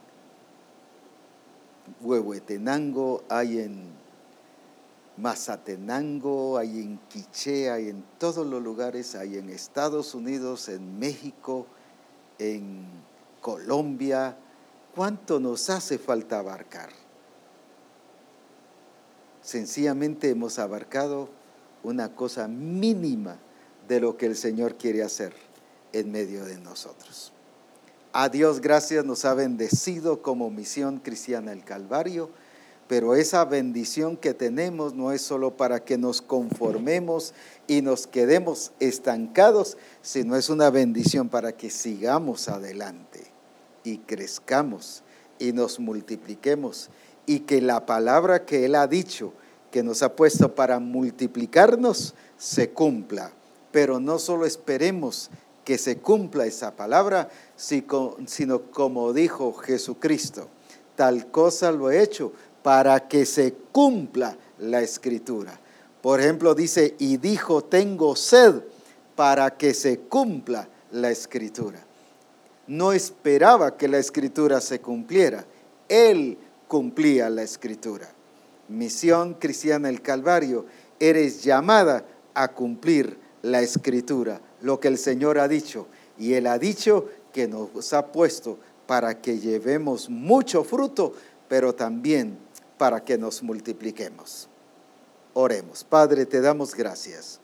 [2.01, 4.01] Huehuetenango, hay en
[5.16, 11.66] Mazatenango, hay en Quiché, hay en todos los lugares, hay en Estados Unidos, en México,
[12.39, 12.86] en
[13.40, 14.36] Colombia.
[14.94, 16.90] ¿Cuánto nos hace falta abarcar?
[19.43, 21.28] Sencillamente hemos abarcado
[21.82, 23.36] una cosa mínima
[23.89, 25.34] de lo que el Señor quiere hacer
[25.93, 27.32] en medio de nosotros.
[28.12, 32.30] A Dios gracias nos ha bendecido como misión cristiana el Calvario
[32.93, 37.32] pero esa bendición que tenemos no es solo para que nos conformemos
[37.66, 43.24] y nos quedemos estancados, sino es una bendición para que sigamos adelante
[43.82, 45.05] y crezcamos
[45.39, 46.90] y nos multipliquemos
[47.24, 49.32] y que la palabra que Él ha dicho,
[49.70, 53.32] que nos ha puesto para multiplicarnos, se cumpla.
[53.70, 55.31] Pero no solo esperemos
[55.64, 60.48] que se cumpla esa palabra, sino como dijo Jesucristo,
[60.94, 62.32] tal cosa lo he hecho
[62.62, 65.59] para que se cumpla la escritura.
[66.01, 68.62] Por ejemplo, dice, y dijo, tengo sed
[69.14, 71.84] para que se cumpla la escritura.
[72.66, 75.44] No esperaba que la escritura se cumpliera,
[75.89, 78.09] él cumplía la escritura.
[78.68, 80.64] Misión cristiana el Calvario,
[80.98, 85.86] eres llamada a cumplir la escritura, lo que el Señor ha dicho.
[86.18, 91.14] Y Él ha dicho que nos ha puesto para que llevemos mucho fruto,
[91.48, 92.39] pero también
[92.82, 94.48] para que nos multipliquemos.
[95.34, 95.84] Oremos.
[95.84, 97.38] Padre, te damos gracias.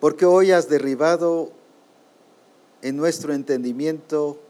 [0.00, 1.52] Porque hoy has derribado
[2.80, 4.40] en nuestro entendimiento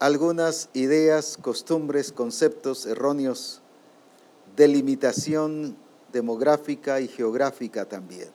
[0.00, 3.62] algunas ideas, costumbres, conceptos erróneos
[4.56, 5.76] de limitación
[6.12, 8.30] demográfica y geográfica también.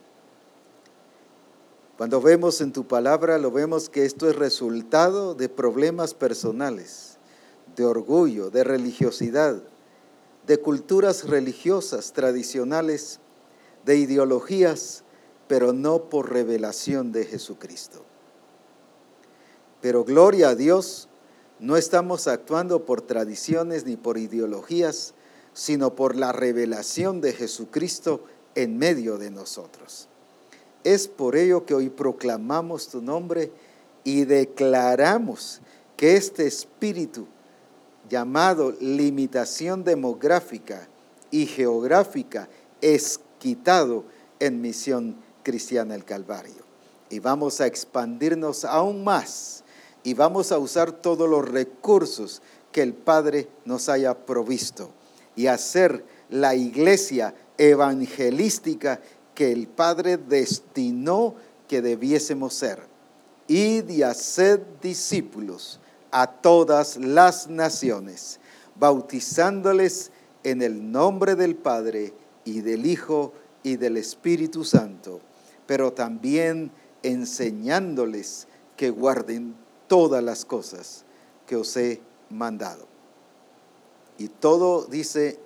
[1.97, 7.18] Cuando vemos en tu palabra, lo vemos que esto es resultado de problemas personales
[7.79, 9.63] de orgullo, de religiosidad,
[10.45, 13.21] de culturas religiosas tradicionales,
[13.85, 15.05] de ideologías
[15.47, 18.03] pero no por revelación de Jesucristo.
[19.81, 21.07] Pero gloria a Dios,
[21.59, 25.15] no estamos actuando por tradiciones ni por ideologías,
[25.53, 28.25] sino por la revelación de Jesucristo
[28.55, 30.09] en medio de nosotros.
[30.83, 33.51] Es por ello que hoy proclamamos tu nombre
[34.03, 35.61] y declaramos
[35.95, 37.25] que este espíritu
[38.09, 40.87] llamado limitación demográfica
[41.31, 42.49] y geográfica
[42.81, 44.05] es quitado
[44.39, 46.67] en Misión Cristiana el Calvario.
[47.09, 49.63] Y vamos a expandirnos aún más
[50.03, 52.41] y vamos a usar todos los recursos
[52.71, 54.91] que el Padre nos haya provisto
[55.35, 59.01] y hacer la iglesia evangelística
[59.33, 61.35] que el Padre destinó
[61.67, 62.87] que debiésemos ser.
[63.47, 65.79] Id y haced discípulos
[66.11, 68.39] a todas las naciones,
[68.75, 70.11] bautizándoles
[70.43, 72.13] en el nombre del Padre
[72.45, 73.33] y del Hijo
[73.63, 75.19] y del Espíritu Santo,
[75.65, 76.71] pero también
[77.03, 79.55] enseñándoles que guarden
[79.87, 81.03] todas las cosas
[81.45, 82.87] que os he mandado.
[84.17, 85.39] Y todo dice,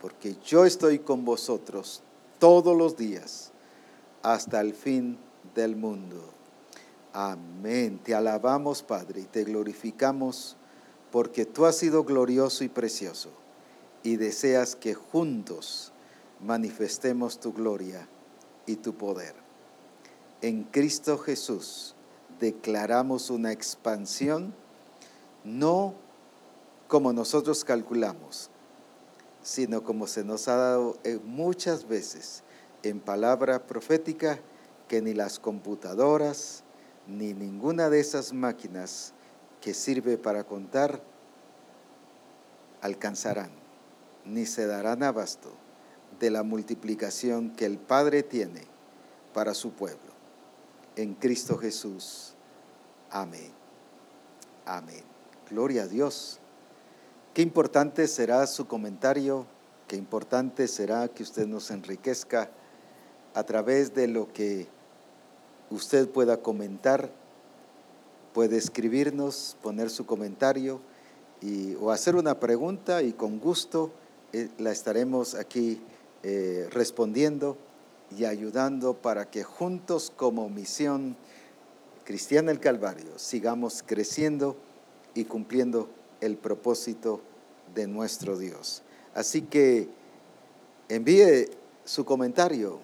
[0.00, 2.02] porque yo estoy con vosotros
[2.38, 3.52] todos los días
[4.22, 5.18] hasta el fin
[5.54, 6.32] del mundo.
[7.12, 7.98] Amén.
[7.98, 10.56] Te alabamos, Padre, y te glorificamos
[11.10, 13.30] porque tú has sido glorioso y precioso
[14.02, 15.92] y deseas que juntos
[16.40, 18.08] manifestemos tu gloria
[18.66, 19.34] y tu poder.
[20.40, 21.94] En Cristo Jesús
[22.40, 24.54] declaramos una expansión
[25.44, 25.94] no
[26.88, 28.50] como nosotros calculamos,
[29.42, 32.42] sino como se nos ha dado muchas veces
[32.82, 34.40] en palabra profética
[34.88, 36.61] que ni las computadoras
[37.06, 39.12] ni ninguna de esas máquinas
[39.60, 41.02] que sirve para contar
[42.80, 43.50] alcanzarán,
[44.24, 45.52] ni se darán abasto
[46.18, 48.62] de la multiplicación que el Padre tiene
[49.32, 50.12] para su pueblo.
[50.96, 52.34] En Cristo Jesús.
[53.10, 53.50] Amén.
[54.66, 55.02] Amén.
[55.48, 56.38] Gloria a Dios.
[57.34, 59.46] Qué importante será su comentario,
[59.88, 62.50] qué importante será que usted nos enriquezca
[63.34, 64.68] a través de lo que
[65.72, 67.10] usted pueda comentar,
[68.32, 70.80] puede escribirnos, poner su comentario
[71.40, 73.90] y, o hacer una pregunta y con gusto
[74.32, 75.80] eh, la estaremos aquí
[76.22, 77.56] eh, respondiendo
[78.16, 81.16] y ayudando para que juntos como misión
[82.04, 84.56] cristiana el Calvario sigamos creciendo
[85.14, 85.88] y cumpliendo
[86.20, 87.20] el propósito
[87.74, 88.82] de nuestro Dios.
[89.14, 89.88] Así que
[90.88, 91.48] envíe
[91.84, 92.80] su comentario,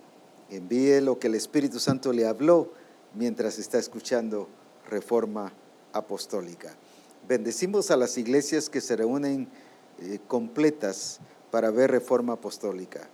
[0.50, 2.72] envíe lo que el Espíritu Santo le habló
[3.14, 4.48] mientras está escuchando
[4.88, 5.52] Reforma
[5.92, 6.74] Apostólica.
[7.28, 9.48] Bendecimos a las iglesias que se reúnen
[10.00, 11.20] eh, completas
[11.50, 13.08] para ver Reforma Apostólica.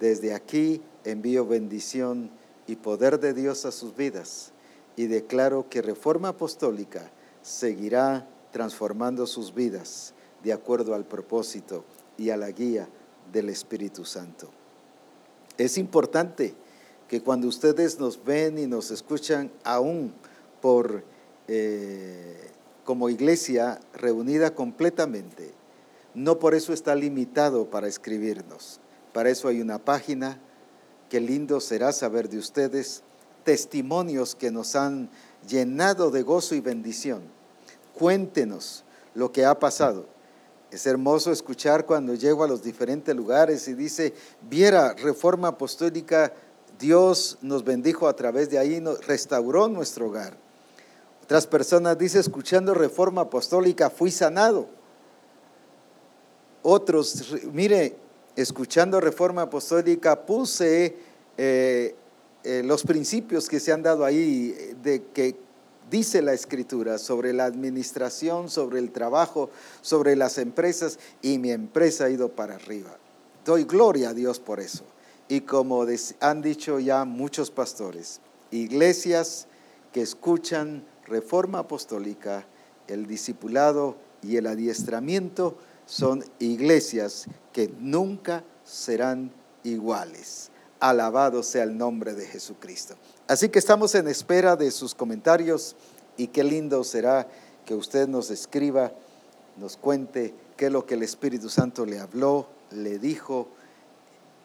[0.00, 2.30] Desde aquí envío bendición
[2.66, 4.52] y poder de Dios a sus vidas
[4.96, 7.10] y declaro que Reforma Apostólica
[7.42, 11.84] seguirá transformando sus vidas de acuerdo al propósito
[12.16, 12.88] y a la guía
[13.32, 14.50] del Espíritu Santo.
[15.58, 16.54] Es importante
[17.08, 20.12] que cuando ustedes nos ven y nos escuchan aún
[20.60, 21.04] por
[21.48, 22.50] eh,
[22.84, 25.52] como iglesia reunida completamente,
[26.14, 28.80] no por eso está limitado para escribirnos.
[29.12, 30.40] Para eso hay una página.
[31.08, 33.02] Qué lindo será saber de ustedes
[33.44, 35.08] testimonios que nos han
[35.46, 37.36] llenado de gozo y bendición
[37.96, 38.84] cuéntenos
[39.14, 40.06] lo que ha pasado.
[40.70, 44.12] Es hermoso escuchar cuando llego a los diferentes lugares y dice,
[44.42, 46.32] viera reforma apostólica,
[46.78, 50.36] Dios nos bendijo a través de ahí, restauró nuestro hogar.
[51.22, 54.68] Otras personas dicen, escuchando reforma apostólica, fui sanado.
[56.62, 57.96] Otros, mire,
[58.34, 60.96] escuchando reforma apostólica, puse
[61.38, 61.94] eh,
[62.44, 65.45] eh, los principios que se han dado ahí de que
[65.90, 69.50] dice la escritura sobre la administración, sobre el trabajo,
[69.82, 72.96] sobre las empresas y mi empresa ha ido para arriba.
[73.44, 74.84] Doy gloria a Dios por eso.
[75.28, 75.86] Y como
[76.20, 79.46] han dicho ya muchos pastores, iglesias
[79.92, 82.46] que escuchan reforma apostólica,
[82.86, 85.56] el discipulado y el adiestramiento
[85.86, 89.32] son iglesias que nunca serán
[89.62, 90.50] iguales.
[90.80, 92.94] Alabado sea el nombre de Jesucristo.
[93.28, 95.76] Así que estamos en espera de sus comentarios
[96.16, 97.28] y qué lindo será
[97.64, 98.92] que usted nos escriba,
[99.56, 103.48] nos cuente qué es lo que el Espíritu Santo le habló, le dijo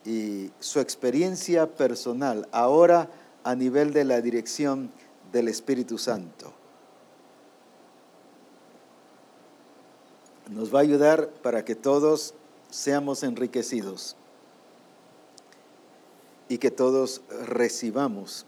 [0.05, 3.09] y su experiencia personal ahora
[3.43, 4.91] a nivel de la dirección
[5.31, 6.53] del Espíritu Santo.
[10.49, 12.33] Nos va a ayudar para que todos
[12.69, 14.15] seamos enriquecidos.
[16.51, 18.45] Y que todos recibamos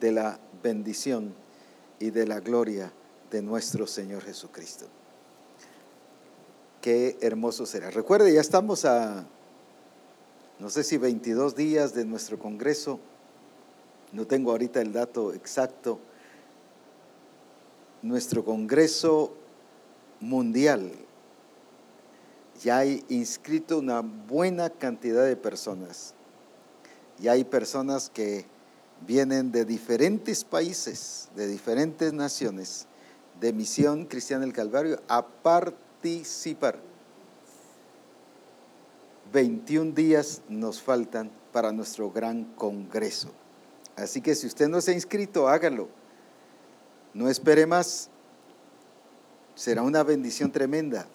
[0.00, 1.34] de la bendición
[1.98, 2.90] y de la gloria
[3.30, 4.86] de nuestro Señor Jesucristo.
[6.80, 7.90] Qué hermoso será.
[7.90, 9.26] Recuerde, ya estamos a,
[10.58, 13.00] no sé si 22 días de nuestro Congreso,
[14.12, 15.98] no tengo ahorita el dato exacto,
[18.00, 19.34] nuestro Congreso
[20.20, 20.90] Mundial.
[22.62, 26.14] Ya hay inscrito una buena cantidad de personas.
[27.18, 28.44] Ya hay personas que
[29.06, 32.86] vienen de diferentes países, de diferentes naciones,
[33.40, 36.78] de Misión Cristiana del Calvario, a participar.
[39.32, 43.30] 21 días nos faltan para nuestro gran congreso.
[43.96, 45.88] Así que si usted no se ha inscrito, hágalo.
[47.14, 48.10] No espere más.
[49.54, 51.06] Será una bendición tremenda.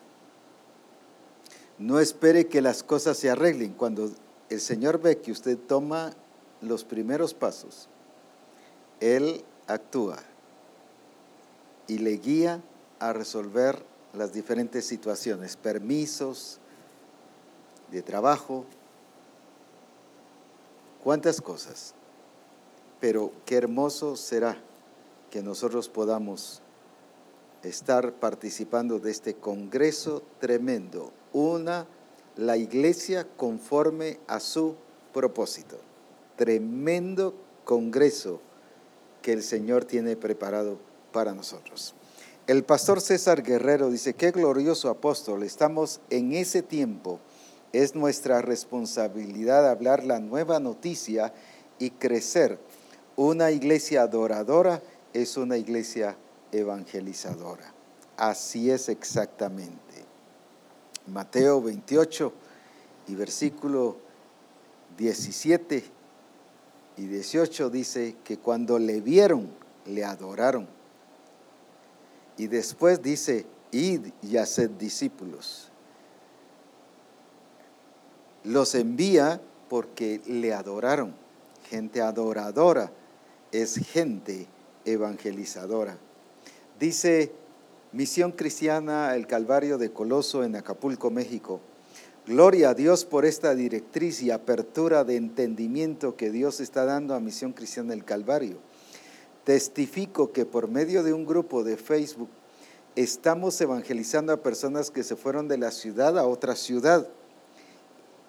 [1.77, 3.73] No espere que las cosas se arreglen.
[3.73, 4.11] Cuando
[4.51, 6.11] el Señor ve que usted toma
[6.59, 7.87] los primeros pasos,
[8.99, 10.17] Él actúa
[11.87, 12.61] y le guía
[12.99, 13.81] a resolver
[14.13, 16.59] las diferentes situaciones, permisos
[17.91, 18.65] de trabajo,
[21.01, 21.93] cuántas cosas.
[22.99, 24.57] Pero qué hermoso será
[25.29, 26.61] que nosotros podamos
[27.63, 31.87] estar participando de este congreso tremendo, una,
[32.35, 34.75] la iglesia conforme a su
[35.13, 35.77] propósito
[36.41, 37.35] tremendo
[37.65, 38.41] congreso
[39.21, 40.79] que el Señor tiene preparado
[41.11, 41.93] para nosotros.
[42.47, 47.19] El pastor César Guerrero dice, qué glorioso apóstol, estamos en ese tiempo,
[47.73, 51.31] es nuestra responsabilidad hablar la nueva noticia
[51.77, 52.57] y crecer.
[53.15, 54.81] Una iglesia adoradora
[55.13, 56.17] es una iglesia
[56.51, 57.71] evangelizadora.
[58.17, 59.90] Así es exactamente.
[61.07, 62.33] Mateo 28
[63.07, 63.97] y versículo
[64.97, 65.83] 17
[66.97, 69.49] y 18 dice que cuando le vieron,
[69.85, 70.67] le adoraron.
[72.37, 75.69] Y después dice, id y haced discípulos.
[78.43, 81.13] Los envía porque le adoraron.
[81.69, 82.91] Gente adoradora
[83.51, 84.47] es gente
[84.85, 85.97] evangelizadora.
[86.79, 87.31] Dice
[87.93, 91.59] Misión Cristiana El Calvario de Coloso en Acapulco, México.
[92.25, 97.19] Gloria a Dios por esta directriz y apertura de entendimiento que Dios está dando a
[97.19, 98.59] Misión Cristiana del Calvario.
[99.43, 102.29] Testifico que por medio de un grupo de Facebook
[102.95, 107.09] estamos evangelizando a personas que se fueron de la ciudad a otra ciudad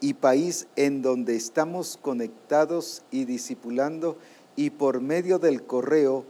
[0.00, 4.18] y país en donde estamos conectados y discipulando
[4.56, 6.24] y por medio del correo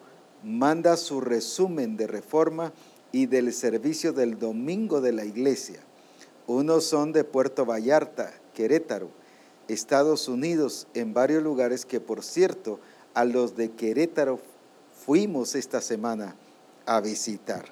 [0.45, 2.73] manda su resumen de reforma
[3.13, 5.81] y del servicio del domingo de la iglesia
[6.47, 9.11] unos son de Puerto Vallarta, Querétaro,
[9.69, 12.81] Estados Unidos, en varios lugares que, por cierto,
[13.15, 14.41] a los de Querétaro
[15.05, 16.35] fuimos esta semana
[16.85, 17.67] a visitar.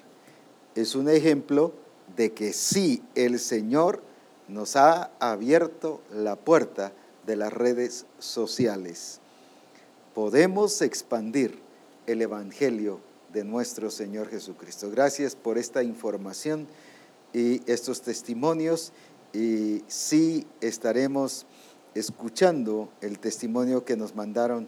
[0.73, 1.73] Es un ejemplo
[2.15, 4.01] de que sí, el Señor
[4.47, 6.93] nos ha abierto la puerta
[7.25, 9.19] de las redes sociales.
[10.15, 11.59] Podemos expandir
[12.07, 12.99] el Evangelio
[13.33, 14.89] de nuestro Señor Jesucristo.
[14.89, 16.67] Gracias por esta información
[17.33, 18.91] y estos testimonios
[19.33, 21.45] y sí estaremos
[21.95, 24.67] escuchando el testimonio que nos mandaron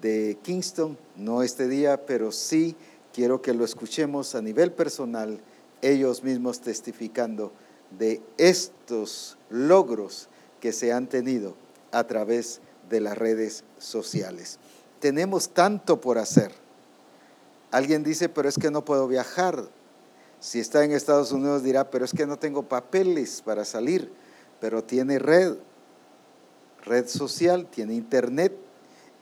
[0.00, 2.76] de Kingston, no este día, pero sí
[3.12, 5.40] quiero que lo escuchemos a nivel personal,
[5.82, 7.52] ellos mismos testificando
[7.98, 10.28] de estos logros
[10.60, 11.56] que se han tenido
[11.92, 14.58] a través de las redes sociales.
[15.00, 16.63] Tenemos tanto por hacer.
[17.74, 19.64] Alguien dice, pero es que no puedo viajar.
[20.38, 24.12] Si está en Estados Unidos dirá, pero es que no tengo papeles para salir,
[24.60, 25.56] pero tiene red,
[26.84, 28.56] red social, tiene internet.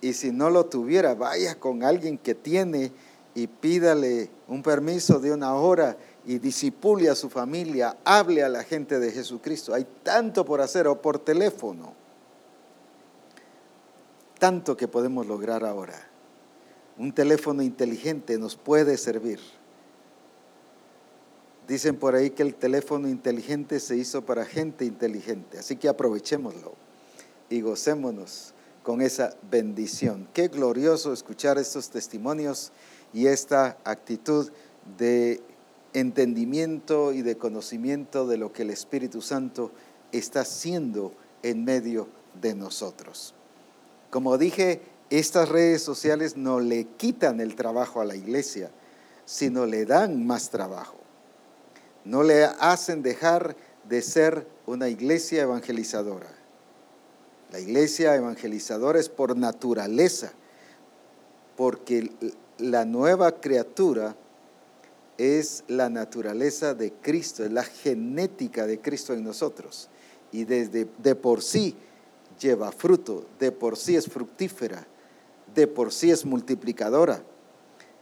[0.03, 2.93] Y si no lo tuviera, vaya con alguien que tiene
[3.35, 5.97] y pídale un permiso de una hora
[6.27, 9.73] y disipule a su familia, hable a la gente de Jesucristo.
[9.73, 11.95] Hay tanto por hacer o por teléfono.
[14.39, 16.12] Tanto que podemos lograr ahora.
[16.99, 19.41] Un teléfono inteligente nos puede servir.
[21.67, 26.75] Dicen por ahí que el teléfono inteligente se hizo para gente inteligente, así que aprovechémoslo
[27.49, 28.53] y gocémonos
[28.83, 30.29] con esa bendición.
[30.35, 32.73] Qué glorioso escuchar estos testimonios
[33.13, 34.51] y esta actitud
[34.99, 35.41] de
[35.93, 39.71] entendimiento y de conocimiento de lo que el Espíritu Santo
[40.11, 41.13] está haciendo
[41.43, 42.09] en medio
[42.41, 43.35] de nosotros.
[44.11, 44.81] Como dije,
[45.19, 48.71] estas redes sociales no le quitan el trabajo a la iglesia,
[49.25, 51.03] sino le dan más trabajo
[52.05, 53.57] no le hacen dejar
[53.89, 56.31] de ser una iglesia evangelizadora.
[57.51, 60.33] La iglesia evangelizadora es por naturaleza,
[61.57, 62.11] porque
[62.59, 64.17] la nueva criatura
[65.19, 69.89] es la naturaleza de Cristo, es la genética de Cristo en nosotros.
[70.33, 71.77] Y desde de por sí
[72.41, 74.87] lleva fruto, de por sí es fructífera,
[75.55, 77.23] de por sí es multiplicadora.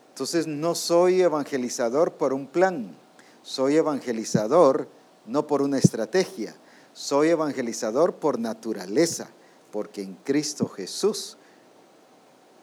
[0.09, 2.97] Entonces no soy evangelizador por un plan,
[3.43, 4.89] soy evangelizador
[5.27, 6.55] no por una estrategia,
[6.93, 9.31] soy evangelizador por naturaleza,
[9.70, 11.36] porque en Cristo Jesús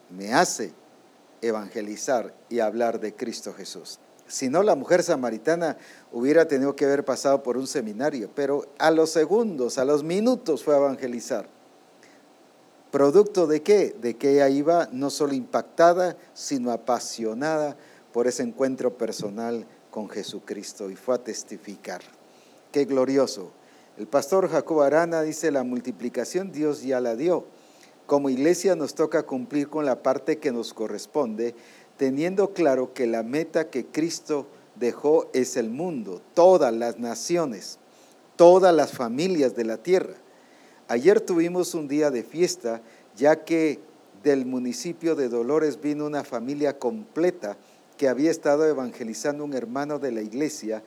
[0.10, 0.74] me hace
[1.42, 4.00] evangelizar y hablar de Cristo Jesús.
[4.28, 5.78] Si no, la mujer samaritana
[6.12, 10.64] hubiera tenido que haber pasado por un seminario, pero a los segundos, a los minutos
[10.64, 11.48] fue a evangelizar.
[12.98, 13.96] ¿Producto de qué?
[14.02, 17.78] De que ella iba no solo impactada, sino apasionada
[18.12, 22.02] por ese encuentro personal con Jesucristo y fue a testificar.
[22.72, 23.52] Qué glorioso.
[24.00, 27.46] El pastor Jacob Arana dice, la multiplicación Dios ya la dio.
[28.08, 31.54] Como iglesia nos toca cumplir con la parte que nos corresponde
[31.98, 37.78] teniendo claro que la meta que Cristo dejó es el mundo, todas las naciones,
[38.38, 40.16] todas las familias de la tierra.
[40.88, 42.82] Ayer tuvimos un día de fiesta,
[43.16, 43.80] ya que
[44.24, 47.58] del municipio de Dolores vino una familia completa
[47.98, 50.84] que había estado evangelizando un hermano de la iglesia.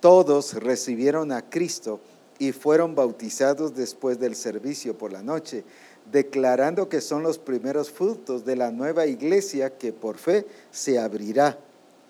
[0.00, 2.00] Todos recibieron a Cristo
[2.38, 5.64] y fueron bautizados después del servicio por la noche
[6.10, 11.58] declarando que son los primeros frutos de la nueva iglesia que por fe se abrirá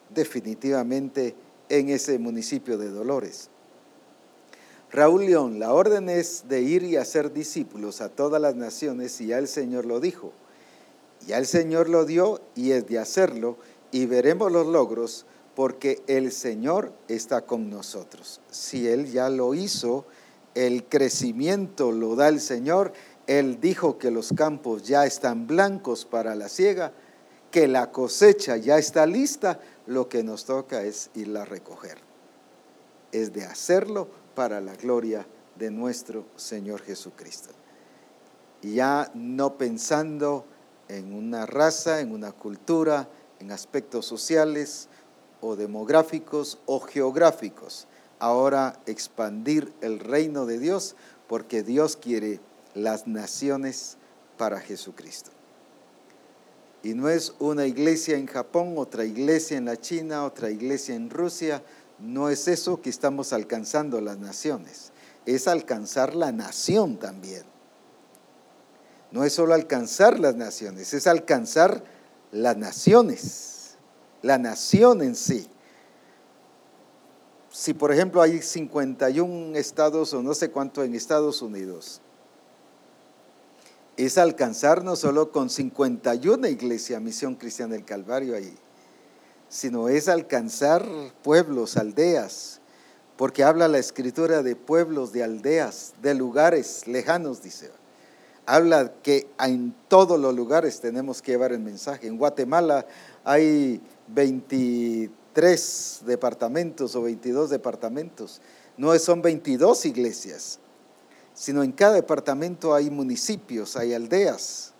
[0.08, 1.34] definitivamente
[1.68, 3.50] en ese municipio de Dolores.
[4.90, 9.28] Raúl León, la orden es de ir y hacer discípulos a todas las naciones y
[9.28, 10.32] ya el Señor lo dijo.
[11.26, 13.56] Ya el Señor lo dio y es de hacerlo
[13.92, 18.40] y veremos los logros porque el Señor está con nosotros.
[18.50, 20.06] Si Él ya lo hizo,
[20.54, 22.92] el crecimiento lo da el Señor
[23.30, 26.92] él dijo que los campos ya están blancos para la siega,
[27.52, 31.98] que la cosecha ya está lista, lo que nos toca es irla a recoger.
[33.12, 35.26] Es de hacerlo para la gloria
[35.56, 37.50] de nuestro Señor Jesucristo.
[38.62, 40.44] Ya no pensando
[40.88, 43.08] en una raza, en una cultura,
[43.38, 44.88] en aspectos sociales
[45.40, 47.86] o demográficos o geográficos.
[48.18, 50.94] Ahora expandir el reino de Dios
[51.26, 52.40] porque Dios quiere
[52.74, 53.96] las naciones
[54.36, 55.30] para Jesucristo.
[56.82, 61.10] Y no es una iglesia en Japón, otra iglesia en la China, otra iglesia en
[61.10, 61.62] Rusia.
[62.02, 64.92] No es eso que estamos alcanzando las naciones.
[65.26, 67.44] Es alcanzar la nación también.
[69.10, 71.82] No es solo alcanzar las naciones, es alcanzar
[72.30, 73.76] las naciones,
[74.22, 75.48] la nación en sí.
[77.50, 82.00] Si por ejemplo hay 51 estados o no sé cuánto en Estados Unidos,
[83.96, 88.56] es alcanzar no solo con 51 iglesia Misión Cristiana del Calvario ahí,
[89.50, 90.86] sino es alcanzar
[91.22, 92.60] pueblos, aldeas,
[93.16, 97.70] porque habla la escritura de pueblos, de aldeas, de lugares lejanos, dice.
[98.46, 102.06] Habla que en todos los lugares tenemos que llevar el mensaje.
[102.06, 102.86] En Guatemala
[103.24, 108.40] hay 23 departamentos o 22 departamentos.
[108.76, 110.58] No son 22 iglesias,
[111.34, 114.72] sino en cada departamento hay municipios, hay aldeas.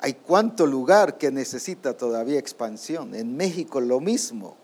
[0.00, 3.14] Hay cuánto lugar que necesita todavía expansión.
[3.14, 4.56] En México lo mismo.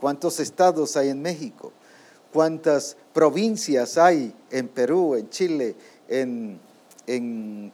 [0.00, 1.72] ¿Cuántos estados hay en México?
[2.32, 5.74] ¿Cuántas provincias hay en Perú, en Chile,
[6.08, 6.60] en,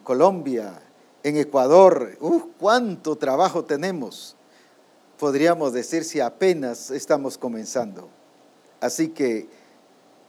[0.03, 0.81] Colombia,
[1.21, 2.17] en Ecuador?
[2.19, 2.43] ¡Uf!
[2.59, 4.35] ¿Cuánto trabajo tenemos?
[5.19, 8.09] Podríamos decir si apenas estamos comenzando.
[8.79, 9.47] Así que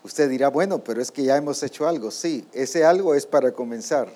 [0.05, 2.11] Usted dirá, bueno, pero es que ya hemos hecho algo.
[2.11, 4.13] Sí, ese algo es para comenzar,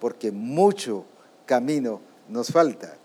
[0.00, 1.04] porque mucho
[1.46, 2.96] camino nos falta.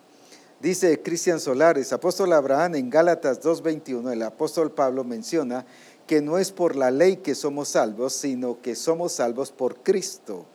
[0.60, 5.66] Dice Cristian Solares, apóstol Abraham en Gálatas 2.21, el apóstol Pablo menciona
[6.06, 10.46] que no es por la ley que somos salvos, sino que somos salvos por Cristo.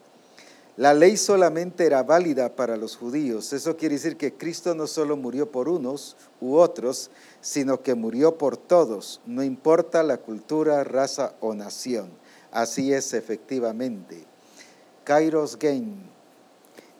[0.76, 3.54] La ley solamente era válida para los judíos.
[3.54, 7.10] Eso quiere decir que Cristo no solo murió por unos u otros,
[7.40, 12.10] sino que murió por todos, no importa la cultura, raza o nación.
[12.52, 14.24] Así es efectivamente.
[15.04, 16.10] Kairos Gain,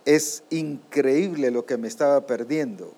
[0.07, 2.95] es increíble lo que me estaba perdiendo.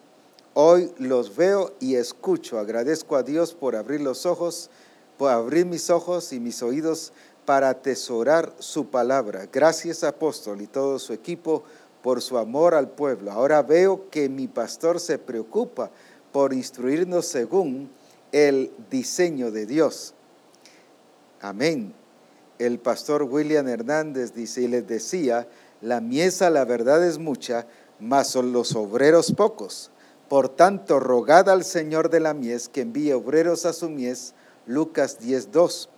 [0.55, 2.59] Hoy los veo y escucho.
[2.59, 4.71] Agradezco a Dios por abrir los ojos,
[5.17, 7.13] por abrir mis ojos y mis oídos
[7.47, 9.49] para atesorar su palabra.
[9.51, 11.65] Gracias apóstol y todo su equipo
[12.03, 13.33] por su amor al pueblo.
[13.33, 15.91] Ahora veo que mi pastor se preocupa
[16.31, 17.91] por instruirnos según
[18.33, 20.13] el diseño de Dios.
[21.41, 21.95] Amén.
[22.59, 25.49] El pastor William Hernández dice y les decía,
[25.81, 27.67] La miesa, la verdad, es mucha,
[28.01, 29.91] mas son los obreros pocos.
[30.29, 34.35] Por tanto, rogad al Señor de la mies que envíe obreros a su mies.
[34.67, 35.89] Lucas 10.2.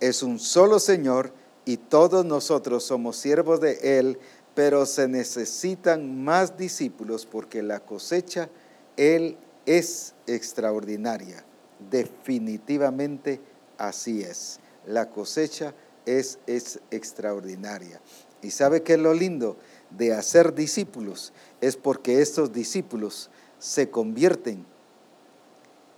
[0.00, 1.32] Es un solo Señor
[1.64, 4.18] y todos nosotros somos siervos de Él,
[4.54, 8.48] pero se necesitan más discípulos porque la cosecha,
[8.96, 9.36] Él
[9.66, 11.44] es extraordinaria.
[11.90, 13.40] Definitivamente
[13.78, 14.60] así es.
[14.86, 15.74] La cosecha
[16.06, 18.00] es, es extraordinaria.
[18.44, 19.56] ¿Y sabe qué es lo lindo
[19.90, 21.32] de hacer discípulos?
[21.60, 24.66] Es porque estos discípulos se convierten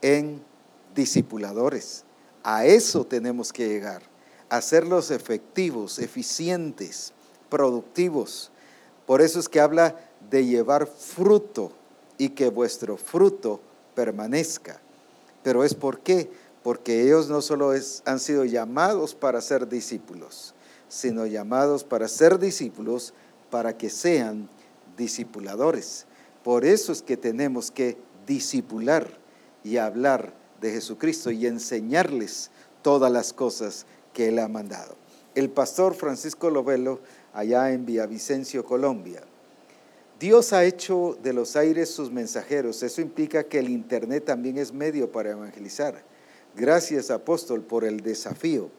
[0.00, 0.40] en
[0.94, 2.04] discipuladores.
[2.44, 4.02] A eso tenemos que llegar,
[4.48, 7.12] hacerlos efectivos, eficientes,
[7.48, 8.52] productivos.
[9.04, 9.96] Por eso es que habla
[10.30, 11.72] de llevar fruto
[12.18, 13.60] y que vuestro fruto
[13.96, 14.80] permanezca.
[15.42, 16.30] Pero es por qué?
[16.62, 17.72] Porque ellos no solo
[18.04, 20.54] han sido llamados para ser discípulos,
[20.88, 23.14] sino llamados para ser discípulos
[23.50, 24.48] para que sean
[24.96, 26.06] discipuladores.
[26.42, 27.96] Por eso es que tenemos que
[28.26, 29.08] discipular
[29.64, 32.50] y hablar de Jesucristo y enseñarles
[32.82, 34.96] todas las cosas que Él ha mandado.
[35.34, 37.00] El pastor Francisco Lovelo,
[37.34, 39.22] allá en Villavicencio, Colombia,
[40.18, 42.82] Dios ha hecho de los aires sus mensajeros.
[42.82, 46.02] Eso implica que el Internet también es medio para evangelizar.
[46.54, 48.70] Gracias, apóstol, por el desafío.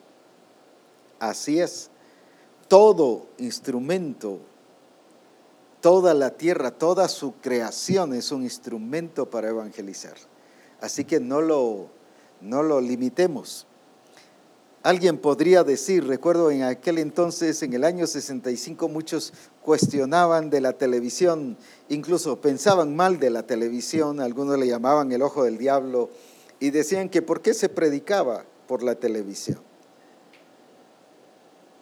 [1.19, 1.91] Así es.
[2.68, 4.39] Todo instrumento,
[5.81, 10.15] toda la tierra, toda su creación es un instrumento para evangelizar.
[10.81, 11.88] Así que no lo,
[12.41, 13.68] no lo limitemos.
[14.84, 20.73] Alguien podría decir, recuerdo en aquel entonces, en el año 65, muchos cuestionaban de la
[20.73, 21.57] televisión,
[21.89, 26.10] incluso pensaban mal de la televisión, algunos le llamaban el ojo del diablo
[26.60, 29.66] y decían que por qué se predicaba por la televisión.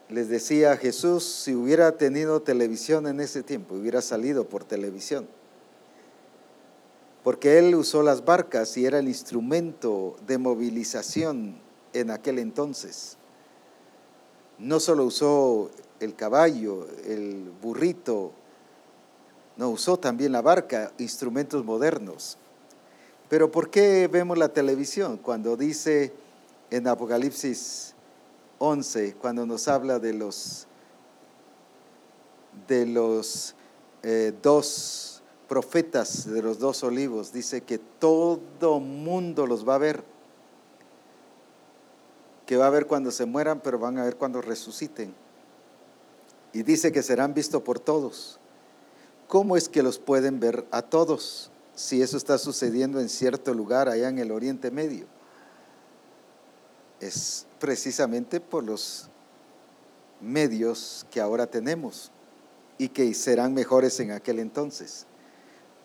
[0.09, 5.27] Les decía Jesús, si hubiera tenido televisión en ese tiempo, hubiera salido por televisión.
[7.23, 11.55] Porque él usó las barcas y era el instrumento de movilización
[11.93, 13.17] en aquel entonces.
[14.59, 18.31] No solo usó el caballo, el burrito,
[19.57, 22.37] no usó también la barca, instrumentos modernos.
[23.27, 26.13] Pero ¿por qué vemos la televisión cuando dice
[26.69, 27.94] en Apocalipsis
[28.59, 30.67] 11, cuando nos habla de los,
[32.67, 33.55] de los
[34.03, 40.15] eh, dos profetas, de los dos olivos, dice que todo mundo los va a ver?
[42.45, 45.13] que va a ver cuando se mueran, pero van a ver cuando resuciten.
[46.53, 48.39] Y dice que serán vistos por todos.
[49.27, 53.89] ¿Cómo es que los pueden ver a todos si eso está sucediendo en cierto lugar
[53.89, 55.07] allá en el Oriente Medio?
[56.99, 59.09] Es precisamente por los
[60.21, 62.11] medios que ahora tenemos
[62.77, 65.07] y que serán mejores en aquel entonces.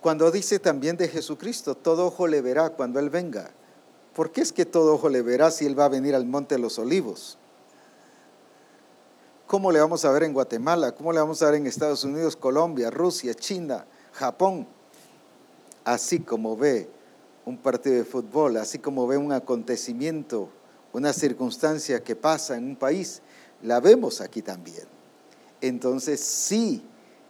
[0.02, 3.50] Cuando dice también de Jesucristo, todo ojo le verá cuando Él venga.
[4.14, 6.56] ¿por qué es que todo ojo le verá si Él va a venir al Monte
[6.56, 7.38] de los Olivos?
[9.46, 10.92] ¿Cómo le vamos a ver en Guatemala?
[10.92, 14.66] ¿Cómo le vamos a ver en Estados Unidos, Colombia, Rusia, China, Japón?
[15.82, 16.90] Así como ve
[17.46, 20.50] un partido de fútbol, así como ve un acontecimiento,
[20.92, 23.22] una circunstancia que pasa en un país,
[23.62, 24.84] la vemos aquí también.
[25.60, 26.82] Entonces sí,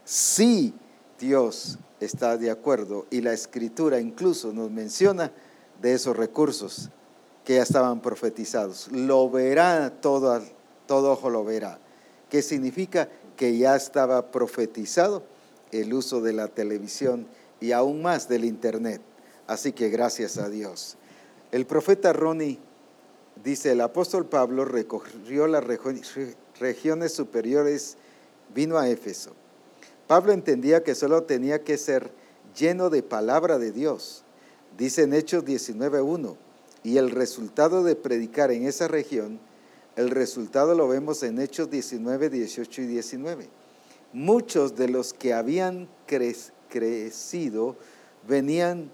[0.04, 0.74] sí,
[1.18, 5.32] Dios está de acuerdo y la escritura incluso nos menciona
[5.80, 6.90] de esos recursos
[7.44, 8.88] que ya estaban profetizados.
[8.92, 10.40] Lo verá todo,
[10.86, 11.78] todo ojo lo verá.
[12.28, 13.08] ¿Qué significa?
[13.36, 15.24] Que ya estaba profetizado
[15.72, 17.26] el uso de la televisión
[17.60, 19.00] y aún más del Internet.
[19.46, 20.96] Así que gracias a Dios.
[21.50, 22.60] El profeta Ronnie
[23.44, 27.96] dice, el apóstol Pablo recorrió las regiones superiores,
[28.54, 29.32] vino a Éfeso.
[30.06, 32.10] Pablo entendía que solo tenía que ser
[32.56, 34.24] lleno de palabra de Dios
[34.80, 36.36] Dice en Hechos 19.1,
[36.82, 39.38] y el resultado de predicar en esa región,
[39.96, 43.48] el resultado lo vemos en Hechos 19, 18 y 19.
[44.14, 47.76] Muchos de los que habían crecido
[48.26, 48.90] venían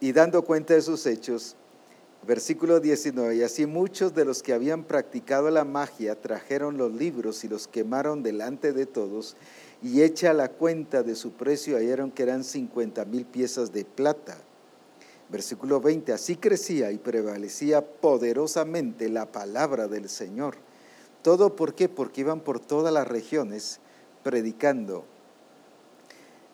[0.00, 1.56] y dando cuenta de sus hechos,
[2.26, 7.44] versículo 19, y así muchos de los que habían practicado la magia trajeron los libros
[7.44, 9.36] y los quemaron delante de todos,
[9.82, 14.38] y hecha la cuenta de su precio, hallaron que eran 50 mil piezas de plata.
[15.28, 20.56] Versículo 20, así crecía y prevalecía poderosamente la palabra del Señor.
[21.22, 21.88] ¿Todo por qué?
[21.88, 23.80] Porque iban por todas las regiones
[24.22, 25.04] predicando.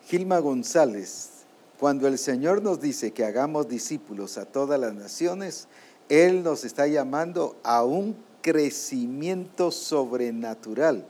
[0.06, 1.41] Gilma González,
[1.82, 5.66] cuando el Señor nos dice que hagamos discípulos a todas las naciones,
[6.08, 11.04] Él nos está llamando aún crecimiento sobrenatural.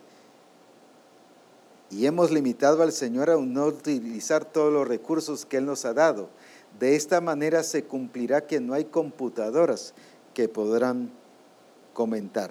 [1.91, 5.93] Y hemos limitado al Señor a no utilizar todos los recursos que Él nos ha
[5.93, 6.31] dado.
[6.81, 9.93] De esta manera se cumplirá que no hay computadoras
[10.33, 11.11] que podrán
[11.93, 12.51] comentar.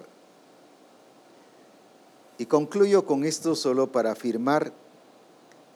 [2.37, 4.73] Y concluyo con esto solo para afirmar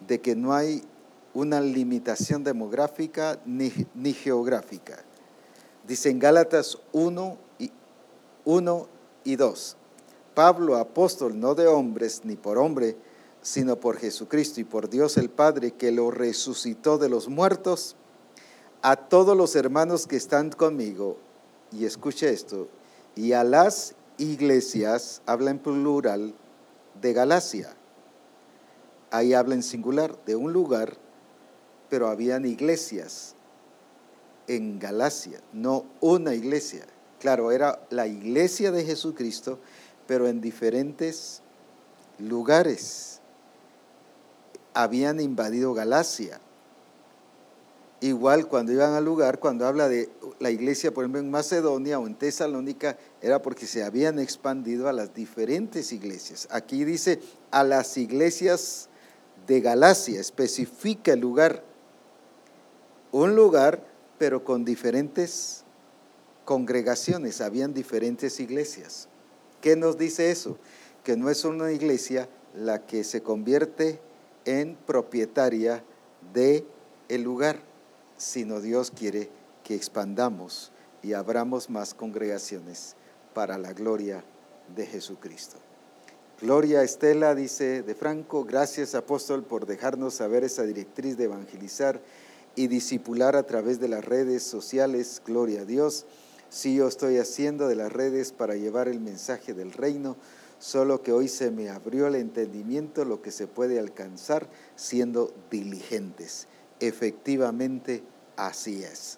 [0.08, 0.84] de que no hay
[1.36, 3.70] una limitación demográfica ni,
[4.14, 5.04] geográfica.
[5.86, 7.72] Dice en Gálatas 1 y,
[8.46, 8.88] 1
[9.26, 9.78] y 2,
[10.34, 12.98] Pablo, apóstol no de hombres ni por hombre,
[13.42, 17.98] sino por Jesucristo y por Dios el Padre que lo resucitó de los muertos,
[18.82, 21.18] a todos los hermanos que están conmigo,
[21.72, 22.70] y escuche esto,
[23.14, 26.34] y a las iglesias, habla en plural,
[27.02, 27.76] de Galacia.
[29.12, 30.98] Ahí habla en singular, de un lugar,
[31.90, 33.36] pero habían iglesias
[34.48, 36.86] en Galacia, no una iglesia.
[37.20, 39.60] Claro, era la iglesia de Jesucristo,
[40.08, 41.42] pero en diferentes
[42.20, 43.20] lugares.
[44.74, 46.40] Habían invadido Galacia.
[48.02, 50.10] Igual cuando iban al lugar, cuando habla de
[50.40, 54.94] la iglesia, por ejemplo, en Macedonia o en Tesalónica, era porque se habían expandido a
[54.94, 56.48] las diferentes iglesias.
[56.52, 57.20] Aquí dice
[57.52, 58.90] a las iglesias
[59.48, 61.64] de Galacia, especifica el lugar.
[63.16, 63.82] Un lugar,
[64.18, 65.64] pero con diferentes
[66.44, 69.08] congregaciones, habían diferentes iglesias.
[69.62, 70.58] ¿Qué nos dice eso?
[71.02, 74.02] Que no es una iglesia la que se convierte
[74.44, 75.82] en propietaria
[76.34, 76.66] de
[77.08, 77.62] el lugar
[78.18, 79.30] sino Dios quiere
[79.64, 82.98] que expandamos y abramos más congregaciones
[83.34, 84.26] para la gloria
[84.76, 85.56] de Jesucristo.
[86.42, 92.02] Gloria Estela, dice de Franco, gracias apóstol por dejarnos saber esa directriz de evangelizar
[92.56, 95.22] y disipular a través de las redes sociales.
[95.26, 96.06] Gloria a Dios.
[96.50, 100.16] Sí, yo estoy haciendo de las redes para llevar el mensaje del reino,
[100.60, 106.48] solo que hoy se me abrió el entendimiento lo que se puede alcanzar siendo diligentes
[106.80, 108.04] efectivamente
[108.36, 109.18] así es.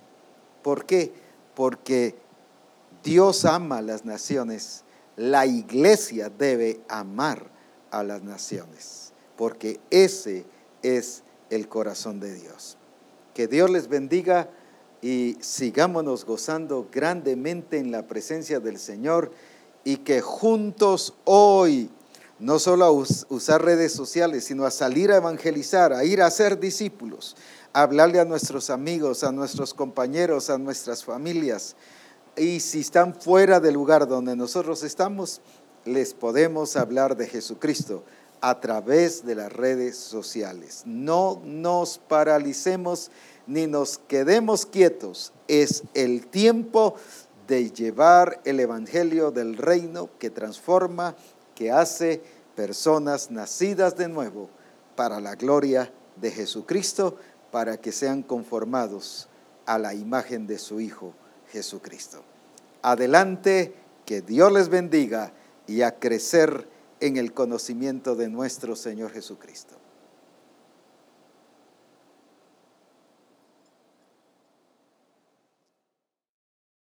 [0.61, 1.13] ¿Por qué?
[1.55, 2.15] Porque
[3.03, 4.83] Dios ama a las naciones,
[5.15, 7.49] la iglesia debe amar
[7.91, 10.45] a las naciones, porque ese
[10.81, 12.77] es el corazón de Dios.
[13.37, 14.49] Que Dios les bendiga
[14.99, 19.31] y sigámonos gozando grandemente en la presencia del Señor
[19.83, 21.91] y que juntos hoy
[22.39, 26.59] no solo a usar redes sociales, sino a salir a evangelizar, a ir a ser
[26.59, 27.37] discípulos,
[27.73, 31.75] a hablarle a nuestros amigos, a nuestros compañeros, a nuestras familias.
[32.35, 35.41] Y si están fuera del lugar donde nosotros estamos,
[35.85, 38.03] les podemos hablar de Jesucristo
[38.41, 40.83] a través de las redes sociales.
[40.85, 43.11] No nos paralicemos
[43.47, 45.33] ni nos quedemos quietos.
[45.47, 46.95] Es el tiempo
[47.47, 51.15] de llevar el Evangelio del reino que transforma
[51.55, 52.21] que hace
[52.55, 54.49] personas nacidas de nuevo
[54.95, 57.17] para la gloria de Jesucristo,
[57.51, 59.27] para que sean conformados
[59.65, 61.13] a la imagen de su Hijo
[61.51, 62.21] Jesucristo.
[62.81, 63.73] Adelante,
[64.05, 65.33] que Dios les bendiga
[65.67, 66.67] y a crecer
[66.99, 69.75] en el conocimiento de nuestro Señor Jesucristo.